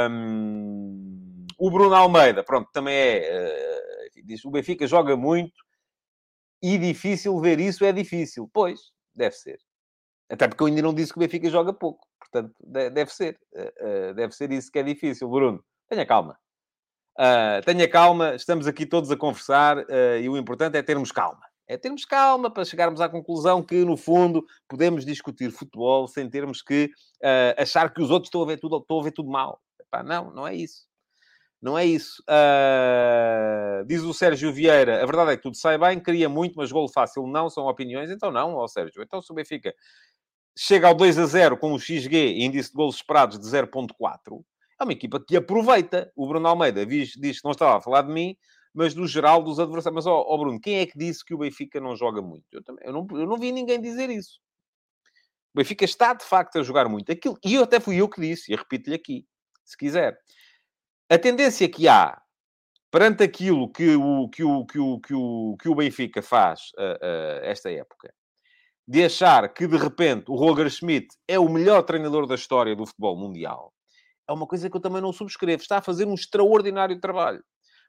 Um, 0.10 1.46
o 1.58 1.70
Bruno 1.70 1.94
Almeida, 1.94 2.44
pronto, 2.44 2.70
também 2.72 2.96
é. 2.96 4.10
Uh, 4.16 4.24
diz, 4.24 4.44
o 4.46 4.52
Benfica 4.52 4.88
joga 4.88 5.16
muito 5.16 5.64
e 6.62 6.78
difícil 6.78 7.40
ver 7.40 7.60
isso 7.60 7.86
é 7.86 7.92
difícil. 7.92 8.50
Pois, 8.52 8.92
deve 9.14 9.36
ser. 9.36 9.60
Até 10.30 10.48
porque 10.48 10.64
eu 10.64 10.68
ainda 10.68 10.82
não 10.82 10.94
disse 10.94 11.14
que 11.14 11.20
o 11.20 11.22
Benfica 11.22 11.50
joga 11.50 11.74
pouco. 11.74 12.07
Portanto, 12.20 12.54
deve 12.62 13.14
ser. 13.14 13.40
Uh, 13.54 14.14
deve 14.14 14.34
ser 14.34 14.52
isso 14.52 14.72
que 14.72 14.80
é 14.80 14.84
difícil. 14.84 15.30
Bruno, 15.30 15.64
tenha 15.88 16.06
calma. 16.06 16.38
Uh, 17.18 17.64
tenha 17.66 17.90
calma, 17.90 18.36
estamos 18.36 18.68
aqui 18.68 18.86
todos 18.86 19.10
a 19.10 19.18
conversar 19.18 19.78
uh, 19.78 20.18
e 20.22 20.30
o 20.30 20.38
importante 20.38 20.78
é 20.78 20.84
termos 20.84 21.12
calma. 21.12 21.42
É 21.68 21.76
termos 21.78 22.06
calma 22.06 22.50
para 22.50 22.64
chegarmos 22.64 23.02
à 23.02 23.10
conclusão 23.10 23.62
que, 23.62 23.84
no 23.84 23.98
fundo, 23.98 24.46
podemos 24.70 25.06
discutir 25.06 25.52
futebol 25.52 26.08
sem 26.08 26.30
termos 26.30 26.62
que 26.62 26.90
achar 27.58 27.94
que 27.94 28.02
os 28.02 28.10
outros 28.10 28.28
estão 28.28 28.42
a 28.42 28.46
ver 28.46 28.58
tudo, 28.58 28.78
estão 28.78 29.02
a 29.02 29.04
ver 29.04 29.12
tudo 29.12 29.30
mal. 29.30 29.60
Epá, 29.78 30.02
não, 30.02 30.32
não 30.34 30.48
é 30.48 30.56
isso. 30.56 30.88
Não 31.62 31.78
é 31.78 31.86
isso. 31.86 32.22
Uh, 32.30 33.84
diz 33.86 34.04
o 34.04 34.14
Sérgio 34.14 34.54
Vieira, 34.54 35.02
a 35.02 35.06
verdade 35.06 35.32
é 35.32 35.38
que 35.38 35.42
tudo 35.42 35.58
sai 35.58 35.78
bem, 35.78 36.00
queria 36.00 36.30
muito, 36.30 36.54
mas 36.56 36.72
golo 36.72 36.88
fácil 36.88 37.26
não, 37.26 37.50
são 37.50 37.66
opiniões. 37.66 38.12
Então 38.12 38.32
não, 38.32 38.56
ó 38.56 38.68
Sérgio. 38.68 39.02
Então 39.02 39.22
se 39.22 39.32
o 39.32 39.36
Benfica 39.36 39.74
chega 40.58 40.88
ao 40.88 40.96
2 40.96 41.20
a 41.20 41.26
0 41.26 41.58
com 41.58 41.74
o 41.74 41.80
XG, 41.80 42.40
índice 42.40 42.70
de 42.70 42.76
golos 42.76 42.96
esperados 42.96 43.40
de 43.40 43.46
0.4, 43.46 44.44
é 44.80 44.84
uma 44.84 44.94
equipa 44.94 45.24
que 45.24 45.36
aproveita. 45.36 46.12
O 46.16 46.28
Bruno 46.28 46.48
Almeida 46.48 46.86
diz, 46.86 47.14
diz 47.16 47.40
que 47.40 47.46
não 47.46 47.52
estava 47.52 47.78
a 47.78 47.82
falar 47.82 48.04
de 48.04 48.12
mim, 48.12 48.36
mas 48.74 48.94
do 48.94 49.08
geral 49.08 49.42
dos 49.42 49.60
adversários. 49.60 49.96
Mas, 49.96 50.08
ó, 50.08 50.38
Bruno, 50.38 50.60
quem 50.60 50.80
é 50.80 50.86
que 50.86 50.98
disse 50.98 51.26
que 51.26 51.34
o 51.34 51.40
Benfica 51.40 51.80
não 51.80 51.96
joga 51.96 52.22
muito? 52.22 52.46
Eu, 52.52 52.64
também, 52.64 52.86
eu, 52.86 52.94
não, 52.94 53.08
eu 53.12 53.26
não 53.26 53.38
vi 53.38 53.52
ninguém 53.52 53.82
dizer 53.82 54.10
isso. 54.10 54.40
O 55.54 55.58
Benfica 55.58 55.84
está, 55.86 56.14
de 56.14 56.24
facto, 56.24 56.60
a 56.60 56.64
jogar 56.64 56.88
muito. 56.88 57.12
Aquilo, 57.12 57.38
e 57.44 57.56
eu 57.56 57.64
até 57.64 57.80
fui 57.80 57.98
eu 57.98 58.08
que 58.08 58.22
disse, 58.22 58.52
e 58.52 58.56
repito-lhe 58.56 58.96
aqui, 58.96 59.26
se 59.66 59.76
quiser. 59.76 60.18
A 61.10 61.18
tendência 61.18 61.68
que 61.68 61.88
há 61.88 62.22
perante 62.92 63.24
aquilo 63.24 63.72
que 63.72 63.96
o, 63.96 64.30
que 64.30 64.44
o, 64.44 64.66
que 64.66 64.80
o, 64.80 65.00
que 65.00 65.14
o, 65.14 65.58
que 65.60 65.70
o 65.70 65.76
Benfica 65.76 66.22
faz 66.22 66.72
uh, 66.78 66.98
uh, 67.04 67.44
esta 67.44 67.72
época, 67.72 68.14
de 68.88 69.04
achar 69.04 69.54
que, 69.54 69.68
de 69.68 69.78
repente, 69.78 70.26
o 70.30 70.36
Roger 70.36 70.70
Schmidt 70.70 71.08
é 71.28 71.38
o 71.38 71.50
melhor 71.50 71.84
treinador 71.84 72.26
da 72.26 72.36
história 72.36 72.76
do 72.76 72.86
futebol 72.86 73.18
mundial, 73.18 73.74
é 74.28 74.34
uma 74.34 74.46
coisa 74.46 74.70
que 74.70 74.76
eu 74.76 74.82
também 74.82 75.02
não 75.02 75.14
subscrevo. 75.14 75.62
Está 75.62 75.78
a 75.78 75.82
fazer 75.82 76.06
um 76.06 76.14
extraordinário 76.14 77.00
trabalho. 77.00 77.42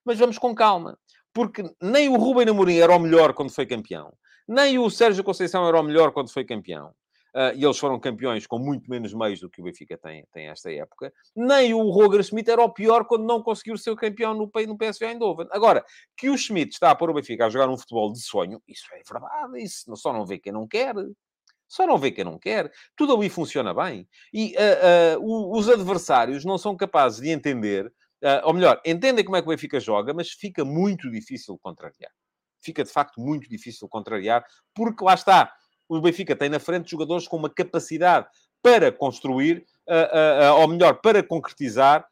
Mas 0.04 0.18
vamos 0.18 0.38
com 0.38 0.54
calma. 0.54 0.96
Porque 1.34 1.64
nem 1.82 2.08
o 2.08 2.16
Rubem 2.16 2.48
Amorim 2.48 2.78
era 2.78 2.94
o 2.94 2.98
melhor 2.98 3.34
quando 3.34 3.50
foi 3.50 3.66
campeão. 3.66 4.12
Nem 4.46 4.78
o 4.78 4.88
Sérgio 4.88 5.24
Conceição 5.24 5.66
era 5.66 5.78
o 5.78 5.82
melhor 5.82 6.12
quando 6.12 6.32
foi 6.32 6.44
campeão. 6.44 6.94
Uh, 7.38 7.54
e 7.54 7.64
eles 7.64 7.78
foram 7.78 8.00
campeões 8.00 8.48
com 8.48 8.58
muito 8.58 8.90
menos 8.90 9.14
meios 9.14 9.38
do 9.38 9.48
que 9.48 9.60
o 9.60 9.64
Benfica 9.64 9.96
tem, 9.96 10.26
tem 10.32 10.48
esta 10.48 10.72
época. 10.72 11.12
Nem 11.36 11.72
o 11.72 11.88
Roger 11.88 12.20
Schmidt 12.24 12.50
era 12.50 12.60
o 12.60 12.68
pior 12.68 13.04
quando 13.04 13.24
não 13.24 13.40
conseguiu 13.40 13.78
ser 13.78 13.94
campeão 13.94 14.34
no, 14.34 14.50
no 14.66 14.76
PSV 14.76 15.06
Eindhoven. 15.06 15.46
Agora, 15.52 15.84
que 16.16 16.28
o 16.28 16.36
Schmidt 16.36 16.72
está 16.72 16.90
a 16.90 16.96
pôr 16.96 17.10
o 17.10 17.14
Benfica 17.14 17.46
a 17.46 17.48
jogar 17.48 17.68
um 17.68 17.78
futebol 17.78 18.12
de 18.12 18.20
sonho, 18.20 18.60
isso 18.66 18.86
é 18.92 19.00
verdade. 19.08 19.62
Isso 19.62 19.94
só 19.94 20.12
não 20.12 20.26
vê 20.26 20.40
quem 20.40 20.52
não 20.52 20.66
quer. 20.66 20.96
Só 21.68 21.86
não 21.86 21.96
vê 21.96 22.10
quem 22.10 22.24
não 22.24 22.40
quer. 22.40 22.72
Tudo 22.96 23.14
ali 23.14 23.28
funciona 23.28 23.72
bem. 23.72 24.08
E 24.34 24.56
uh, 25.14 25.20
uh, 25.20 25.56
os 25.56 25.68
adversários 25.68 26.44
não 26.44 26.58
são 26.58 26.76
capazes 26.76 27.20
de 27.20 27.28
entender, 27.28 27.92
ou 28.42 28.52
melhor, 28.52 28.80
entendem 28.84 29.24
como 29.24 29.36
é 29.36 29.42
que 29.42 29.46
o 29.46 29.50
Benfica 29.50 29.78
joga, 29.78 30.12
mas 30.12 30.30
fica 30.30 30.64
muito 30.64 31.08
difícil 31.08 31.56
contrariar. 31.62 32.10
Fica, 32.60 32.82
de 32.82 32.90
facto, 32.90 33.20
muito 33.20 33.48
difícil 33.48 33.86
contrariar, 33.88 34.44
porque 34.74 35.04
lá 35.04 35.14
está 35.14 35.52
o 35.88 36.00
Benfica 36.00 36.36
tem 36.36 36.48
na 36.48 36.60
frente 36.60 36.90
jogadores 36.90 37.26
com 37.26 37.36
uma 37.36 37.50
capacidade 37.50 38.26
para 38.62 38.90
construir, 38.92 39.64
uh, 39.88 40.52
uh, 40.52 40.60
ou 40.60 40.68
melhor, 40.68 41.00
para 41.00 41.22
concretizar, 41.22 42.06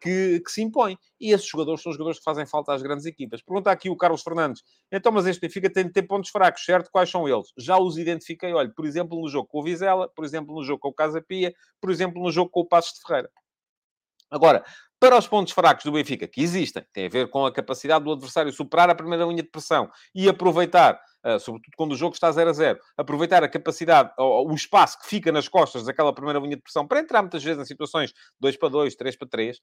que, 0.00 0.40
que, 0.40 0.50
se 0.50 0.62
impõe. 0.62 0.96
E 1.20 1.30
esses 1.30 1.46
jogadores 1.46 1.82
são 1.82 1.92
jogadores 1.92 2.16
que 2.16 2.24
fazem 2.24 2.46
falta 2.46 2.72
às 2.72 2.80
grandes 2.80 3.04
equipas. 3.04 3.42
Pergunta 3.42 3.70
aqui 3.70 3.90
o 3.90 3.96
Carlos 3.98 4.22
Fernandes. 4.22 4.62
Então, 4.90 5.12
mas 5.12 5.26
este 5.26 5.42
Benfica 5.42 5.68
tem 5.68 5.84
de 5.84 5.92
ter 5.92 6.04
pontos 6.04 6.30
fracos, 6.30 6.64
certo? 6.64 6.88
Quais 6.90 7.10
são 7.10 7.28
eles? 7.28 7.48
Já 7.54 7.78
os 7.78 7.98
identifiquei, 7.98 8.54
olha, 8.54 8.72
por 8.74 8.86
exemplo, 8.86 9.20
no 9.20 9.28
jogo 9.28 9.46
com 9.46 9.60
o 9.60 9.62
Vizela, 9.62 10.08
por 10.08 10.24
exemplo, 10.24 10.54
no 10.54 10.64
jogo 10.64 10.80
com 10.80 10.88
o 10.88 10.94
Casa 10.94 11.20
Pia, 11.20 11.52
por 11.82 11.90
exemplo, 11.90 12.22
no 12.22 12.32
jogo 12.32 12.50
com 12.50 12.60
o 12.60 12.64
Passos 12.64 12.94
de 12.94 13.02
Ferreira. 13.06 13.30
Agora, 14.30 14.64
para 15.00 15.16
os 15.16 15.28
pontos 15.28 15.52
fracos 15.52 15.84
do 15.84 15.92
Benfica, 15.92 16.26
que 16.26 16.40
existem, 16.40 16.84
tem 16.92 17.06
a 17.06 17.08
ver 17.08 17.28
com 17.28 17.46
a 17.46 17.52
capacidade 17.52 18.04
do 18.04 18.12
adversário 18.12 18.52
superar 18.52 18.90
a 18.90 18.94
primeira 18.94 19.24
linha 19.24 19.42
de 19.42 19.48
pressão 19.48 19.88
e 20.12 20.28
aproveitar, 20.28 21.00
uh, 21.24 21.38
sobretudo 21.38 21.72
quando 21.76 21.92
o 21.92 21.96
jogo 21.96 22.14
está 22.14 22.30
0 22.32 22.50
a 22.50 22.52
0, 22.52 22.80
aproveitar 22.96 23.44
a 23.44 23.48
capacidade, 23.48 24.12
o, 24.18 24.52
espaço 24.52 24.98
que 24.98 25.06
fica 25.06 25.30
nas 25.30 25.46
costas 25.46 25.84
daquela 25.84 26.12
primeira 26.12 26.40
linha 26.40 26.56
de 26.56 26.62
pressão 26.62 26.86
para 26.86 26.98
entrar 26.98 27.22
muitas 27.22 27.44
vezes 27.44 27.62
em 27.62 27.64
situações 27.64 28.12
2 28.40 28.56
para 28.56 28.68
2, 28.68 28.96
3 28.96 29.16
para 29.16 29.28
3. 29.28 29.58
Uh, 29.58 29.60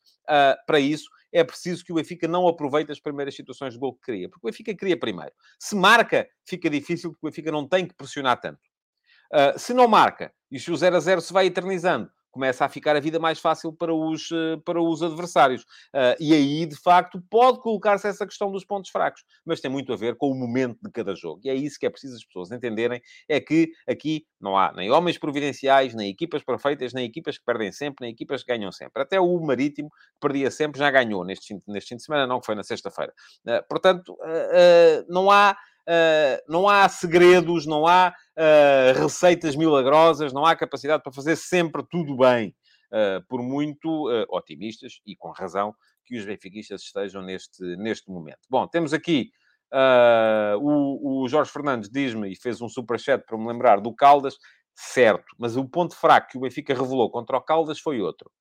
para 0.65 0.79
isso, 0.79 1.09
é 1.33 1.43
preciso 1.43 1.83
que 1.83 1.91
o 1.91 1.95
Benfica 1.95 2.27
não 2.27 2.47
aproveite 2.47 2.91
as 2.91 2.99
primeiras 3.01 3.35
situações 3.35 3.73
de 3.73 3.79
gol 3.79 3.93
que 3.93 4.01
cria, 4.01 4.29
porque 4.29 4.47
o 4.47 4.49
Benfica 4.49 4.73
cria 4.73 4.97
primeiro. 4.97 5.33
Se 5.59 5.75
marca, 5.75 6.27
fica 6.45 6.69
difícil, 6.69 7.11
porque 7.11 7.27
o 7.27 7.29
Benfica 7.29 7.51
não 7.51 7.67
tem 7.67 7.85
que 7.85 7.93
pressionar 7.93 8.39
tanto. 8.39 8.59
Uh, 9.33 9.59
se 9.59 9.73
não 9.73 9.87
marca, 9.87 10.31
e 10.49 10.59
se 10.59 10.71
o 10.71 10.77
0 10.77 10.95
a 10.95 10.99
0 10.99 11.19
se 11.19 11.33
vai 11.33 11.47
eternizando, 11.47 12.09
começa 12.35 12.65
a 12.65 12.69
ficar 12.69 12.97
a 12.97 12.99
vida 12.99 13.17
mais 13.17 13.39
fácil 13.39 13.71
para 13.71 13.93
os, 13.93 14.29
eh, 14.29 14.57
para 14.65 14.81
os 14.81 15.01
adversários. 15.01 15.61
Uh, 15.93 16.19
e 16.19 16.33
aí, 16.33 16.65
de 16.65 16.75
facto, 16.75 17.23
pode 17.29 17.61
colocar-se 17.61 18.05
essa 18.05 18.27
questão 18.27 18.51
dos 18.51 18.65
pontos 18.65 18.91
fracos, 18.91 19.23
mas 19.45 19.61
tem 19.61 19.71
muito 19.71 19.93
a 19.93 19.95
ver 19.95 20.17
com 20.17 20.29
o 20.29 20.35
momento 20.35 20.77
de 20.83 20.91
cada 20.91 21.15
jogo. 21.15 21.39
E 21.45 21.49
é 21.49 21.55
isso 21.55 21.79
que 21.79 21.85
é 21.85 21.89
preciso 21.89 22.17
as 22.17 22.25
pessoas 22.25 22.51
entenderem, 22.51 23.01
é 23.29 23.39
que 23.39 23.71
aqui 23.87 24.25
não 24.39 24.57
há 24.57 24.73
nem 24.73 24.91
homens 24.91 25.17
providenciais, 25.17 25.95
nem 25.95 26.09
equipas 26.09 26.43
perfeitas, 26.43 26.91
nem 26.91 27.05
equipas 27.05 27.37
que 27.37 27.45
perdem 27.45 27.71
sempre, 27.71 28.05
nem 28.05 28.11
equipas 28.11 28.43
que 28.43 28.51
ganham 28.53 28.71
sempre. 28.71 29.01
Até 29.01 29.17
o 29.17 29.39
Marítimo, 29.39 29.89
que 29.89 30.19
perdia 30.19 30.51
sempre, 30.51 30.77
já 30.77 30.91
ganhou 30.91 31.23
neste, 31.23 31.57
neste 31.65 31.89
fim 31.89 31.95
de 31.95 32.03
semana, 32.03 32.27
não, 32.27 32.41
que 32.41 32.47
foi 32.47 32.55
na 32.55 32.63
sexta-feira. 32.63 33.13
Uh, 33.47 33.65
portanto, 33.69 34.11
uh, 34.11 35.05
não 35.07 35.31
há 35.31 35.55
não 36.47 36.67
há 36.67 36.87
segredos, 36.89 37.65
não 37.65 37.85
há 37.85 38.13
uh, 38.37 39.01
receitas 39.01 39.55
milagrosas, 39.55 40.33
não 40.33 40.45
há 40.45 40.55
capacidade 40.55 41.03
para 41.03 41.11
fazer 41.11 41.35
sempre 41.35 41.83
tudo 41.89 42.17
bem. 42.17 42.55
Uh, 42.91 43.19
por 43.27 43.41
muito 43.41 44.07
otimistas, 44.29 45.01
e 45.05 45.15
com 45.15 45.31
razão, 45.31 45.73
que 46.05 46.17
os 46.17 46.23
benfiquistas 46.23 46.81
estejam 46.81 47.21
neste, 47.21 47.61
neste 47.77 48.09
momento. 48.09 48.39
Bom, 48.49 48.67
temos 48.67 48.93
aqui 48.93 49.31
o, 50.61 51.23
o 51.23 51.27
Jorge 51.27 51.51
Fernandes 51.51 51.89
diz-me, 51.89 52.31
e 52.31 52.35
fez 52.35 52.61
um 52.61 52.69
superchat 52.69 53.25
para 53.25 53.37
me 53.37 53.47
lembrar 53.47 53.81
do 53.81 53.93
Caldas, 53.93 54.37
certo, 54.73 55.25
mas 55.37 55.57
o 55.57 55.67
ponto 55.67 55.95
fraco 55.95 56.29
que 56.29 56.37
o 56.37 56.41
Benfica 56.41 56.73
revelou 56.73 57.09
contra 57.09 57.37
o 57.37 57.41
Caldas 57.41 57.79
foi 57.79 57.99
outro. 57.99 58.31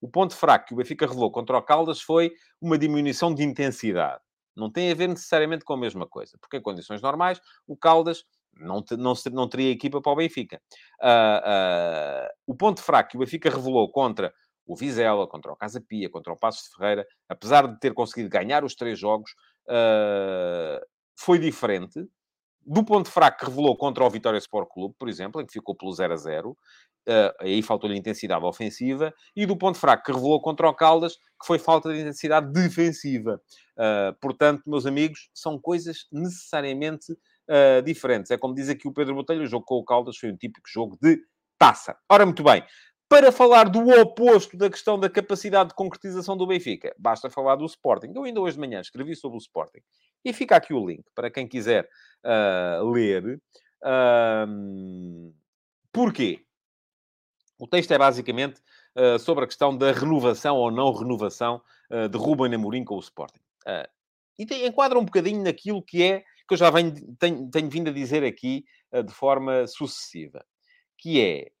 O 0.00 0.08
ponto 0.10 0.34
fraco 0.34 0.66
que 0.66 0.74
o 0.74 0.76
Benfica 0.76 1.06
revelou 1.06 1.30
contra 1.30 1.56
o 1.56 1.62
Caldas 1.62 2.02
foi 2.02 2.32
uma 2.60 2.76
diminuição 2.76 3.32
de 3.32 3.44
intensidade. 3.44 4.20
Não 4.56 4.70
tem 4.70 4.90
a 4.90 4.94
ver 4.94 5.08
necessariamente 5.08 5.64
com 5.64 5.72
a 5.72 5.76
mesma 5.76 6.06
coisa, 6.06 6.36
porque 6.40 6.56
em 6.56 6.62
condições 6.62 7.00
normais 7.00 7.40
o 7.66 7.76
Caldas 7.76 8.24
não, 8.54 8.82
te, 8.82 8.96
não, 8.96 9.14
não 9.32 9.48
teria 9.48 9.70
equipa 9.70 10.00
para 10.00 10.12
o 10.12 10.16
Benfica. 10.16 10.60
Uh, 11.00 12.26
uh, 12.26 12.28
o 12.46 12.54
ponto 12.54 12.82
fraco 12.82 13.10
que 13.10 13.16
o 13.16 13.20
Benfica 13.20 13.50
revelou 13.50 13.90
contra 13.90 14.32
o 14.66 14.76
Vizela, 14.76 15.26
contra 15.26 15.52
o 15.52 15.56
Casa 15.56 15.80
Pia, 15.80 16.08
contra 16.10 16.32
o 16.32 16.36
Passos 16.36 16.68
de 16.68 16.76
Ferreira, 16.76 17.06
apesar 17.28 17.66
de 17.66 17.78
ter 17.80 17.94
conseguido 17.94 18.28
ganhar 18.28 18.64
os 18.64 18.74
três 18.74 18.98
jogos, 18.98 19.32
uh, 19.68 20.84
foi 21.16 21.38
diferente 21.38 22.06
do 22.64 22.84
ponto 22.84 23.10
fraco 23.10 23.38
que 23.38 23.46
revelou 23.46 23.76
contra 23.76 24.04
o 24.04 24.10
Vitória 24.10 24.38
Sport 24.38 24.68
Clube, 24.68 24.94
por 24.96 25.08
exemplo, 25.08 25.40
em 25.40 25.46
que 25.46 25.52
ficou 25.52 25.74
pelo 25.74 25.92
0 25.92 26.12
a 26.12 26.16
0, 26.16 26.50
Uh, 26.50 26.56
aí 27.40 27.62
faltou-lhe 27.62 27.98
intensidade 27.98 28.44
ofensiva, 28.44 29.12
e 29.34 29.44
do 29.46 29.56
ponto 29.56 29.78
fraco 29.78 30.04
que 30.04 30.12
revelou 30.12 30.40
contra 30.40 30.68
o 30.68 30.74
Caldas, 30.74 31.16
que 31.16 31.46
foi 31.46 31.58
falta 31.58 31.92
de 31.92 32.00
intensidade 32.00 32.52
defensiva. 32.52 33.40
Uh, 33.76 34.14
portanto, 34.20 34.62
meus 34.66 34.86
amigos, 34.86 35.28
são 35.34 35.58
coisas 35.58 36.06
necessariamente 36.12 37.12
uh, 37.12 37.82
diferentes. 37.84 38.30
É 38.30 38.38
como 38.38 38.54
diz 38.54 38.68
aqui 38.68 38.86
o 38.86 38.92
Pedro 38.92 39.14
Botelho, 39.14 39.42
o 39.42 39.46
jogo 39.46 39.64
com 39.64 39.76
o 39.76 39.84
Caldas 39.84 40.16
foi 40.16 40.30
um 40.30 40.36
típico 40.36 40.68
jogo 40.68 40.96
de 41.00 41.20
taça. 41.58 41.96
Ora, 42.08 42.24
muito 42.24 42.42
bem. 42.42 42.62
Para 43.08 43.30
falar 43.30 43.68
do 43.68 43.88
oposto 44.00 44.56
da 44.56 44.70
questão 44.70 44.98
da 44.98 45.10
capacidade 45.10 45.70
de 45.70 45.74
concretização 45.74 46.36
do 46.36 46.46
Benfica, 46.46 46.94
basta 46.98 47.28
falar 47.28 47.56
do 47.56 47.66
Sporting. 47.66 48.12
Eu 48.14 48.24
ainda 48.24 48.40
hoje 48.40 48.54
de 48.54 48.60
manhã 48.60 48.80
escrevi 48.80 49.14
sobre 49.14 49.36
o 49.36 49.40
Sporting. 49.40 49.80
E 50.24 50.32
fica 50.32 50.56
aqui 50.56 50.72
o 50.72 50.86
link 50.86 51.04
para 51.14 51.30
quem 51.30 51.46
quiser 51.46 51.86
ler. 52.82 53.38
porquê? 55.92 56.42
O 57.62 57.66
texto 57.68 57.92
é 57.92 57.98
basicamente 57.98 58.60
uh, 58.96 59.20
sobre 59.20 59.44
a 59.44 59.46
questão 59.46 59.78
da 59.78 59.92
renovação 59.92 60.56
ou 60.56 60.68
não 60.68 60.92
renovação 60.92 61.62
uh, 61.92 62.08
de 62.08 62.18
Ruben 62.18 62.52
Amorim 62.52 62.82
com 62.84 62.96
o 62.96 62.98
Sporting. 62.98 63.38
Uh, 63.64 63.88
e 64.36 64.44
tem, 64.44 64.66
enquadra 64.66 64.98
um 64.98 65.04
bocadinho 65.04 65.44
naquilo 65.44 65.80
que 65.80 66.02
é, 66.02 66.24
que 66.48 66.54
eu 66.54 66.56
já 66.56 66.70
venho, 66.70 66.92
tenho, 67.20 67.48
tenho 67.48 67.70
vindo 67.70 67.88
a 67.88 67.92
dizer 67.92 68.24
aqui 68.24 68.64
de 68.92 69.12
forma 69.14 69.66
sucessiva, 69.68 70.44
que 70.98 71.20
é 71.22 71.52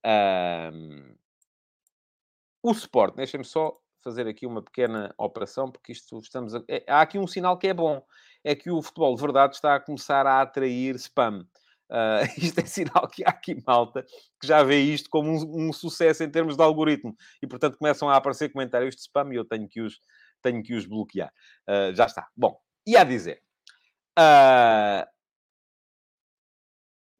o 2.62 2.72
Sporting, 2.72 3.16
deixem-me 3.16 3.44
só 3.44 3.78
fazer 4.02 4.26
aqui 4.26 4.44
uma 4.44 4.60
pequena 4.60 5.14
operação, 5.16 5.70
porque 5.70 5.92
isto 5.92 6.18
estamos 6.18 6.54
a... 6.54 6.62
é, 6.68 6.84
há 6.88 7.00
aqui 7.00 7.18
um 7.18 7.26
sinal 7.26 7.56
que 7.56 7.68
é 7.68 7.74
bom, 7.74 8.04
é 8.42 8.54
que 8.54 8.70
o 8.70 8.82
futebol 8.82 9.14
de 9.14 9.22
verdade 9.22 9.54
está 9.54 9.76
a 9.76 9.80
começar 9.80 10.26
a 10.26 10.42
atrair 10.42 10.96
spam. 10.96 11.46
Uh, 11.92 12.24
isto 12.40 12.58
é 12.58 12.64
sinal 12.64 13.06
que 13.06 13.22
há 13.22 13.28
aqui 13.28 13.62
malta 13.66 14.02
que 14.40 14.46
já 14.46 14.62
vê 14.62 14.80
isto 14.80 15.10
como 15.10 15.30
um, 15.30 15.68
um, 15.68 15.72
sucesso 15.74 16.24
em 16.24 16.30
termos 16.30 16.56
de 16.56 16.62
algoritmo 16.62 17.14
e, 17.42 17.46
portanto, 17.46 17.76
começam 17.76 18.08
a 18.08 18.16
aparecer 18.16 18.50
comentários 18.50 18.96
de 18.96 19.02
spam 19.02 19.30
e 19.30 19.36
eu 19.36 19.44
tenho 19.44 19.68
que 19.68 19.82
os, 19.82 20.00
tenho 20.40 20.62
que 20.62 20.74
os 20.74 20.86
bloquear. 20.86 21.30
Uh, 21.68 21.94
já 21.94 22.06
está. 22.06 22.28
Bom, 22.34 22.58
e 22.86 22.96
a 22.96 23.04
dizer. 23.04 23.42
Uh, 24.18 25.06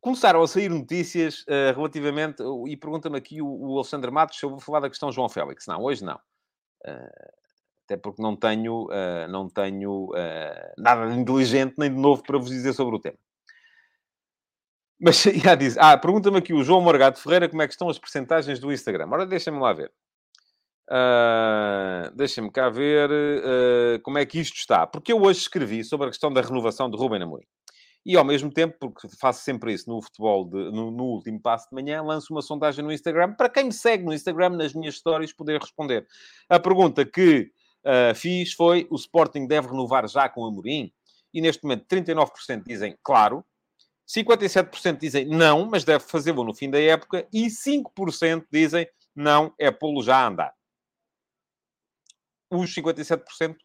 começaram 0.00 0.42
a 0.42 0.48
sair 0.48 0.68
notícias 0.68 1.44
relativamente, 1.76 2.42
e 2.66 2.76
pergunta-me 2.76 3.16
aqui 3.16 3.40
o, 3.40 3.46
o 3.46 3.76
Alexandre 3.76 4.10
Matos 4.10 4.36
se 4.38 4.44
eu 4.44 4.50
vou 4.50 4.58
falar 4.58 4.80
da 4.80 4.88
questão 4.88 5.12
João 5.12 5.28
Félix. 5.28 5.66
Não, 5.68 5.80
hoje 5.80 6.02
não. 6.04 6.18
até 7.84 7.96
porque 7.96 8.20
não 8.20 8.34
tenho, 8.34 8.88
não 9.30 9.48
tenho 9.48 10.10
nada 10.76 11.08
de 11.08 11.20
inteligente 11.20 11.76
nem 11.78 11.88
de 11.88 12.00
novo 12.00 12.20
para 12.24 12.36
vos 12.36 12.48
dizer 12.48 12.72
sobre 12.72 12.96
o 12.96 12.98
tema. 12.98 13.16
Mas 15.02 15.20
já 15.42 15.56
diz, 15.56 15.76
ah, 15.78 15.98
pergunta-me 15.98 16.38
aqui 16.38 16.54
o 16.54 16.62
João 16.62 16.80
Morgado 16.80 17.18
Ferreira 17.18 17.48
como 17.48 17.60
é 17.60 17.66
que 17.66 17.74
estão 17.74 17.88
as 17.88 17.98
percentagens 17.98 18.60
do 18.60 18.72
Instagram. 18.72 19.08
Ora, 19.10 19.26
deixa-me 19.26 19.58
lá 19.58 19.72
ver. 19.72 19.90
Uh, 20.88 22.14
deixa-me 22.14 22.50
cá 22.50 22.68
ver 22.68 23.10
uh, 23.10 24.00
como 24.02 24.18
é 24.18 24.24
que 24.24 24.38
isto 24.38 24.56
está. 24.56 24.86
Porque 24.86 25.12
eu 25.12 25.20
hoje 25.20 25.40
escrevi 25.40 25.82
sobre 25.82 26.06
a 26.06 26.10
questão 26.10 26.32
da 26.32 26.40
renovação 26.40 26.88
de 26.88 26.96
Rubem 26.96 27.20
Amorim. 27.20 27.44
E 28.06 28.16
ao 28.16 28.24
mesmo 28.24 28.52
tempo, 28.52 28.76
porque 28.78 29.08
faço 29.20 29.42
sempre 29.42 29.72
isso 29.72 29.88
no 29.88 30.00
futebol, 30.00 30.44
de, 30.44 30.70
no, 30.70 30.90
no, 30.90 31.04
último 31.04 31.40
passo 31.40 31.68
de 31.68 31.74
manhã, 31.74 32.02
lanço 32.02 32.32
uma 32.32 32.42
sondagem 32.42 32.84
no 32.84 32.92
Instagram 32.92 33.34
para 33.34 33.48
quem 33.48 33.64
me 33.64 33.72
segue 33.72 34.04
no 34.04 34.12
Instagram, 34.12 34.50
nas 34.50 34.74
minhas 34.74 34.94
histórias, 34.94 35.32
poder 35.32 35.60
responder. 35.60 36.06
A 36.48 36.60
pergunta 36.60 37.04
que 37.04 37.50
uh, 37.84 38.14
fiz 38.14 38.52
foi: 38.52 38.86
o 38.90 38.96
Sporting 38.96 39.48
deve 39.48 39.68
renovar 39.68 40.08
já 40.08 40.28
com 40.28 40.44
Amorim? 40.44 40.92
E 41.34 41.40
neste 41.40 41.62
momento, 41.64 41.86
39% 41.86 42.62
dizem 42.66 42.96
claro, 43.02 43.44
57% 44.08 44.98
dizem 44.98 45.24
não, 45.26 45.66
mas 45.66 45.84
deve 45.84 46.04
fazê-lo 46.04 46.44
no 46.44 46.54
fim 46.54 46.70
da 46.70 46.80
época, 46.80 47.26
e 47.32 47.46
5% 47.46 48.46
dizem 48.50 48.86
não, 49.14 49.54
é 49.58 49.70
pô-lo 49.70 50.02
já 50.02 50.16
a 50.16 50.26
andar. 50.26 50.54
Os 52.50 52.74
57% 52.74 53.22
uh, 53.52 53.56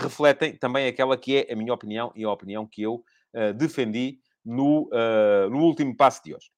refletem 0.00 0.56
também 0.56 0.86
aquela 0.86 1.16
que 1.16 1.36
é 1.36 1.52
a 1.52 1.56
minha 1.56 1.72
opinião 1.72 2.12
e 2.14 2.24
a 2.24 2.30
opinião 2.30 2.66
que 2.66 2.82
eu 2.82 3.04
uh, 3.34 3.52
defendi 3.54 4.18
no, 4.44 4.88
uh, 4.92 5.50
no 5.50 5.58
último 5.60 5.96
passo 5.96 6.22
de 6.24 6.34
hoje. 6.34 6.50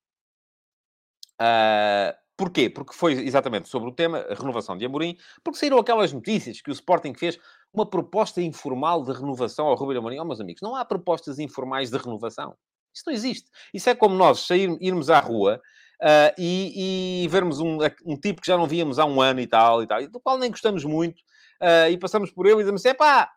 Uh, 1.40 2.16
porquê? 2.36 2.68
Porque 2.70 2.94
foi 2.94 3.12
exatamente 3.12 3.68
sobre 3.68 3.88
o 3.88 3.92
tema, 3.92 4.18
a 4.18 4.34
renovação 4.34 4.76
de 4.76 4.84
Amorim, 4.84 5.16
porque 5.44 5.58
saíram 5.58 5.78
aquelas 5.78 6.12
notícias 6.12 6.60
que 6.60 6.70
o 6.70 6.72
Sporting 6.72 7.14
fez 7.14 7.38
uma 7.72 7.88
proposta 7.88 8.40
informal 8.40 9.04
de 9.04 9.12
renovação 9.12 9.66
ao 9.66 9.76
Rubem 9.76 9.98
Amorim. 9.98 10.18
Oh, 10.18 10.24
meus 10.24 10.40
amigos, 10.40 10.62
não 10.62 10.74
há 10.74 10.84
propostas 10.84 11.38
informais 11.38 11.90
de 11.90 11.98
renovação. 11.98 12.56
Isso 12.97 13.05
não 13.07 13.12
existe. 13.12 13.51
Isso 13.74 13.90
é 13.90 13.94
como 13.94 14.14
nós 14.14 14.47
sair, 14.47 14.76
irmos 14.80 15.11
à 15.11 15.20
rua 15.20 15.61
uh, 16.03 16.34
e, 16.38 17.24
e, 17.24 17.28
vermos 17.28 17.61
um, 17.61 17.78
um, 18.07 18.16
tipo 18.16 18.40
que 18.40 18.47
já 18.47 18.57
não 18.57 18.66
víamos 18.66 18.99
há 18.99 19.05
um 19.05 19.20
ano 19.20 19.40
e 19.40 19.47
tal, 19.47 19.82
e 19.82 19.86
tal, 19.86 20.07
do 20.09 20.18
qual 20.18 20.38
nem 20.38 20.51
gostamos 20.51 20.84
muito, 20.84 21.20
uh, 21.61 21.90
e 21.90 21.99
passamos 21.99 22.30
por 22.30 22.47
ele 22.47 22.57
e 22.57 22.59
dizemos 22.59 22.84
assim, 22.84 22.97
pá, 22.97 23.30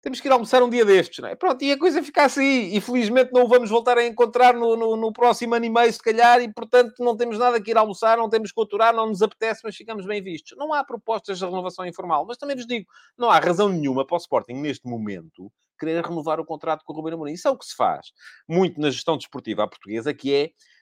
temos 0.00 0.20
que 0.20 0.28
ir 0.28 0.32
almoçar 0.32 0.62
um 0.62 0.68
dia 0.68 0.84
destes, 0.84 1.18
não 1.20 1.30
é? 1.30 1.34
Pronto, 1.34 1.62
e 1.64 1.72
a 1.72 1.78
coisa 1.78 2.02
fica 2.02 2.24
assim. 2.24 2.76
E 2.76 2.78
felizmente 2.78 3.32
não 3.32 3.44
o 3.44 3.48
vamos 3.48 3.70
voltar 3.70 3.96
a 3.96 4.06
encontrar 4.06 4.52
no, 4.52 4.76
no, 4.76 4.96
no, 4.96 5.10
próximo 5.10 5.54
ano 5.54 5.64
e 5.64 5.70
meio, 5.70 5.90
se 5.90 5.98
calhar, 5.98 6.42
e 6.42 6.52
portanto 6.52 7.02
não 7.02 7.16
temos 7.16 7.38
nada 7.38 7.58
que 7.58 7.70
ir 7.70 7.76
almoçar, 7.78 8.18
não 8.18 8.28
temos 8.28 8.52
que 8.52 8.60
aturar, 8.60 8.94
não 8.94 9.06
nos 9.06 9.22
apetece, 9.22 9.62
mas 9.64 9.74
ficamos 9.74 10.04
bem 10.04 10.22
vistos. 10.22 10.58
Não 10.58 10.74
há 10.74 10.84
propostas 10.84 11.38
de 11.38 11.44
renovação 11.46 11.86
informal, 11.86 12.26
mas 12.26 12.36
também 12.36 12.54
vos 12.54 12.66
digo, 12.66 12.86
não 13.16 13.30
há 13.30 13.38
razão 13.38 13.70
nenhuma 13.70 14.06
para 14.06 14.16
o 14.16 14.18
Sporting, 14.18 14.52
neste 14.52 14.86
momento, 14.86 15.50
querer 15.78 16.04
renovar 16.04 16.40
o 16.40 16.44
contrato 16.44 16.82
com 16.84 16.92
o 16.92 16.96
Ruben 16.96 17.14
Amorim. 17.14 17.32
Isso 17.32 17.48
é 17.48 17.50
o 17.50 17.58
que 17.58 17.66
se 17.66 17.74
faz 17.74 18.08
muito 18.48 18.80
na 18.80 18.90
gestão 18.90 19.16
desportiva 19.16 19.64
à 19.64 19.68
portuguesa, 19.68 20.14
que 20.14 20.34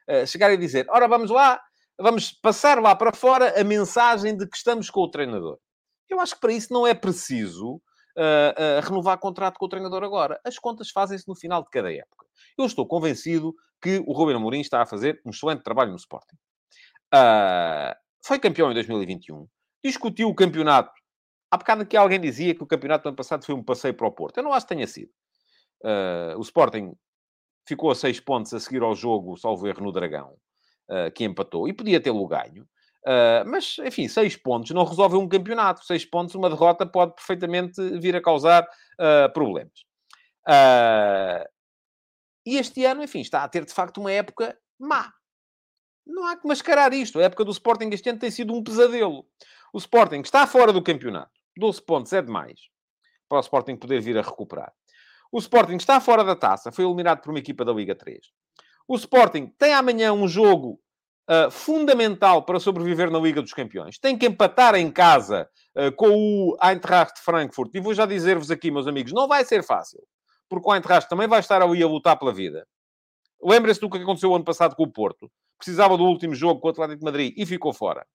é 0.08 0.22
uh, 0.22 0.26
chegar 0.26 0.52
e 0.52 0.56
dizer, 0.56 0.86
ora, 0.90 1.08
vamos 1.08 1.30
lá, 1.30 1.60
vamos 1.98 2.32
passar 2.32 2.80
lá 2.80 2.94
para 2.94 3.12
fora 3.12 3.60
a 3.60 3.64
mensagem 3.64 4.36
de 4.36 4.46
que 4.46 4.56
estamos 4.56 4.90
com 4.90 5.00
o 5.00 5.10
treinador. 5.10 5.58
Eu 6.08 6.20
acho 6.20 6.34
que 6.34 6.40
para 6.40 6.52
isso 6.52 6.72
não 6.72 6.86
é 6.86 6.94
preciso 6.94 7.74
uh, 7.76 7.78
uh, 7.78 8.80
renovar 8.82 9.18
contrato 9.18 9.58
com 9.58 9.66
o 9.66 9.68
treinador 9.68 10.02
agora. 10.04 10.40
As 10.44 10.58
contas 10.58 10.90
fazem-se 10.90 11.26
no 11.26 11.34
final 11.34 11.62
de 11.62 11.70
cada 11.70 11.92
época. 11.92 12.26
Eu 12.58 12.66
estou 12.66 12.86
convencido 12.86 13.54
que 13.80 14.02
o 14.06 14.12
Ruben 14.12 14.36
Amorim 14.36 14.60
está 14.60 14.82
a 14.82 14.86
fazer 14.86 15.20
um 15.24 15.30
excelente 15.30 15.62
trabalho 15.62 15.90
no 15.90 15.96
Sporting. 15.96 16.36
Uh, 17.14 17.94
foi 18.24 18.38
campeão 18.38 18.70
em 18.70 18.74
2021. 18.74 19.46
Discutiu 19.84 20.28
o 20.28 20.34
campeonato. 20.34 20.92
Há 21.52 21.58
bocado 21.58 21.84
que 21.84 21.98
alguém 21.98 22.18
dizia 22.18 22.54
que 22.54 22.62
o 22.62 22.66
campeonato 22.66 23.02
do 23.02 23.08
ano 23.08 23.16
passado 23.16 23.44
foi 23.44 23.54
um 23.54 23.62
passeio 23.62 23.92
para 23.92 24.06
o 24.06 24.10
Porto. 24.10 24.38
Eu 24.38 24.42
não 24.42 24.54
acho 24.54 24.66
que 24.66 24.74
tenha 24.74 24.86
sido. 24.86 25.10
Uh, 25.84 26.38
o 26.38 26.40
Sporting 26.40 26.94
ficou 27.68 27.90
a 27.90 27.94
seis 27.94 28.18
pontos 28.18 28.54
a 28.54 28.58
seguir 28.58 28.82
ao 28.82 28.94
jogo, 28.94 29.36
salvo 29.36 29.68
erro, 29.68 29.84
no 29.84 29.92
Dragão, 29.92 30.34
uh, 30.88 31.12
que 31.14 31.24
empatou. 31.24 31.68
E 31.68 31.74
podia 31.74 32.00
tê-lo 32.00 32.26
ganho. 32.26 32.62
Uh, 33.06 33.44
mas, 33.46 33.76
enfim, 33.80 34.08
seis 34.08 34.34
pontos 34.34 34.70
não 34.70 34.82
resolve 34.82 35.16
um 35.16 35.28
campeonato. 35.28 35.84
Seis 35.84 36.06
pontos, 36.06 36.34
uma 36.34 36.48
derrota 36.48 36.86
pode 36.86 37.14
perfeitamente 37.16 37.82
vir 37.98 38.16
a 38.16 38.22
causar 38.22 38.66
problemas. 39.34 39.84
E 42.46 42.56
este 42.56 42.82
ano, 42.86 43.02
enfim, 43.02 43.20
está 43.20 43.44
a 43.44 43.48
ter 43.48 43.66
de 43.66 43.74
facto 43.74 43.98
uma 43.98 44.10
época 44.10 44.58
má. 44.80 45.12
Não 46.06 46.26
há 46.26 46.34
que 46.34 46.48
mascarar 46.48 46.94
isto. 46.94 47.20
A 47.20 47.24
época 47.24 47.44
do 47.44 47.50
Sporting 47.50 47.90
este 47.92 48.08
ano 48.08 48.18
tem 48.18 48.30
sido 48.30 48.54
um 48.54 48.62
pesadelo. 48.62 49.26
O 49.70 49.76
Sporting 49.76 50.20
está 50.20 50.46
fora 50.46 50.72
do 50.72 50.82
campeonato. 50.82 51.41
12 51.56 51.82
pontos 51.82 52.12
é 52.12 52.22
demais 52.22 52.60
para 53.28 53.38
o 53.38 53.40
Sporting 53.40 53.76
poder 53.76 54.00
vir 54.00 54.18
a 54.18 54.22
recuperar. 54.22 54.72
O 55.32 55.38
Sporting 55.38 55.76
está 55.76 55.98
fora 56.00 56.22
da 56.22 56.36
taça. 56.36 56.70
Foi 56.70 56.84
eliminado 56.84 57.22
por 57.22 57.30
uma 57.30 57.38
equipa 57.38 57.64
da 57.64 57.72
Liga 57.72 57.94
3. 57.94 58.18
O 58.86 58.94
Sporting 58.96 59.46
tem 59.58 59.72
amanhã 59.72 60.12
um 60.12 60.28
jogo 60.28 60.78
uh, 61.30 61.50
fundamental 61.50 62.42
para 62.42 62.60
sobreviver 62.60 63.10
na 63.10 63.18
Liga 63.18 63.40
dos 63.40 63.54
Campeões. 63.54 63.98
Tem 63.98 64.18
que 64.18 64.26
empatar 64.26 64.74
em 64.74 64.90
casa 64.90 65.48
uh, 65.76 65.90
com 65.96 66.10
o 66.10 66.58
Eintracht 66.62 67.18
Frankfurt. 67.20 67.70
E 67.74 67.80
vou 67.80 67.94
já 67.94 68.04
dizer-vos 68.04 68.50
aqui, 68.50 68.70
meus 68.70 68.86
amigos, 68.86 69.12
não 69.12 69.26
vai 69.26 69.44
ser 69.44 69.64
fácil. 69.64 70.02
Porque 70.48 70.68
o 70.68 70.74
Eintracht 70.74 71.08
também 71.08 71.26
vai 71.26 71.40
estar 71.40 71.62
ali 71.62 71.82
a 71.82 71.88
lutar 71.88 72.18
pela 72.18 72.32
vida. 72.32 72.66
Lembrem-se 73.42 73.80
do 73.80 73.88
que 73.88 73.98
aconteceu 73.98 74.34
ano 74.34 74.44
passado 74.44 74.76
com 74.76 74.82
o 74.82 74.92
Porto. 74.92 75.30
Precisava 75.56 75.96
do 75.96 76.04
último 76.04 76.34
jogo 76.34 76.60
com 76.60 76.68
o 76.68 76.70
Atlético 76.70 76.98
de 76.98 77.04
Madrid 77.04 77.34
e 77.36 77.46
ficou 77.46 77.72
fora. 77.72 78.06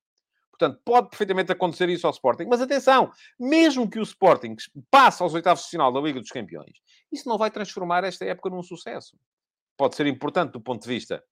Portanto, 0.58 0.82
pode 0.84 1.10
perfeitamente 1.10 1.52
acontecer 1.52 1.88
isso 1.90 2.08
ao 2.08 2.12
Sporting. 2.12 2.46
Mas 2.46 2.62
atenção, 2.62 3.12
mesmo 3.40 3.90
que 3.90 4.00
o 4.00 4.04
Sporting 4.04 4.56
passe 4.90 5.22
aos 5.22 5.34
oitavos 5.34 5.64
de 5.64 5.70
final 5.70 5.92
da 5.92 6.02
Liga 6.02 6.20
dos 6.20 6.32
Campeões, 6.32 6.80
isso 7.12 7.30
não 7.30 7.38
vai 7.38 7.52
transformar 7.52 8.04
esta 8.04 8.26
época 8.26 8.50
num 8.50 8.64
sucesso. 8.64 9.16
Pode 9.78 9.96
ser 9.96 10.08
importante 10.08 10.54
do 10.54 10.62
ponto 10.62 10.82
de 10.82 10.90
vista 10.90 11.24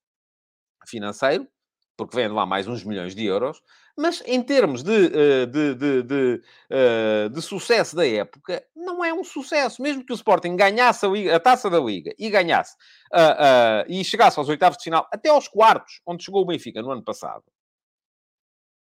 financeiro, 0.86 1.48
porque 1.96 2.14
vem 2.14 2.28
lá 2.28 2.46
mais 2.46 2.68
uns 2.68 2.84
milhões 2.84 3.14
de 3.14 3.24
euros, 3.24 3.60
mas 3.96 4.22
em 4.26 4.42
termos 4.42 4.82
de, 4.82 5.06
eh, 5.06 5.46
de, 5.46 5.74
de, 5.74 6.02
de, 6.02 6.42
eh, 6.70 7.28
de 7.30 7.42
sucesso 7.42 7.96
da 7.96 8.06
época, 8.06 8.62
não 8.76 9.02
é 9.04 9.12
um 9.12 9.24
sucesso. 9.24 9.82
Mesmo 9.82 10.04
que 10.04 10.12
o 10.12 10.14
Sporting 10.14 10.54
ganhasse 10.54 11.04
a, 11.04 11.08
Liga, 11.08 11.34
a 11.34 11.40
taça 11.40 11.70
da 11.70 11.80
Liga 11.80 12.14
e 12.18 12.28
ganhasse 12.28 12.76
uh, 13.12 13.88
uh, 13.88 13.92
e 13.92 14.04
chegasse 14.04 14.38
aos 14.38 14.48
oitavos 14.48 14.76
de 14.76 14.84
final, 14.84 15.08
até 15.10 15.30
aos 15.30 15.48
quartos, 15.48 16.00
onde 16.06 16.22
chegou 16.22 16.42
o 16.42 16.46
Benfica 16.46 16.82
no 16.82 16.90
ano 16.90 17.02
passado, 17.02 17.42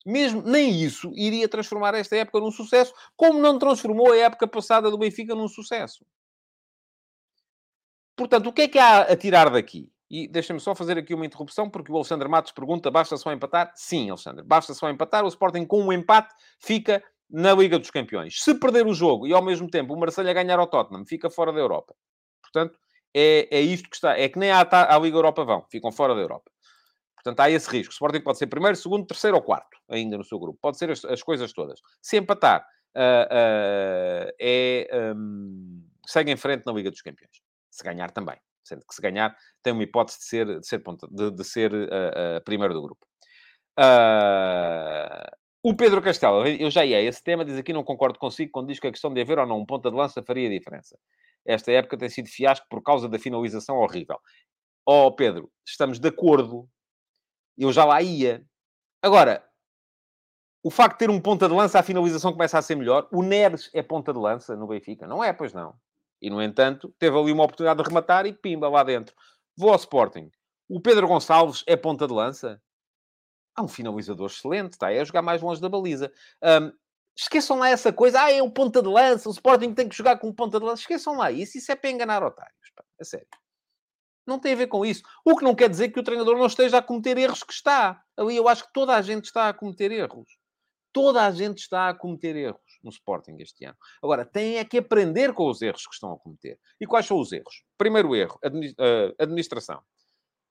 mesmo 0.04 0.42
nem 0.42 0.82
isso 0.82 1.12
iria 1.14 1.48
transformar 1.48 1.94
esta 1.94 2.16
época 2.16 2.40
num 2.40 2.50
sucesso, 2.50 2.94
como 3.16 3.38
não 3.38 3.58
transformou 3.58 4.12
a 4.12 4.16
época 4.16 4.46
passada 4.46 4.90
do 4.90 4.98
Benfica 4.98 5.34
num 5.34 5.48
sucesso. 5.48 6.04
Portanto, 8.16 8.48
o 8.48 8.52
que 8.52 8.62
é 8.62 8.68
que 8.68 8.78
há 8.78 9.00
a 9.02 9.16
tirar 9.16 9.50
daqui? 9.50 9.90
E 10.10 10.26
deixa-me 10.26 10.58
só 10.58 10.74
fazer 10.74 10.98
aqui 10.98 11.14
uma 11.14 11.24
interrupção, 11.24 11.70
porque 11.70 11.92
o 11.92 11.96
Alexandre 11.96 12.28
Matos 12.28 12.52
pergunta: 12.52 12.90
basta 12.90 13.16
só 13.16 13.32
empatar? 13.32 13.72
Sim, 13.76 14.10
Alexandre, 14.10 14.44
basta 14.44 14.74
só 14.74 14.90
empatar. 14.90 15.24
O 15.24 15.28
Sporting, 15.28 15.64
com 15.64 15.82
um 15.82 15.92
empate, 15.92 16.34
fica 16.58 17.02
na 17.30 17.54
Liga 17.54 17.78
dos 17.78 17.90
Campeões. 17.90 18.42
Se 18.42 18.54
perder 18.54 18.86
o 18.86 18.92
jogo 18.92 19.26
e 19.26 19.32
ao 19.32 19.42
mesmo 19.42 19.70
tempo 19.70 19.94
o 19.94 19.98
Marseille 19.98 20.34
ganhar 20.34 20.58
ao 20.58 20.66
Tottenham, 20.66 21.06
fica 21.06 21.30
fora 21.30 21.52
da 21.52 21.60
Europa. 21.60 21.94
Portanto, 22.42 22.76
é, 23.14 23.48
é 23.50 23.60
isto 23.60 23.88
que 23.88 23.94
está. 23.94 24.18
É 24.18 24.28
que 24.28 24.38
nem 24.38 24.50
à, 24.50 24.66
à 24.70 24.98
Liga 24.98 25.16
Europa 25.16 25.44
vão, 25.44 25.64
ficam 25.70 25.92
fora 25.92 26.14
da 26.14 26.20
Europa. 26.20 26.50
Portanto, 27.22 27.40
há 27.40 27.50
esse 27.50 27.70
risco. 27.70 27.90
O 27.90 27.94
Sporting 27.94 28.20
pode 28.20 28.38
ser 28.38 28.46
primeiro, 28.46 28.76
segundo, 28.76 29.06
terceiro 29.06 29.36
ou 29.36 29.42
quarto, 29.42 29.76
ainda 29.88 30.16
no 30.16 30.24
seu 30.24 30.38
grupo. 30.38 30.58
Pode 30.60 30.78
ser 30.78 30.90
as, 30.90 31.04
as 31.04 31.22
coisas 31.22 31.52
todas. 31.52 31.80
Se 32.00 32.16
empatar, 32.16 32.66
uh, 32.96 33.00
uh, 33.00 34.32
é, 34.40 34.88
um, 35.14 35.84
segue 36.06 36.32
em 36.32 36.36
frente 36.36 36.64
na 36.64 36.72
Liga 36.72 36.90
dos 36.90 37.02
Campeões. 37.02 37.42
Se 37.70 37.84
ganhar 37.84 38.10
também. 38.10 38.36
Sendo 38.64 38.84
que 38.86 38.94
se 38.94 39.02
ganhar, 39.02 39.36
tem 39.62 39.72
uma 39.72 39.82
hipótese 39.82 40.18
de 40.18 40.24
ser, 40.24 40.60
de 40.60 40.66
ser, 40.66 40.82
de, 41.10 41.30
de 41.30 41.44
ser 41.44 41.72
uh, 41.72 42.44
primeiro 42.44 42.74
do 42.74 42.82
grupo. 42.82 43.06
O 45.62 45.76
Pedro 45.76 46.00
Castelo, 46.00 46.46
eu 46.46 46.70
já 46.70 46.86
ia 46.86 46.96
a 46.96 47.02
esse 47.02 47.22
tema, 47.22 47.44
diz 47.44 47.58
aqui, 47.58 47.72
não 47.72 47.84
concordo 47.84 48.18
consigo 48.18 48.50
quando 48.50 48.68
diz 48.68 48.80
que 48.80 48.86
a 48.86 48.90
questão 48.90 49.12
de 49.12 49.20
haver 49.20 49.38
ou 49.38 49.46
não 49.46 49.58
um 49.58 49.66
ponta 49.66 49.90
de 49.90 49.96
lança 49.96 50.22
faria 50.22 50.48
diferença. 50.48 50.98
Esta 51.44 51.70
época 51.72 51.98
tem 51.98 52.08
sido 52.08 52.28
fiasco 52.28 52.66
por 52.70 52.82
causa 52.82 53.08
da 53.08 53.18
finalização 53.18 53.76
horrível. 53.76 54.18
Oh, 54.86 55.12
Pedro, 55.12 55.50
estamos 55.66 55.98
de 55.98 56.08
acordo. 56.08 56.66
Eu 57.60 57.70
já 57.72 57.84
lá 57.84 58.00
ia. 58.00 58.42
Agora, 59.02 59.46
o 60.62 60.70
facto 60.70 60.94
de 60.94 60.98
ter 61.00 61.10
um 61.10 61.20
ponta 61.20 61.46
de 61.46 61.54
lança, 61.54 61.78
a 61.78 61.82
finalização 61.82 62.32
começa 62.32 62.58
a 62.58 62.62
ser 62.62 62.74
melhor. 62.74 63.06
O 63.12 63.22
Neres 63.22 63.70
é 63.74 63.82
ponta 63.82 64.14
de 64.14 64.18
lança 64.18 64.56
no 64.56 64.66
Benfica? 64.66 65.06
Não 65.06 65.22
é, 65.22 65.30
pois 65.30 65.52
não. 65.52 65.74
E, 66.22 66.30
no 66.30 66.42
entanto, 66.42 66.94
teve 66.98 67.18
ali 67.18 67.30
uma 67.30 67.44
oportunidade 67.44 67.82
de 67.82 67.86
rematar 67.86 68.24
e 68.24 68.32
pimba 68.32 68.66
lá 68.68 68.82
dentro. 68.82 69.14
Vou 69.58 69.70
ao 69.70 69.76
Sporting. 69.76 70.30
O 70.70 70.80
Pedro 70.80 71.06
Gonçalves 71.06 71.62
é 71.66 71.76
ponta 71.76 72.06
de 72.06 72.14
lança? 72.14 72.62
Há 73.54 73.62
um 73.62 73.68
finalizador 73.68 74.30
excelente, 74.30 74.72
está 74.72 74.86
aí 74.86 74.98
a 74.98 75.04
jogar 75.04 75.20
mais 75.20 75.42
longe 75.42 75.60
da 75.60 75.68
baliza. 75.68 76.10
Um, 76.42 76.72
esqueçam 77.14 77.58
lá 77.58 77.68
essa 77.68 77.92
coisa. 77.92 78.22
Ah, 78.22 78.32
é 78.32 78.42
um 78.42 78.50
ponta 78.50 78.80
de 78.80 78.88
lança. 78.88 79.28
O 79.28 79.32
Sporting 79.32 79.74
tem 79.74 79.86
que 79.86 79.96
jogar 79.96 80.18
com 80.18 80.32
ponta 80.32 80.58
de 80.58 80.64
lança. 80.64 80.80
Esqueçam 80.80 81.16
lá 81.18 81.30
isso. 81.30 81.58
Isso 81.58 81.70
é 81.70 81.76
para 81.76 81.90
enganar 81.90 82.22
otários. 82.22 82.70
Pá. 82.74 82.84
É 82.98 83.04
sério. 83.04 83.26
Não 84.26 84.38
tem 84.38 84.52
a 84.52 84.56
ver 84.56 84.66
com 84.66 84.84
isso. 84.84 85.02
O 85.24 85.36
que 85.36 85.44
não 85.44 85.54
quer 85.54 85.68
dizer 85.68 85.90
que 85.90 85.98
o 85.98 86.02
treinador 86.02 86.36
não 86.36 86.46
esteja 86.46 86.78
a 86.78 86.82
cometer 86.82 87.16
erros 87.18 87.42
que 87.42 87.52
está. 87.52 88.00
Ali 88.16 88.36
eu 88.36 88.48
acho 88.48 88.64
que 88.64 88.72
toda 88.72 88.94
a 88.94 89.02
gente 89.02 89.24
está 89.24 89.48
a 89.48 89.54
cometer 89.54 89.90
erros. 89.90 90.38
Toda 90.92 91.24
a 91.24 91.30
gente 91.30 91.58
está 91.58 91.88
a 91.88 91.94
cometer 91.94 92.34
erros 92.34 92.60
no 92.82 92.90
Sporting 92.90 93.36
este 93.38 93.64
ano. 93.64 93.76
Agora, 94.02 94.24
tem 94.24 94.56
é 94.56 94.64
que 94.64 94.78
aprender 94.78 95.32
com 95.32 95.48
os 95.48 95.62
erros 95.62 95.86
que 95.86 95.94
estão 95.94 96.12
a 96.12 96.18
cometer. 96.18 96.58
E 96.80 96.86
quais 96.86 97.06
são 97.06 97.18
os 97.18 97.30
erros? 97.30 97.62
Primeiro 97.78 98.14
erro, 98.14 98.38
eh, 98.42 99.14
administração. 99.18 99.80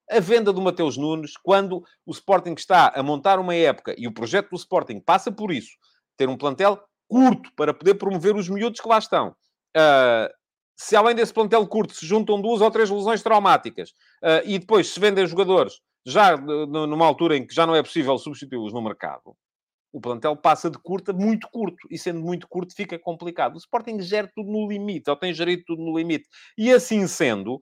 A 0.10 0.20
venda 0.20 0.54
do 0.54 0.62
Mateus 0.62 0.98
Nunes, 0.98 1.36
quando 1.38 1.84
o 2.06 2.12
Sporting 2.12 2.54
está 2.54 2.88
a 2.96 3.04
montar 3.04 3.38
uma 3.38 3.54
época 3.54 3.94
e 3.98 4.08
o 4.08 4.14
projeto 4.14 4.50
do 4.50 4.56
Sporting 4.56 5.00
passa 5.00 5.32
por 5.32 5.52
isso, 5.52 5.72
ter 6.18 6.28
um 6.30 6.38
plantel 6.38 6.82
curto 7.08 7.52
para 7.56 7.74
poder 7.74 7.96
promover 7.96 8.36
os 8.36 8.48
miúdos 8.48 8.80
que 8.80 8.88
lá 8.88 8.98
estão. 8.98 9.36
Uh, 9.76 10.39
se 10.80 10.96
além 10.96 11.14
desse 11.14 11.34
plantel 11.34 11.68
curto 11.68 11.94
se 11.94 12.06
juntam 12.06 12.42
duas 12.42 12.62
ou 12.62 12.72
três 12.72 12.90
lesões 12.90 13.22
traumáticas 13.22 13.90
uh, 14.24 14.42
e 14.46 14.58
depois 14.58 14.88
se 14.88 15.00
vendem 15.00 15.28
jogadores 15.28 15.82
já 16.06 16.38
numa 16.38 17.06
altura 17.06 17.36
em 17.36 17.46
que 17.46 17.54
já 17.54 17.68
não 17.68 17.76
é 17.76 17.84
possível 17.84 18.18
substituí-los 18.18 18.72
no 18.72 18.82
mercado, 18.82 19.36
o 19.92 20.00
plantel 20.00 20.38
passa 20.38 20.70
de 20.70 20.78
curto 20.78 21.12
a 21.12 21.14
muito 21.14 21.50
curto, 21.52 21.88
e 21.92 21.98
sendo 21.98 22.22
muito 22.22 22.48
curto 22.48 22.74
fica 22.74 22.98
complicado. 22.98 23.56
O 23.56 23.58
Sporting 23.58 24.00
gera 24.02 24.32
tudo 24.34 24.50
no 24.50 24.68
limite, 24.68 25.10
ou 25.10 25.16
tem 25.16 25.34
gerido 25.34 25.64
tudo 25.66 25.82
no 25.82 25.98
limite. 25.98 26.28
E 26.58 26.72
assim 26.72 27.06
sendo, 27.08 27.60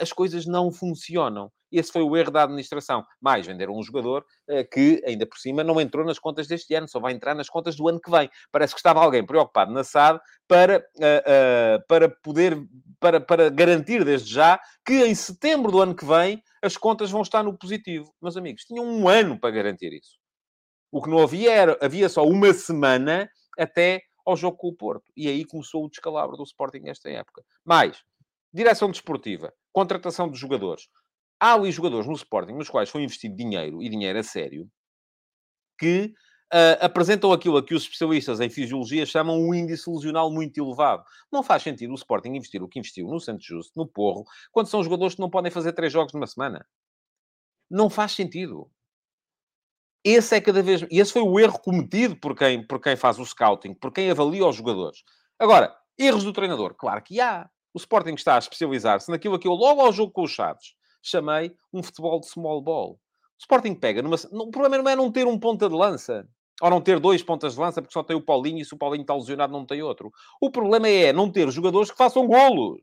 as 0.00 0.12
coisas 0.12 0.46
não 0.46 0.72
funcionam. 0.72 1.50
Esse 1.78 1.92
foi 1.92 2.02
o 2.02 2.16
erro 2.16 2.30
da 2.30 2.44
administração. 2.44 3.04
Mais, 3.20 3.46
venderam 3.46 3.74
um 3.74 3.82
jogador 3.82 4.24
que, 4.72 5.02
ainda 5.06 5.26
por 5.26 5.38
cima, 5.38 5.62
não 5.62 5.80
entrou 5.80 6.04
nas 6.04 6.18
contas 6.18 6.46
deste 6.46 6.74
ano, 6.74 6.88
só 6.88 6.98
vai 6.98 7.12
entrar 7.12 7.34
nas 7.34 7.48
contas 7.48 7.76
do 7.76 7.88
ano 7.88 8.00
que 8.00 8.10
vem. 8.10 8.28
Parece 8.50 8.74
que 8.74 8.78
estava 8.78 9.00
alguém 9.00 9.24
preocupado 9.24 9.72
na 9.72 9.84
SAD 9.84 10.20
para, 10.48 10.84
para 11.88 12.08
poder, 12.08 12.56
para, 13.00 13.20
para 13.20 13.50
garantir 13.50 14.04
desde 14.04 14.32
já 14.32 14.60
que 14.84 15.04
em 15.04 15.14
setembro 15.14 15.70
do 15.70 15.80
ano 15.80 15.94
que 15.94 16.04
vem 16.04 16.42
as 16.62 16.76
contas 16.76 17.10
vão 17.10 17.22
estar 17.22 17.42
no 17.42 17.56
positivo. 17.56 18.12
Meus 18.20 18.36
amigos, 18.36 18.64
tinham 18.64 18.84
um 18.84 19.08
ano 19.08 19.38
para 19.38 19.50
garantir 19.50 19.92
isso. 19.92 20.18
O 20.90 21.02
que 21.02 21.10
não 21.10 21.18
havia 21.18 21.52
era, 21.52 21.78
havia 21.80 22.08
só 22.08 22.24
uma 22.24 22.52
semana 22.54 23.28
até 23.58 24.02
ao 24.24 24.36
jogo 24.36 24.56
com 24.56 24.68
o 24.68 24.74
Porto. 24.74 25.12
E 25.16 25.28
aí 25.28 25.44
começou 25.44 25.84
o 25.84 25.90
descalabro 25.90 26.36
do 26.36 26.42
Sporting 26.44 26.80
nesta 26.80 27.10
época. 27.10 27.44
Mais, 27.64 28.02
direção 28.52 28.90
desportiva, 28.90 29.52
contratação 29.72 30.30
de 30.30 30.38
jogadores. 30.38 30.88
Há 31.38 31.54
ali 31.54 31.70
jogadores 31.70 32.06
no 32.06 32.14
Sporting 32.14 32.54
nos 32.54 32.70
quais 32.70 32.88
foi 32.88 33.02
investido 33.02 33.36
dinheiro, 33.36 33.82
e 33.82 33.88
dinheiro 33.88 34.18
a 34.18 34.22
sério, 34.22 34.70
que 35.78 36.14
uh, 36.52 36.78
apresentam 36.80 37.32
aquilo 37.32 37.58
a 37.58 37.64
que 37.64 37.74
os 37.74 37.82
especialistas 37.82 38.40
em 38.40 38.48
fisiologia 38.48 39.04
chamam 39.04 39.38
um 39.38 39.54
índice 39.54 39.90
lesional 39.90 40.30
muito 40.30 40.58
elevado. 40.58 41.04
Não 41.30 41.42
faz 41.42 41.62
sentido 41.62 41.92
o 41.92 41.96
Sporting 41.96 42.30
investir 42.30 42.62
o 42.62 42.68
que 42.68 42.78
investiu 42.78 43.06
no 43.08 43.20
Santos 43.20 43.44
Justo, 43.44 43.72
no 43.76 43.86
Porro, 43.86 44.24
quando 44.50 44.68
são 44.68 44.82
jogadores 44.82 45.14
que 45.14 45.20
não 45.20 45.30
podem 45.30 45.50
fazer 45.50 45.72
três 45.72 45.92
jogos 45.92 46.12
numa 46.14 46.26
semana. 46.26 46.66
Não 47.70 47.90
faz 47.90 48.12
sentido. 48.12 48.70
Esse 50.04 50.36
é 50.36 50.40
cada 50.40 50.62
vez... 50.62 50.82
E 50.90 51.00
esse 51.00 51.12
foi 51.12 51.22
o 51.22 51.38
erro 51.38 51.58
cometido 51.58 52.16
por 52.16 52.36
quem, 52.36 52.64
por 52.64 52.80
quem 52.80 52.96
faz 52.96 53.18
o 53.18 53.26
scouting, 53.26 53.74
por 53.74 53.92
quem 53.92 54.10
avalia 54.10 54.46
os 54.46 54.56
jogadores. 54.56 55.02
Agora, 55.38 55.76
erros 55.98 56.24
do 56.24 56.32
treinador. 56.32 56.74
Claro 56.74 57.02
que 57.02 57.20
há. 57.20 57.50
O 57.74 57.78
Sporting 57.78 58.14
está 58.14 58.36
a 58.36 58.38
especializar-se 58.38 59.10
naquilo 59.10 59.38
que 59.38 59.46
eu, 59.46 59.52
logo 59.52 59.82
ao 59.82 59.92
jogo 59.92 60.10
com 60.10 60.22
os 60.22 60.30
Chaves, 60.30 60.74
chamei 61.08 61.54
um 61.72 61.82
futebol 61.82 62.20
de 62.20 62.26
small 62.26 62.60
ball. 62.60 62.92
O 62.92 63.40
Sporting 63.40 63.74
pega 63.74 64.02
numa... 64.02 64.16
O 64.32 64.50
problema 64.50 64.78
não 64.78 64.90
é 64.90 64.96
não 64.96 65.12
ter 65.12 65.26
um 65.26 65.38
ponta 65.38 65.68
de 65.68 65.74
lança. 65.74 66.28
Ou 66.60 66.70
não 66.70 66.80
ter 66.80 66.98
dois 66.98 67.22
pontas 67.22 67.54
de 67.54 67.60
lança, 67.60 67.82
porque 67.82 67.92
só 67.92 68.02
tem 68.02 68.16
o 68.16 68.22
Paulinho, 68.22 68.60
e 68.60 68.64
se 68.64 68.72
o 68.72 68.78
Paulinho 68.78 69.02
está 69.02 69.14
lesionado, 69.14 69.52
não 69.52 69.66
tem 69.66 69.82
outro. 69.82 70.10
O 70.40 70.50
problema 70.50 70.88
é 70.88 71.12
não 71.12 71.30
ter 71.30 71.50
jogadores 71.50 71.90
que 71.90 71.96
façam 71.96 72.26
golos. 72.26 72.80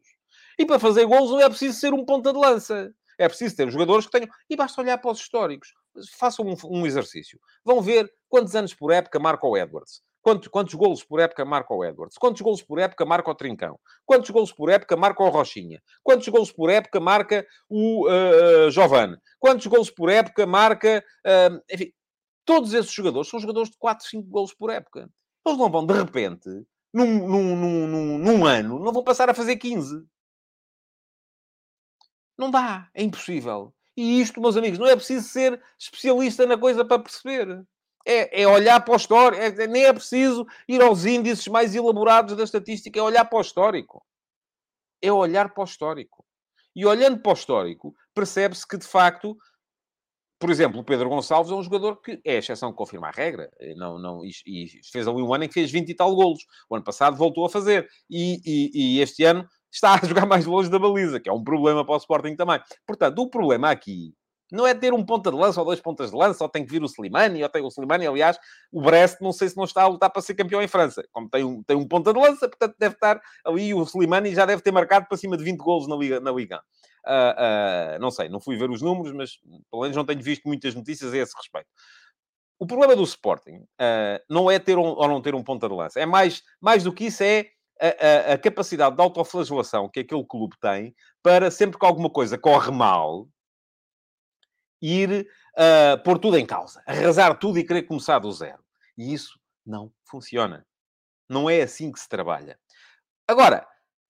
E 0.59 0.65
para 0.65 0.79
fazer 0.79 1.05
golos 1.05 1.31
não 1.31 1.41
é 1.41 1.49
preciso 1.49 1.79
ser 1.79 1.93
um 1.93 2.05
ponta 2.05 2.31
de 2.31 2.37
lança. 2.37 2.93
É 3.17 3.27
preciso 3.27 3.55
ter 3.55 3.69
jogadores 3.71 4.05
que 4.05 4.11
tenham... 4.11 4.29
E 4.49 4.55
basta 4.55 4.79
olhar 4.79 4.97
para 4.99 5.11
os 5.11 5.19
históricos 5.19 5.73
façam 6.17 6.45
um, 6.45 6.55
um, 6.65 6.85
exercício. 6.85 7.39
Vão 7.63 7.81
ver 7.81 8.11
quantos 8.29 8.55
anos 8.55 8.73
por 8.73 8.91
época 8.91 9.19
marca 9.19 9.45
o 9.45 9.57
Edwards. 9.57 10.01
Quantos, 10.23 10.47
quantos 10.47 10.73
golos 10.73 11.03
por 11.03 11.19
época 11.19 11.43
marca 11.43 11.73
o 11.73 11.83
Edwards? 11.83 12.17
Quantos 12.17 12.41
golos 12.41 12.63
por 12.63 12.79
época 12.79 13.05
marca 13.05 13.29
o 13.29 13.35
Trincão? 13.35 13.77
Quantos 14.05 14.29
golos 14.29 14.53
por 14.53 14.69
época 14.69 14.95
marca 14.95 15.21
o 15.21 15.29
Rochinha? 15.29 15.83
Quantos 16.01 16.29
golos 16.29 16.49
por 16.49 16.69
época 16.69 17.01
marca 17.01 17.45
o 17.69 18.07
uh, 18.07 18.71
Giovanni? 18.71 19.17
Quantos 19.37 19.67
golos 19.67 19.91
por 19.91 20.09
época 20.09 20.47
marca... 20.47 21.03
Uh, 21.27 21.61
enfim, 21.69 21.91
todos 22.45 22.73
esses 22.73 22.91
jogadores 22.91 23.29
são 23.29 23.37
jogadores 23.37 23.69
de 23.69 23.77
4, 23.77 24.07
5 24.07 24.29
golos 24.29 24.53
por 24.53 24.69
época. 24.69 25.09
Eles 25.45 25.59
não 25.59 25.69
vão, 25.69 25.85
de 25.85 25.93
repente, 25.93 26.49
num, 26.93 27.27
num, 27.27 27.55
num, 27.57 28.17
num 28.17 28.45
ano, 28.45 28.79
não 28.79 28.93
vão 28.93 29.03
passar 29.03 29.29
a 29.29 29.33
fazer 29.33 29.57
15. 29.57 30.05
Não 32.37 32.49
dá. 32.49 32.89
É 32.93 33.03
impossível. 33.03 33.73
E 33.95 34.21
isto, 34.21 34.39
meus 34.39 34.55
amigos, 34.55 34.79
não 34.79 34.87
é 34.87 34.95
preciso 34.95 35.27
ser 35.27 35.61
especialista 35.77 36.45
na 36.45 36.57
coisa 36.57 36.85
para 36.85 37.03
perceber. 37.03 37.61
É, 38.05 38.41
é 38.41 38.47
olhar 38.47 38.79
para 38.81 38.93
o 38.93 38.97
histórico. 38.97 39.41
É, 39.41 39.67
nem 39.67 39.85
é 39.85 39.93
preciso 39.93 40.45
ir 40.67 40.81
aos 40.81 41.05
índices 41.05 41.47
mais 41.47 41.75
elaborados 41.75 42.35
da 42.35 42.43
estatística. 42.43 42.99
É 42.99 43.01
olhar 43.01 43.25
para 43.25 43.37
o 43.37 43.41
histórico. 43.41 44.05
É 45.01 45.11
olhar 45.11 45.53
para 45.53 45.61
o 45.61 45.65
histórico. 45.65 46.25
E 46.75 46.85
olhando 46.85 47.19
para 47.19 47.31
o 47.31 47.33
histórico, 47.33 47.95
percebe-se 48.13 48.67
que, 48.67 48.77
de 48.77 48.87
facto, 48.87 49.37
por 50.39 50.49
exemplo, 50.49 50.81
o 50.81 50.83
Pedro 50.83 51.07
Gonçalves 51.07 51.51
é 51.51 51.55
um 51.55 51.63
jogador 51.63 52.01
que 52.01 52.19
é 52.25 52.35
exceção 52.35 52.71
que 52.71 52.77
confirma 52.77 53.07
a 53.07 53.11
regra. 53.11 53.49
Não, 53.77 53.97
não, 53.97 54.25
e, 54.25 54.31
e, 54.45 54.67
fez 54.91 55.07
ali 55.07 55.21
um 55.21 55.33
ano 55.33 55.45
em 55.45 55.47
que 55.47 55.53
fez 55.53 55.71
20 55.71 55.89
e 55.89 55.95
tal 55.95 56.13
golos. 56.15 56.45
O 56.69 56.75
ano 56.75 56.83
passado 56.83 57.15
voltou 57.15 57.45
a 57.45 57.49
fazer. 57.49 57.87
E, 58.09 58.41
e, 58.45 58.97
e 58.97 58.99
este 58.99 59.23
ano 59.23 59.47
está 59.71 59.93
a 59.93 59.97
jogar 60.05 60.25
mais 60.25 60.45
longe 60.45 60.69
da 60.69 60.77
baliza, 60.77 61.19
que 61.19 61.29
é 61.29 61.33
um 61.33 61.43
problema 61.43 61.85
para 61.85 61.95
o 61.95 61.97
Sporting 61.97 62.35
também. 62.35 62.59
Portanto, 62.85 63.19
o 63.19 63.29
problema 63.29 63.69
aqui 63.71 64.13
não 64.53 64.67
é 64.67 64.73
ter 64.75 64.93
um 64.93 65.03
ponta 65.03 65.31
de 65.31 65.35
lança 65.37 65.59
ou 65.59 65.65
dois 65.65 65.81
pontas 65.81 66.11
de 66.11 66.15
lança, 66.15 66.43
ou 66.43 66.49
tem 66.49 66.63
que 66.63 66.71
vir 66.71 66.83
o 66.83 66.85
Slimani, 66.85 67.41
ou 67.41 67.49
tem 67.49 67.63
o 67.63 67.69
Slimani, 67.69 68.05
aliás, 68.05 68.37
o 68.71 68.81
Brest 68.81 69.19
não 69.19 69.31
sei 69.31 69.49
se 69.49 69.57
não 69.57 69.63
está 69.63 69.81
a 69.81 69.87
lutar 69.87 70.11
para 70.11 70.21
ser 70.21 70.35
campeão 70.35 70.61
em 70.61 70.67
França. 70.67 71.03
Como 71.11 71.27
tem 71.27 71.43
um, 71.43 71.63
tem 71.63 71.75
um 71.75 71.87
ponta 71.87 72.13
de 72.13 72.19
lança, 72.19 72.47
portanto 72.47 72.75
deve 72.77 72.93
estar 72.93 73.19
ali, 73.43 73.73
o 73.73 73.81
Slimani 73.83 74.33
já 74.33 74.45
deve 74.45 74.61
ter 74.61 74.71
marcado 74.71 75.07
para 75.07 75.17
cima 75.17 75.35
de 75.35 75.43
20 75.43 75.57
golos 75.57 75.87
na 75.87 75.95
Liga. 75.95 76.19
Na 76.19 76.31
Liga. 76.31 76.61
Uh, 77.05 77.97
uh, 77.97 77.99
não 77.99 78.11
sei, 78.11 78.29
não 78.29 78.39
fui 78.39 78.55
ver 78.55 78.69
os 78.69 78.81
números, 78.81 79.11
mas 79.11 79.37
pelo 79.69 79.81
menos 79.81 79.97
não 79.97 80.05
tenho 80.05 80.21
visto 80.21 80.47
muitas 80.47 80.73
notícias 80.73 81.11
a 81.13 81.17
esse 81.17 81.35
respeito. 81.35 81.67
O 82.59 82.67
problema 82.67 82.95
do 82.95 83.03
Sporting 83.03 83.55
uh, 83.57 84.23
não 84.29 84.49
é 84.49 84.59
ter 84.59 84.77
um, 84.77 84.83
ou 84.83 85.07
não 85.07 85.21
ter 85.21 85.33
um 85.33 85.43
ponta 85.43 85.67
de 85.67 85.75
lança. 85.75 85.99
É 85.99 86.05
mais, 86.05 86.43
mais 86.61 86.83
do 86.83 86.93
que 86.93 87.05
isso, 87.05 87.23
é 87.23 87.47
a, 87.81 87.87
a, 87.87 88.33
a, 88.33 88.37
capacidade 88.37 88.95
de 88.95 89.01
autoflagelação 89.01 89.89
que 89.89 89.99
aquele 89.99 90.23
clube 90.23 90.55
tem 90.61 90.95
para 91.21 91.49
sempre 91.49 91.77
que 91.77 91.85
alguma 91.85 92.09
coisa 92.09 92.37
corre 92.37 92.71
mal, 92.71 93.27
ir 94.85 95.27
uh, 95.57 96.03
pôr 96.03 96.19
tudo 96.19 96.37
em 96.37 96.45
causa, 96.45 96.83
arrasar 96.85 97.37
tudo 97.37 97.59
e 97.59 97.63
querer 97.63 97.83
começar 97.83 98.19
do 98.19 98.31
zero. 98.31 98.63
E 98.97 99.13
isso 99.13 99.39
não 99.65 99.91
funciona. 100.03 100.65
Não 101.29 101.49
é 101.49 101.61
assim 101.61 101.91
que 101.91 101.99
se 101.99 102.09
trabalha. 102.09 102.59
Agora, 103.27 103.65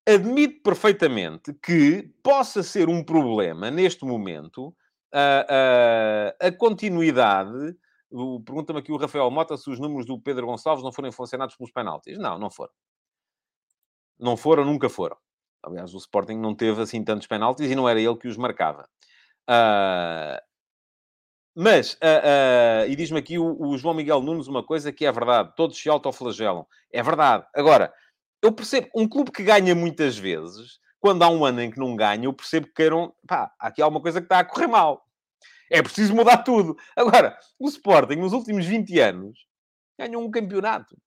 admito 0.08 0.62
perfeitamente 0.64 1.54
que 1.54 2.12
possa 2.24 2.64
ser 2.64 2.90
um 2.90 3.04
problema 3.04 3.70
neste 3.70 4.04
momento 4.04 4.68
uh, 4.68 4.74
uh, 4.74 6.48
a 6.48 6.52
continuidade. 6.52 7.76
Pergunta-me 8.46 8.80
aqui 8.80 8.92
o 8.92 8.98
Rafael 8.98 9.30
Mota 9.32 9.58
se 9.58 9.70
os 9.70 9.80
números 9.80 10.06
do 10.06 10.20
Pedro 10.20 10.48
Gonçalves 10.48 10.84
não 10.84 10.92
forem 10.92 11.12
funcionados 11.12 11.56
pelos 11.56 11.72
penaltis. 11.72 12.18
Não, 12.18 12.38
não 12.38 12.50
foram 12.50 12.74
não 14.20 14.38
foram, 14.38 14.64
nunca 14.66 14.90
foram. 14.90 15.18
Aliás, 15.62 15.94
o 15.94 15.98
Sporting 15.98 16.38
não 16.38 16.56
teve 16.56 16.82
assim 16.82 17.04
tantos 17.04 17.28
penaltis 17.28 17.70
e 17.70 17.76
não 17.76 17.88
era 17.88 18.00
ele 18.00 18.18
que 18.18 18.28
os 18.28 18.38
marcava. 18.38 18.88
Uh, 19.50 20.40
mas, 21.56 21.94
uh, 21.94 22.86
uh, 22.86 22.90
e 22.90 22.96
diz-me 22.96 23.20
aqui 23.20 23.38
o, 23.38 23.56
o, 23.60 23.78
João 23.78 23.94
Miguel 23.94 24.22
Nunes 24.22 24.48
uma 24.48 24.64
coisa 24.64 24.92
que 24.92 25.06
é 25.06 25.12
verdade: 25.12 25.54
todos 25.56 25.78
se 25.78 25.90
autoflagelam. 25.90 26.66
É 26.92 27.02
verdade. 27.04 27.46
Agora, 27.56 27.94
eu 28.42 28.52
percebo, 28.52 28.90
um 28.96 29.08
clube 29.08 29.32
que 29.32 29.44
ganha 29.44 29.76
muitas 29.76 30.18
vezes, 30.18 30.80
quando 31.00 31.24
há 31.24 31.30
um 31.30 31.46
ano 31.46 31.62
em 31.62 31.72
que 31.72 31.80
não 31.80 31.96
ganha, 31.96 32.26
eu 32.26 32.34
percebo 32.34 32.68
que 32.68 32.74
queiram, 32.74 33.14
pá, 33.28 33.52
aqui 33.60 33.82
há 33.82 33.88
uma 33.88 34.02
coisa 34.02 34.20
que 34.20 34.26
está 34.26 34.40
a 34.40 34.46
correr 34.46 34.68
mal. 34.68 35.04
É 35.72 35.82
preciso 35.82 36.14
mudar 36.16 36.38
tudo. 36.40 36.76
Agora, 36.96 37.38
o 37.60 37.68
Sporting, 37.68 38.16
nos 38.16 38.34
últimos 38.34 38.66
20 38.66 39.00
anos, 39.00 39.38
Ganham 39.98 40.24
um 40.24 40.32
campeonato. 40.32 40.98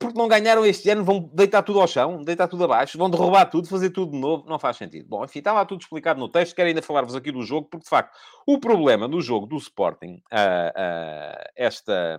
Porque 0.00 0.18
não 0.18 0.26
ganharam 0.26 0.64
este 0.64 0.88
ano, 0.88 1.04
vão 1.04 1.30
deitar 1.34 1.62
tudo 1.62 1.78
ao 1.78 1.86
chão, 1.86 2.24
deitar 2.24 2.48
tudo 2.48 2.64
abaixo, 2.64 2.96
vão 2.96 3.10
derrubar 3.10 3.44
tudo, 3.44 3.68
fazer 3.68 3.90
tudo 3.90 4.12
de 4.12 4.18
novo. 4.18 4.48
Não 4.48 4.58
faz 4.58 4.78
sentido. 4.78 5.06
Bom, 5.06 5.22
enfim, 5.22 5.40
estava 5.40 5.64
tudo 5.66 5.82
explicado 5.82 6.18
no 6.18 6.26
texto. 6.26 6.56
Quero 6.56 6.68
ainda 6.68 6.80
falar-vos 6.80 7.14
aqui 7.14 7.30
do 7.30 7.42
jogo, 7.42 7.68
porque 7.68 7.84
de 7.84 7.90
facto 7.90 8.16
o 8.46 8.58
problema 8.58 9.06
do 9.06 9.20
jogo 9.20 9.44
do 9.44 9.58
Sporting, 9.58 10.22
uh, 10.32 10.70
uh, 10.70 11.44
esta. 11.54 12.18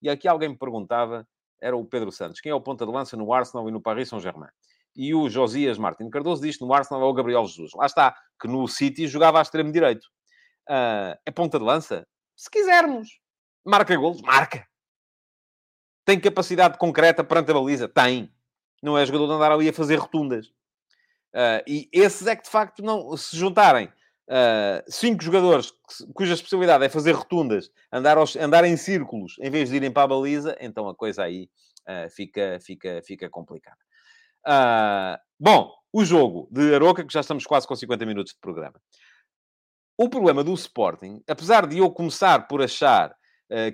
E 0.00 0.08
aqui 0.08 0.26
alguém 0.26 0.48
me 0.48 0.56
perguntava, 0.56 1.28
era 1.60 1.76
o 1.76 1.84
Pedro 1.84 2.10
Santos, 2.10 2.40
quem 2.40 2.50
é 2.50 2.54
o 2.54 2.62
ponta 2.62 2.86
de 2.86 2.92
lança 2.92 3.14
no 3.14 3.30
Arsenal 3.30 3.68
e 3.68 3.72
no 3.72 3.82
Paris 3.82 4.08
Saint-Germain? 4.08 4.48
E 4.96 5.14
o 5.14 5.28
Josias 5.28 5.76
Martin 5.76 6.08
Cardoso 6.08 6.40
diz 6.40 6.56
que 6.56 6.64
no 6.64 6.72
Arsenal 6.72 7.02
é 7.02 7.06
o 7.06 7.12
Gabriel 7.12 7.44
Jesus. 7.44 7.72
Lá 7.74 7.84
está, 7.84 8.16
que 8.40 8.48
no 8.48 8.66
City 8.66 9.06
jogava 9.06 9.38
a 9.38 9.42
extremo 9.42 9.70
direito. 9.70 10.06
Uh, 10.66 11.12
é 11.26 11.30
ponta 11.30 11.58
de 11.58 11.64
lança? 11.64 12.06
Se 12.34 12.50
quisermos. 12.50 13.20
Marca 13.66 13.94
golos? 13.96 14.22
Marca. 14.22 14.66
Tem 16.08 16.18
capacidade 16.18 16.78
concreta 16.78 17.22
perante 17.22 17.50
a 17.50 17.54
baliza? 17.54 17.86
Tem. 17.86 18.32
Não 18.82 18.96
é 18.96 19.04
jogador 19.04 19.26
de 19.26 19.32
andar 19.34 19.52
ali 19.52 19.68
a 19.68 19.74
fazer 19.74 19.96
rotundas. 19.96 20.46
Uh, 21.34 21.60
e 21.66 21.86
esses 21.92 22.26
é 22.26 22.34
que, 22.34 22.44
de 22.44 22.48
facto, 22.48 22.82
não 22.82 23.14
se 23.14 23.36
juntarem 23.36 23.88
uh, 23.88 24.82
cinco 24.90 25.22
jogadores 25.22 25.70
cuja 26.14 26.32
especialidade 26.32 26.82
é 26.82 26.88
fazer 26.88 27.12
rotundas, 27.12 27.70
andar, 27.92 28.16
aos, 28.16 28.36
andar 28.36 28.64
em 28.64 28.74
círculos, 28.74 29.36
em 29.38 29.50
vez 29.50 29.68
de 29.68 29.76
irem 29.76 29.90
para 29.90 30.04
a 30.04 30.06
baliza, 30.06 30.56
então 30.60 30.88
a 30.88 30.94
coisa 30.94 31.24
aí 31.24 31.50
uh, 31.86 32.08
fica, 32.08 32.58
fica, 32.58 33.02
fica 33.04 33.28
complicada. 33.28 33.76
bom, 35.38 35.74
o 35.92 36.06
jogo 36.06 36.48
de 36.50 36.74
Aroca, 36.74 37.04
que 37.04 37.12
já 37.12 37.20
estamos 37.20 37.44
quase 37.44 37.68
com 37.68 37.76
50 37.76 38.06
minutos 38.06 38.32
de 38.32 38.40
programa. 38.40 38.80
O 39.94 40.08
problema 40.08 40.42
do 40.42 40.54
Sporting, 40.54 41.22
apesar 41.28 41.66
de 41.66 41.76
eu 41.76 41.90
começar 41.90 42.48
por 42.48 42.62
achar 42.62 43.14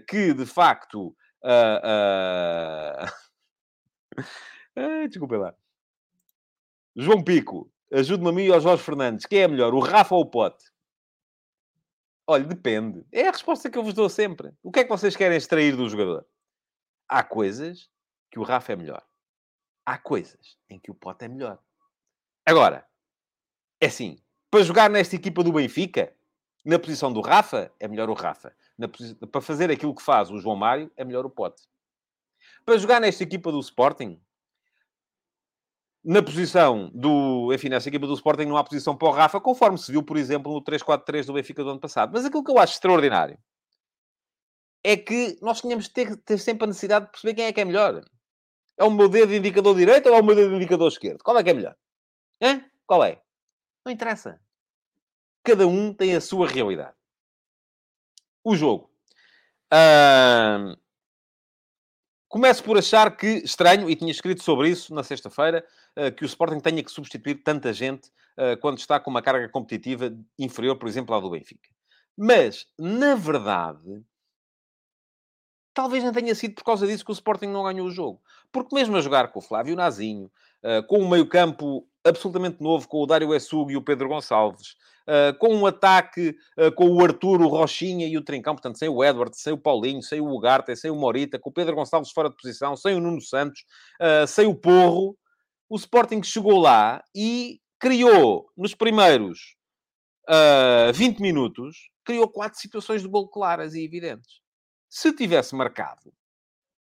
que, 0.08 0.32
de 0.32 0.46
facto, 0.46 1.14
Uh, 4.76 4.80
uh... 4.80 5.08
desculpa 5.08 5.36
lá. 5.36 5.54
João 6.96 7.22
Pico, 7.22 7.70
ajude-me 7.92 8.30
a 8.30 8.32
mim 8.32 8.44
e 8.44 8.52
ao 8.52 8.60
Jorge 8.60 8.82
Fernandes. 8.82 9.26
Quem 9.26 9.40
é 9.40 9.48
melhor, 9.48 9.74
o 9.74 9.80
Rafa 9.80 10.14
ou 10.14 10.22
o 10.22 10.30
Pote? 10.30 10.64
Olha, 12.26 12.44
depende. 12.44 13.04
É 13.12 13.28
a 13.28 13.32
resposta 13.32 13.68
que 13.68 13.76
eu 13.76 13.84
vos 13.84 13.92
dou 13.92 14.08
sempre. 14.08 14.52
O 14.62 14.72
que 14.72 14.80
é 14.80 14.84
que 14.84 14.90
vocês 14.90 15.14
querem 15.14 15.36
extrair 15.36 15.76
do 15.76 15.88
jogador? 15.88 16.26
Há 17.08 17.22
coisas 17.22 17.90
que 18.30 18.38
o 18.38 18.42
Rafa 18.42 18.72
é 18.72 18.76
melhor. 18.76 19.04
Há 19.84 19.98
coisas 19.98 20.56
em 20.70 20.78
que 20.78 20.90
o 20.90 20.94
Pote 20.94 21.26
é 21.26 21.28
melhor. 21.28 21.58
Agora, 22.46 22.86
é 23.80 23.86
assim, 23.86 24.18
para 24.50 24.62
jogar 24.62 24.88
nesta 24.88 25.16
equipa 25.16 25.42
do 25.42 25.52
Benfica, 25.52 26.14
na 26.64 26.78
posição 26.78 27.12
do 27.12 27.20
Rafa, 27.20 27.70
é 27.78 27.86
melhor 27.86 28.08
o 28.08 28.14
Rafa. 28.14 28.54
Na, 28.76 28.88
para 29.30 29.40
fazer 29.40 29.70
aquilo 29.70 29.94
que 29.94 30.02
faz 30.02 30.30
o 30.30 30.38
João 30.38 30.56
Mário, 30.56 30.90
é 30.96 31.04
melhor 31.04 31.24
o 31.24 31.30
Pote. 31.30 31.62
Para 32.64 32.76
jogar 32.76 33.00
nesta 33.00 33.22
equipa 33.22 33.52
do 33.52 33.60
Sporting, 33.60 34.20
na 36.04 36.22
posição 36.22 36.90
do... 36.92 37.52
Enfim, 37.52 37.68
nessa 37.68 37.88
equipa 37.88 38.06
do 38.06 38.14
Sporting 38.14 38.44
não 38.44 38.56
há 38.56 38.64
posição 38.64 38.96
para 38.96 39.08
o 39.08 39.10
Rafa, 39.10 39.40
conforme 39.40 39.78
se 39.78 39.90
viu, 39.90 40.02
por 40.02 40.16
exemplo, 40.16 40.52
no 40.52 40.62
3-4-3 40.62 41.26
do 41.26 41.32
Benfica 41.32 41.62
do 41.62 41.70
ano 41.70 41.80
passado. 41.80 42.12
Mas 42.12 42.24
aquilo 42.24 42.44
que 42.44 42.50
eu 42.50 42.58
acho 42.58 42.74
extraordinário 42.74 43.38
é 44.82 44.96
que 44.96 45.38
nós 45.40 45.62
tínhamos 45.62 45.86
de 45.86 45.92
ter, 45.92 46.16
ter 46.18 46.38
sempre 46.38 46.64
a 46.64 46.66
necessidade 46.66 47.06
de 47.06 47.12
perceber 47.12 47.34
quem 47.34 47.46
é 47.46 47.52
que 47.52 47.60
é 47.60 47.64
melhor. 47.64 48.04
É 48.76 48.84
o 48.84 48.90
meu 48.90 49.08
dedo 49.08 49.32
indicador 49.32 49.74
direito 49.74 50.08
ou 50.08 50.14
é 50.14 50.20
o 50.20 50.24
meu 50.24 50.34
dedo 50.34 50.54
indicador 50.54 50.88
esquerdo? 50.88 51.22
Qual 51.22 51.38
é 51.38 51.42
que 51.42 51.50
é 51.50 51.54
melhor? 51.54 51.76
Hã? 52.42 52.62
Qual 52.86 53.02
é? 53.02 53.22
Não 53.84 53.92
interessa. 53.92 54.38
Cada 55.42 55.66
um 55.66 55.94
tem 55.94 56.14
a 56.14 56.20
sua 56.20 56.46
realidade. 56.46 56.94
O 58.44 58.54
jogo. 58.54 58.90
Uh... 59.72 60.76
Começo 62.34 62.64
por 62.64 62.76
achar 62.76 63.16
que, 63.16 63.28
estranho, 63.44 63.88
e 63.88 63.94
tinha 63.94 64.10
escrito 64.10 64.42
sobre 64.42 64.68
isso 64.68 64.92
na 64.92 65.04
sexta-feira, 65.04 65.64
uh, 65.96 66.12
que 66.12 66.24
o 66.24 66.26
Sporting 66.26 66.58
tenha 66.58 66.82
que 66.82 66.90
substituir 66.90 67.36
tanta 67.36 67.72
gente 67.72 68.08
uh, 68.36 68.58
quando 68.60 68.78
está 68.78 68.98
com 68.98 69.08
uma 69.08 69.22
carga 69.22 69.48
competitiva 69.48 70.12
inferior, 70.36 70.76
por 70.76 70.88
exemplo, 70.88 71.14
à 71.14 71.20
do 71.20 71.30
Benfica. 71.30 71.70
Mas, 72.16 72.66
na 72.76 73.14
verdade, 73.14 74.02
talvez 75.72 76.02
não 76.02 76.12
tenha 76.12 76.34
sido 76.34 76.56
por 76.56 76.64
causa 76.64 76.88
disso 76.88 77.04
que 77.04 77.12
o 77.12 77.14
Sporting 77.14 77.46
não 77.46 77.62
ganhou 77.62 77.86
o 77.86 77.92
jogo. 77.92 78.20
Porque 78.50 78.74
mesmo 78.74 78.96
a 78.96 79.00
jogar 79.00 79.28
com 79.28 79.38
o 79.38 79.42
Flávio 79.42 79.76
Nazinho, 79.76 80.28
uh, 80.64 80.84
com 80.88 80.98
um 80.98 81.08
meio-campo 81.08 81.86
absolutamente 82.04 82.62
novo, 82.62 82.86
com 82.86 83.02
o 83.02 83.06
Dário 83.06 83.34
Essug 83.34 83.72
e 83.72 83.76
o 83.76 83.82
Pedro 83.82 84.08
Gonçalves, 84.08 84.76
uh, 85.08 85.36
com 85.38 85.54
um 85.54 85.66
ataque 85.66 86.36
uh, 86.58 86.70
com 86.72 86.88
o 86.88 87.02
Arthur, 87.02 87.40
o 87.40 87.48
Rochinha 87.48 88.06
e 88.06 88.16
o 88.16 88.22
Trincão, 88.22 88.54
portanto, 88.54 88.78
sem 88.78 88.88
o 88.88 89.02
Edward, 89.02 89.36
sem 89.36 89.52
o 89.52 89.58
Paulinho, 89.58 90.02
sem 90.02 90.20
o 90.20 90.30
Ugarte, 90.30 90.76
sem 90.76 90.90
o 90.90 90.96
Morita, 90.96 91.38
com 91.38 91.50
o 91.50 91.52
Pedro 91.52 91.74
Gonçalves 91.74 92.12
fora 92.12 92.28
de 92.28 92.36
posição, 92.36 92.76
sem 92.76 92.94
o 92.94 93.00
Nuno 93.00 93.20
Santos, 93.20 93.64
uh, 94.00 94.26
sem 94.26 94.46
o 94.46 94.54
Porro, 94.54 95.16
o 95.68 95.76
Sporting 95.76 96.22
chegou 96.22 96.58
lá 96.58 97.02
e 97.14 97.60
criou, 97.78 98.50
nos 98.56 98.74
primeiros 98.74 99.56
20 100.94 101.20
minutos, 101.20 101.90
criou 102.04 102.28
quatro 102.28 102.58
situações 102.58 103.02
de 103.02 103.08
gol 103.08 103.28
claras 103.28 103.74
e 103.74 103.84
evidentes. 103.84 104.40
Se 104.88 105.12
tivesse 105.12 105.54
marcado, 105.54 106.12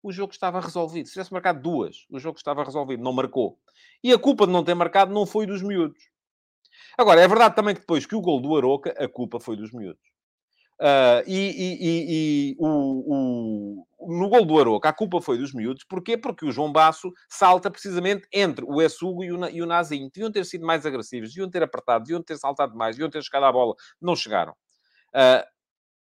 o 0.02 0.12
jogo 0.12 0.32
estava 0.32 0.60
resolvido. 0.60 1.06
Se 1.06 1.12
tivesse 1.12 1.32
marcado 1.32 1.60
duas, 1.60 2.06
o 2.10 2.18
jogo 2.18 2.38
estava 2.38 2.64
resolvido. 2.64 3.02
Não 3.02 3.12
marcou. 3.12 3.58
E 4.02 4.12
a 4.12 4.18
culpa 4.18 4.46
de 4.46 4.52
não 4.52 4.64
ter 4.64 4.74
marcado 4.74 5.12
não 5.12 5.26
foi 5.26 5.46
dos 5.46 5.62
miúdos. 5.62 6.02
Agora, 6.96 7.20
é 7.20 7.28
verdade 7.28 7.54
também 7.54 7.74
que 7.74 7.80
depois 7.80 8.06
que 8.06 8.14
o 8.14 8.20
gol 8.20 8.40
do 8.40 8.56
Aroca, 8.56 8.94
a 8.98 9.08
culpa 9.08 9.38
foi 9.40 9.56
dos 9.56 9.72
miúdos. 9.72 10.02
Uh, 10.80 11.20
e, 11.26 11.36
e, 11.36 11.78
e, 11.80 12.52
e 12.52 12.56
o, 12.58 13.84
o, 13.98 14.16
no 14.18 14.30
gol 14.30 14.46
do 14.46 14.58
Aroca, 14.58 14.88
a 14.88 14.92
culpa 14.92 15.20
foi 15.20 15.36
dos 15.36 15.52
miúdos. 15.52 15.84
Porquê? 15.84 16.16
Porque 16.16 16.46
o 16.46 16.50
João 16.50 16.72
Basso 16.72 17.12
salta 17.28 17.70
precisamente 17.70 18.26
entre 18.32 18.64
o 18.64 18.80
Essugo 18.80 19.22
e 19.22 19.30
o, 19.30 19.48
e 19.48 19.62
o 19.62 19.66
Nazinho. 19.66 20.10
Deviam 20.12 20.32
ter 20.32 20.44
sido 20.46 20.66
mais 20.66 20.86
agressivos, 20.86 21.30
deviam 21.30 21.50
ter 21.50 21.62
apertado, 21.62 22.04
deviam 22.04 22.22
ter 22.22 22.38
saltado 22.38 22.74
mais, 22.74 22.96
deviam 22.96 23.10
ter 23.10 23.22
chegado 23.22 23.44
à 23.44 23.52
bola. 23.52 23.74
Não 24.00 24.16
chegaram. 24.16 24.52
Uh, 25.14 25.44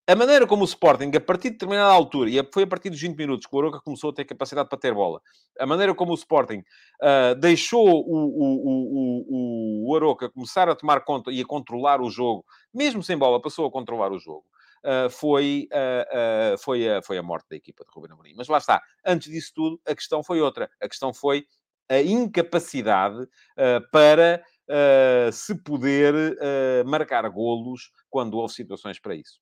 a 0.10 0.16
maneira 0.16 0.48
como 0.48 0.64
o 0.64 0.66
Sporting, 0.66 1.12
a 1.16 1.22
partir 1.22 1.50
de 1.50 1.52
determinada 1.52 1.94
altura, 1.94 2.32
e 2.32 2.44
foi 2.52 2.64
a 2.64 2.68
partir 2.68 2.90
dos 2.90 3.00
20 3.00 3.16
minutos 3.16 3.46
que 3.46 3.56
o 3.56 3.60
Aroca 3.60 3.80
começou 3.80 4.10
a 4.10 4.14
ter 4.14 4.26
capacidade 4.26 4.68
para 4.68 4.80
ter 4.80 4.92
bola, 4.92 5.22
a 5.60 5.68
maneira 5.68 5.94
como 5.94 6.14
o 6.14 6.16
Sporting 6.16 6.64
uh, 7.00 7.36
deixou 7.40 7.88
o, 7.88 8.16
o, 8.18 9.86
o, 9.86 9.88
o, 9.88 9.96
Aroca 9.96 10.28
começar 10.28 10.68
a 10.68 10.74
tomar 10.74 11.02
conta 11.02 11.32
e 11.32 11.40
a 11.40 11.46
controlar 11.46 12.02
o 12.02 12.10
jogo, 12.10 12.44
mesmo 12.74 13.04
sem 13.04 13.16
bola, 13.16 13.40
passou 13.40 13.68
a 13.68 13.72
controlar 13.72 14.12
o 14.12 14.18
jogo, 14.18 14.44
uh, 14.84 15.12
foi, 15.12 15.68
uh, 15.72 16.58
foi, 16.58 16.90
a, 16.90 17.04
foi 17.04 17.20
a 17.20 17.22
morte 17.22 17.46
da 17.48 17.56
equipa 17.56 17.86
de 17.86 17.92
Ruben 17.94 18.12
Amorim. 18.12 18.34
Mas 18.36 18.48
lá 18.48 18.58
está, 18.58 18.82
antes 19.06 19.32
disso 19.32 19.52
tudo, 19.54 19.80
a 19.88 19.94
questão 19.94 20.24
foi 20.24 20.42
outra. 20.42 20.72
A 20.82 20.90
questão 20.90 21.14
foi 21.14 21.46
a 21.88 22.02
incapacidade 22.02 23.28
para 23.92 24.44
se 25.32 25.56
poder 25.56 26.14
marcar 26.86 27.28
golos 27.30 27.92
quando 28.12 28.38
houve 28.38 28.54
situações 28.54 29.00
para 29.00 29.16
isso. 29.16 29.40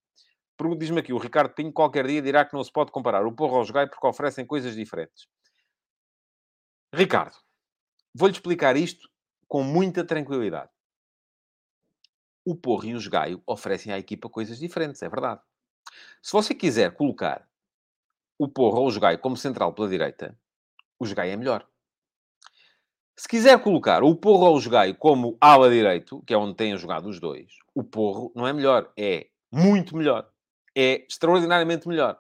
Diz-me 0.77 0.99
aqui 0.99 1.13
o 1.13 1.19
Ricardo 1.19 1.53
Pinho, 1.53 1.71
qualquer 1.71 2.07
dia 2.07 2.21
dirá 2.21 2.43
que 2.43 2.55
não 2.55 2.63
se 2.63 2.71
pode 2.71 2.91
comparar 2.91 3.25
o 3.25 3.31
Porro 3.31 3.57
ao 3.57 3.63
Jogai 3.63 3.87
porque 3.87 4.07
oferecem 4.07 4.45
coisas 4.45 4.75
diferentes. 4.75 5.27
Ricardo, 6.93 7.35
vou-lhe 8.13 8.33
explicar 8.33 8.75
isto 8.75 9.07
com 9.47 9.61
muita 9.61 10.03
tranquilidade. 10.03 10.71
O 12.43 12.55
Porro 12.55 12.85
e 12.85 12.95
o 12.95 12.99
Jogaio 12.99 13.41
oferecem 13.45 13.93
à 13.93 13.99
equipa 13.99 14.29
coisas 14.29 14.57
diferentes, 14.57 15.01
é 15.03 15.09
verdade. 15.09 15.41
Se 16.23 16.31
você 16.31 16.55
quiser 16.55 16.93
colocar 16.95 17.47
o 18.39 18.47
Porro 18.47 18.79
ou 18.79 18.87
o 18.87 18.91
Jogaio 18.91 19.19
como 19.19 19.37
central 19.37 19.73
pela 19.73 19.89
direita, 19.89 20.37
o 20.99 21.05
Jogaio 21.05 21.33
é 21.33 21.37
melhor. 21.37 21.67
Se 23.15 23.27
quiser 23.27 23.61
colocar 23.61 24.03
o 24.03 24.15
Porro 24.15 24.45
ou 24.45 24.55
o 24.55 24.59
Jogaio 24.59 24.95
como 24.95 25.37
ala 25.39 25.69
direito, 25.69 26.23
que 26.23 26.33
é 26.33 26.37
onde 26.37 26.55
têm 26.55 26.77
jogado 26.77 27.07
os 27.07 27.19
dois, 27.19 27.51
o 27.75 27.83
Porro 27.83 28.31
não 28.35 28.47
é 28.47 28.53
melhor, 28.53 28.91
é 28.97 29.29
muito 29.51 29.95
melhor 29.95 30.31
é 30.78 31.05
extraordinariamente 31.09 31.88
melhor. 31.88 32.19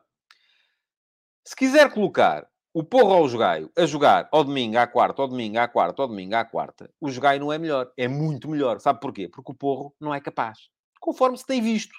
Se 1.45 1.55
quiser 1.55 1.93
colocar 1.93 2.47
o 2.73 2.83
Porro 2.83 3.13
ao 3.13 3.29
Jogaio 3.29 3.71
a 3.77 3.85
jogar 3.85 4.27
ao 4.31 4.43
domingo 4.43 4.77
à 4.77 4.87
quarta, 4.87 5.21
ao 5.21 5.27
domingo 5.27 5.59
à 5.59 5.67
quarta, 5.67 6.01
ao 6.01 6.07
domingo 6.07 6.35
à 6.35 6.43
quarta, 6.43 6.89
o 6.99 7.09
Jogaio 7.09 7.39
não 7.39 7.53
é 7.53 7.59
melhor. 7.59 7.91
É 7.95 8.07
muito 8.07 8.49
melhor. 8.49 8.79
Sabe 8.79 8.99
porquê? 8.99 9.29
Porque 9.29 9.51
o 9.51 9.55
Porro 9.55 9.95
não 10.01 10.13
é 10.13 10.19
capaz. 10.19 10.57
Conforme 10.99 11.37
se 11.37 11.45
tem 11.45 11.61
visto. 11.61 11.95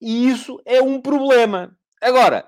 E 0.00 0.28
isso 0.28 0.60
é 0.64 0.80
um 0.80 1.00
problema. 1.00 1.76
Agora, 2.00 2.46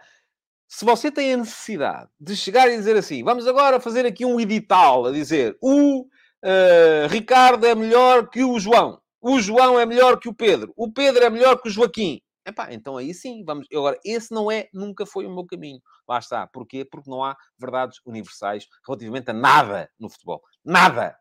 se 0.68 0.84
você 0.84 1.10
tem 1.10 1.34
a 1.34 1.36
necessidade 1.36 2.10
de 2.18 2.36
chegar 2.36 2.68
e 2.68 2.76
dizer 2.76 2.96
assim, 2.96 3.22
vamos 3.22 3.46
agora 3.46 3.78
fazer 3.80 4.06
aqui 4.06 4.24
um 4.24 4.40
edital 4.40 5.06
a 5.06 5.12
dizer 5.12 5.56
o 5.60 6.02
uh, 6.02 7.08
Ricardo 7.08 7.66
é 7.66 7.74
melhor 7.74 8.28
que 8.28 8.42
o 8.42 8.58
João, 8.58 9.00
o 9.20 9.40
João 9.40 9.78
é 9.78 9.86
melhor 9.86 10.18
que 10.18 10.28
o 10.28 10.34
Pedro, 10.34 10.72
o 10.76 10.92
Pedro 10.92 11.24
é 11.24 11.30
melhor 11.30 11.60
que 11.60 11.68
o 11.68 11.70
Joaquim. 11.70 12.20
Epá, 12.46 12.72
então 12.72 12.96
aí 12.96 13.14
sim, 13.14 13.42
vamos. 13.44 13.66
Agora, 13.72 13.98
esse 14.04 14.32
não 14.32 14.50
é, 14.50 14.68
nunca 14.72 15.06
foi 15.06 15.26
o 15.26 15.34
meu 15.34 15.46
caminho. 15.46 15.80
Lá 16.08 16.18
está. 16.18 16.46
Porquê? 16.46 16.84
Porque 16.84 17.10
não 17.10 17.24
há 17.24 17.36
verdades 17.58 18.00
universais 18.04 18.66
relativamente 18.86 19.30
a 19.30 19.34
nada 19.34 19.90
no 19.98 20.10
futebol. 20.10 20.42
Nada. 20.64 21.16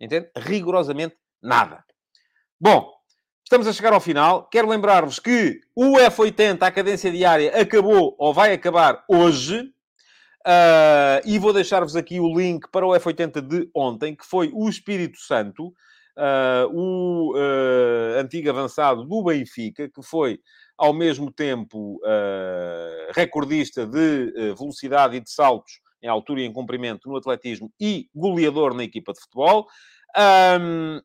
Entende? 0.00 0.30
Rigorosamente 0.36 1.16
nada. 1.42 1.84
Bom, 2.60 2.92
Estamos 3.52 3.66
a 3.66 3.72
chegar 3.74 3.92
ao 3.92 4.00
final. 4.00 4.48
Quero 4.48 4.66
lembrar-vos 4.66 5.18
que 5.18 5.60
o 5.76 5.98
F80, 5.98 6.62
a 6.62 6.70
cadência 6.70 7.12
diária, 7.12 7.60
acabou 7.60 8.16
ou 8.18 8.32
vai 8.32 8.54
acabar 8.54 9.04
hoje. 9.06 9.70
Uh, 10.40 11.20
e 11.26 11.38
vou 11.38 11.52
deixar-vos 11.52 11.94
aqui 11.94 12.18
o 12.18 12.34
link 12.34 12.66
para 12.72 12.86
o 12.86 12.92
F80 12.92 13.42
de 13.42 13.70
ontem, 13.76 14.16
que 14.16 14.24
foi 14.24 14.50
o 14.54 14.70
Espírito 14.70 15.18
Santo, 15.18 15.70
uh, 16.16 16.68
o 16.72 17.34
uh, 17.34 18.18
antigo 18.18 18.50
avançado 18.50 19.04
do 19.04 19.22
Benfica, 19.22 19.88
que 19.88 20.02
foi 20.02 20.40
ao 20.76 20.92
mesmo 20.92 21.30
tempo 21.30 22.00
recordista 23.14 23.86
de 23.86 24.32
velocidade 24.56 25.16
e 25.16 25.20
de 25.20 25.30
saltos 25.30 25.80
em 26.02 26.08
altura 26.08 26.40
e 26.40 26.44
em 26.44 26.52
comprimento 26.52 27.08
no 27.08 27.16
atletismo 27.16 27.72
e 27.80 28.08
goleador 28.12 28.74
na 28.74 28.82
equipa 28.82 29.12
de 29.12 29.20
futebol. 29.20 29.66
Um, 30.16 31.00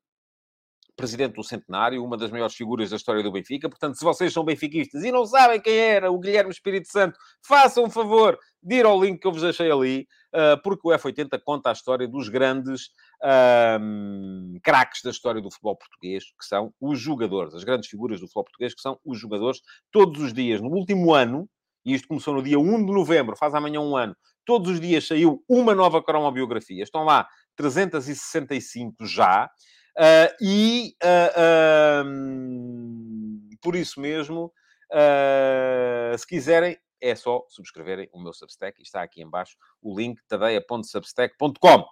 presidente 0.98 1.36
do 1.36 1.44
centenário, 1.44 2.04
uma 2.04 2.18
das 2.18 2.32
maiores 2.32 2.56
figuras 2.56 2.90
da 2.90 2.96
história 2.96 3.22
do 3.22 3.32
Benfica. 3.32 3.70
Portanto, 3.70 3.96
se 3.96 4.04
vocês 4.04 4.34
são 4.34 4.44
benfiquistas 4.44 5.04
e 5.04 5.12
não 5.12 5.26
sabem 5.26 5.62
quem 5.62 5.78
era 5.78 6.12
o 6.12 6.20
Guilherme 6.20 6.52
Espírito 6.52 6.90
Santo, 6.90 7.18
façam 7.48 7.86
um 7.86 7.90
favor 7.90 8.38
de 8.62 8.76
ir 8.76 8.86
ao 8.86 9.02
link 9.02 9.22
que 9.22 9.28
eu 9.28 9.32
vos 9.32 9.44
deixei 9.44 9.72
ali, 9.72 10.08
uh, 10.34 10.62
porque 10.64 10.88
o 10.88 10.92
F80 10.92 11.40
conta 11.46 11.70
a 11.70 11.72
história 11.72 12.08
dos 12.08 12.28
grandes 12.28 12.88
uh, 13.24 14.60
craques 14.64 15.02
da 15.04 15.12
história 15.12 15.40
do 15.40 15.52
futebol 15.52 15.78
português, 15.78 16.26
que 16.26 16.46
são 16.46 16.74
os 16.82 17.00
jogadores, 17.00 17.54
as 17.54 17.64
grandes 17.64 17.88
figuras 17.88 18.20
do 18.20 18.26
futebol 18.26 18.46
português, 18.46 18.74
que 18.74 18.82
são 18.82 19.00
os 19.06 19.20
jogadores, 19.20 19.62
todos 19.92 20.20
os 20.20 20.34
dias. 20.34 20.60
No 20.60 20.70
último 20.70 21.14
ano, 21.14 21.48
e 21.86 21.94
isto 21.94 22.08
começou 22.08 22.34
no 22.34 22.44
dia 22.44 22.60
1 22.60 22.86
de 22.86 22.92
novembro, 22.92 23.38
faz 23.38 23.54
amanhã 23.54 23.80
um 23.80 23.96
ano, 23.96 24.16
todos 24.44 24.72
os 24.72 24.82
dias 24.82 25.06
saiu 25.06 25.44
uma 25.48 25.76
nova 25.76 26.02
cromobiografia. 26.02 26.82
Estão 26.82 27.04
lá 27.04 27.28
365 27.58 29.06
já. 29.06 29.50
Uh, 29.98 30.30
e 30.40 30.96
uh, 31.04 32.06
um, 32.06 33.50
por 33.60 33.76
isso 33.76 34.00
mesmo, 34.00 34.54
uh, 34.94 36.16
se 36.16 36.28
quiserem, 36.28 36.78
é 37.02 37.16
só 37.16 37.44
subscreverem 37.50 38.08
o 38.14 38.22
meu 38.22 38.32
Substack. 38.32 38.80
Está 38.82 39.02
aqui 39.02 39.24
embaixo 39.24 39.58
o 39.82 39.98
link, 39.98 40.22
tadeia.substack.com. 40.28 41.86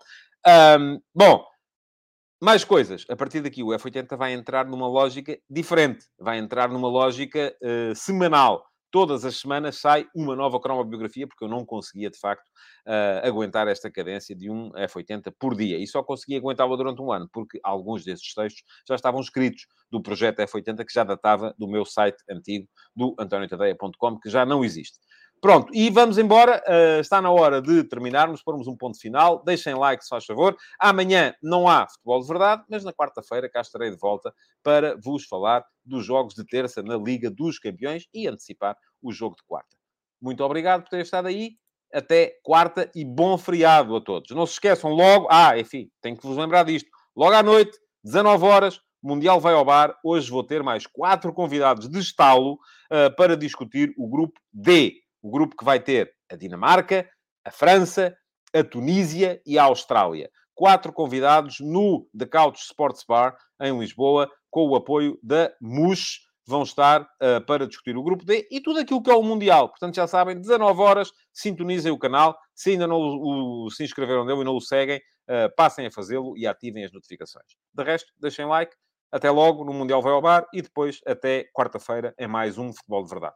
Bom, 1.14 1.46
mais 2.42 2.64
coisas. 2.64 3.06
A 3.10 3.16
partir 3.16 3.42
daqui, 3.42 3.64
o 3.64 3.68
F80 3.68 4.16
vai 4.18 4.34
entrar 4.34 4.66
numa 4.66 4.88
lógica 4.88 5.38
diferente. 5.50 6.06
Vai 6.20 6.38
entrar 6.38 6.70
numa 6.70 6.88
lógica 6.88 7.56
semanal 7.96 8.66
todas 8.92 9.26
as 9.26 9.38
semanas 9.38 9.78
sai 9.80 10.08
uma 10.16 10.36
nova 10.36 10.60
cromobiografia, 10.60 11.28
porque 11.28 11.44
eu 11.44 11.50
não 11.50 11.66
conseguia, 11.66 12.10
de 12.10 12.18
facto, 12.18 12.48
uh, 12.88 13.28
aguentar 13.28 13.68
esta 13.68 13.92
cadência 13.92 14.36
de 14.36 14.50
um 14.50 14.72
F80 14.72 15.34
por 15.40 15.56
dia. 15.56 15.78
E 15.78 15.88
só 15.88 16.04
conseguia 16.04 16.38
aguentá-la 16.38 16.76
durante 16.76 17.02
um 17.02 17.12
ano, 17.12 17.30
porque 17.32 17.60
alguns 17.64 18.04
desses 18.04 18.34
textos 18.34 18.64
já 18.88 18.96
estavam 18.96 19.20
escritos 19.22 19.68
do 19.92 20.02
projeto 20.02 20.40
F80, 20.40 20.86
que 20.86 20.94
já 20.94 21.04
datava 21.04 21.54
do 21.58 21.68
meu 21.68 21.86
site 21.86 22.22
antigo, 22.30 22.68
do 22.96 23.16
antoniotadeia.com, 23.20 24.20
que 24.20 24.30
já 24.30 24.46
não 24.46 24.64
existe. 24.64 25.00
Pronto, 25.46 25.72
e 25.76 25.92
vamos 25.92 26.18
embora. 26.18 26.60
Uh, 26.68 27.00
está 27.00 27.22
na 27.22 27.30
hora 27.30 27.62
de 27.62 27.84
terminarmos, 27.84 28.42
pormos 28.42 28.66
um 28.66 28.76
ponto 28.76 29.00
final. 29.00 29.44
Deixem 29.46 29.76
like, 29.76 30.02
se 30.02 30.10
faz 30.10 30.26
favor. 30.26 30.58
Amanhã 30.80 31.36
não 31.40 31.68
há 31.68 31.88
futebol 31.88 32.20
de 32.20 32.28
verdade, 32.28 32.64
mas 32.68 32.84
na 32.84 32.92
quarta-feira 32.92 33.48
cá 33.48 33.62
estarei 33.62 33.92
de 33.92 33.96
volta 33.96 34.34
para 34.64 34.98
vos 35.00 35.24
falar 35.26 35.64
dos 35.86 36.04
jogos 36.04 36.34
de 36.34 36.44
terça 36.44 36.82
na 36.82 36.98
Liga 36.98 37.30
dos 37.30 37.60
Campeões 37.60 38.08
e 38.12 38.28
antecipar 38.28 38.76
o 39.04 39.12
jogo 39.12 39.36
de 39.36 39.44
quarta. 39.44 39.78
Muito 40.20 40.44
obrigado 40.44 40.82
por 40.82 40.90
terem 40.90 41.04
estado 41.04 41.28
aí. 41.28 41.52
Até 41.94 42.40
quarta 42.42 42.90
e 42.96 43.06
bom 43.06 43.38
feriado 43.38 43.96
a 43.96 44.02
todos. 44.02 44.32
Não 44.32 44.48
se 44.48 44.54
esqueçam 44.54 44.90
logo. 44.94 45.28
Ah, 45.30 45.60
enfim, 45.60 45.92
tenho 46.02 46.18
que 46.18 46.26
vos 46.26 46.38
lembrar 46.38 46.64
disto. 46.64 46.90
Logo 47.16 47.36
à 47.36 47.44
noite, 47.44 47.78
19 48.04 48.44
horas, 48.46 48.82
Mundial 49.00 49.40
vai 49.40 49.54
ao 49.54 49.64
bar. 49.64 49.96
Hoje 50.04 50.32
vou 50.32 50.44
ter 50.44 50.64
mais 50.64 50.88
quatro 50.88 51.32
convidados 51.32 51.88
de 51.88 52.00
estalo 52.00 52.54
uh, 52.54 53.16
para 53.16 53.38
discutir 53.38 53.94
o 53.96 54.10
grupo 54.10 54.42
D 54.52 55.05
o 55.26 55.32
grupo 55.32 55.56
que 55.58 55.66
vai 55.66 55.80
ter 55.80 56.14
a 56.32 56.36
Dinamarca, 56.36 57.10
a 57.44 57.50
França, 57.50 58.16
a 58.54 58.64
Tunísia 58.64 59.42
e 59.44 59.58
a 59.58 59.64
Austrália. 59.64 60.30
Quatro 60.54 60.94
convidados 60.94 61.60
no 61.60 62.08
The 62.16 62.28
Couch 62.28 62.62
Sports 62.62 63.04
Bar, 63.08 63.36
em 63.60 63.78
Lisboa, 63.78 64.30
com 64.52 64.70
o 64.70 64.76
apoio 64.76 65.18
da 65.24 65.52
MUS. 65.60 66.20
Vão 66.46 66.62
estar 66.62 67.02
uh, 67.02 67.44
para 67.48 67.66
discutir 67.66 67.98
o 67.98 68.04
grupo 68.04 68.24
D 68.24 68.48
e 68.52 68.62
tudo 68.62 68.80
aquilo 68.80 69.02
que 69.02 69.10
é 69.10 69.16
o 69.16 69.24
Mundial. 69.24 69.70
Portanto, 69.70 69.96
já 69.96 70.06
sabem, 70.06 70.40
19 70.40 70.80
horas, 70.80 71.12
sintonizem 71.34 71.92
o 71.92 71.98
canal. 71.98 72.38
Se 72.54 72.70
ainda 72.70 72.86
não 72.86 72.98
o, 72.98 73.66
o, 73.66 73.72
se 73.72 73.84
inscreveram 73.84 74.26
nele 74.26 74.42
e 74.42 74.44
não 74.44 74.56
o 74.56 74.62
seguem, 74.62 74.98
uh, 74.98 75.54
passem 75.58 75.88
a 75.88 75.92
fazê-lo 75.92 76.38
e 76.38 76.46
ativem 76.46 76.86
as 76.86 76.92
notificações. 76.92 77.48
De 77.74 77.84
resto, 77.84 78.14
deixem 78.20 78.46
like. 78.46 78.76
Até 79.12 79.32
logo 79.32 79.66
no 79.66 79.74
Mundial 79.74 80.04
Vai 80.04 80.14
ao 80.14 80.22
Bar 80.22 80.46
e 80.54 80.62
depois 80.62 81.00
até 81.04 81.46
quarta-feira 81.52 82.14
em 82.20 82.28
mais 82.28 82.60
um 82.60 82.72
Futebol 82.72 83.04
de 83.04 83.10
Verdade. 83.10 83.36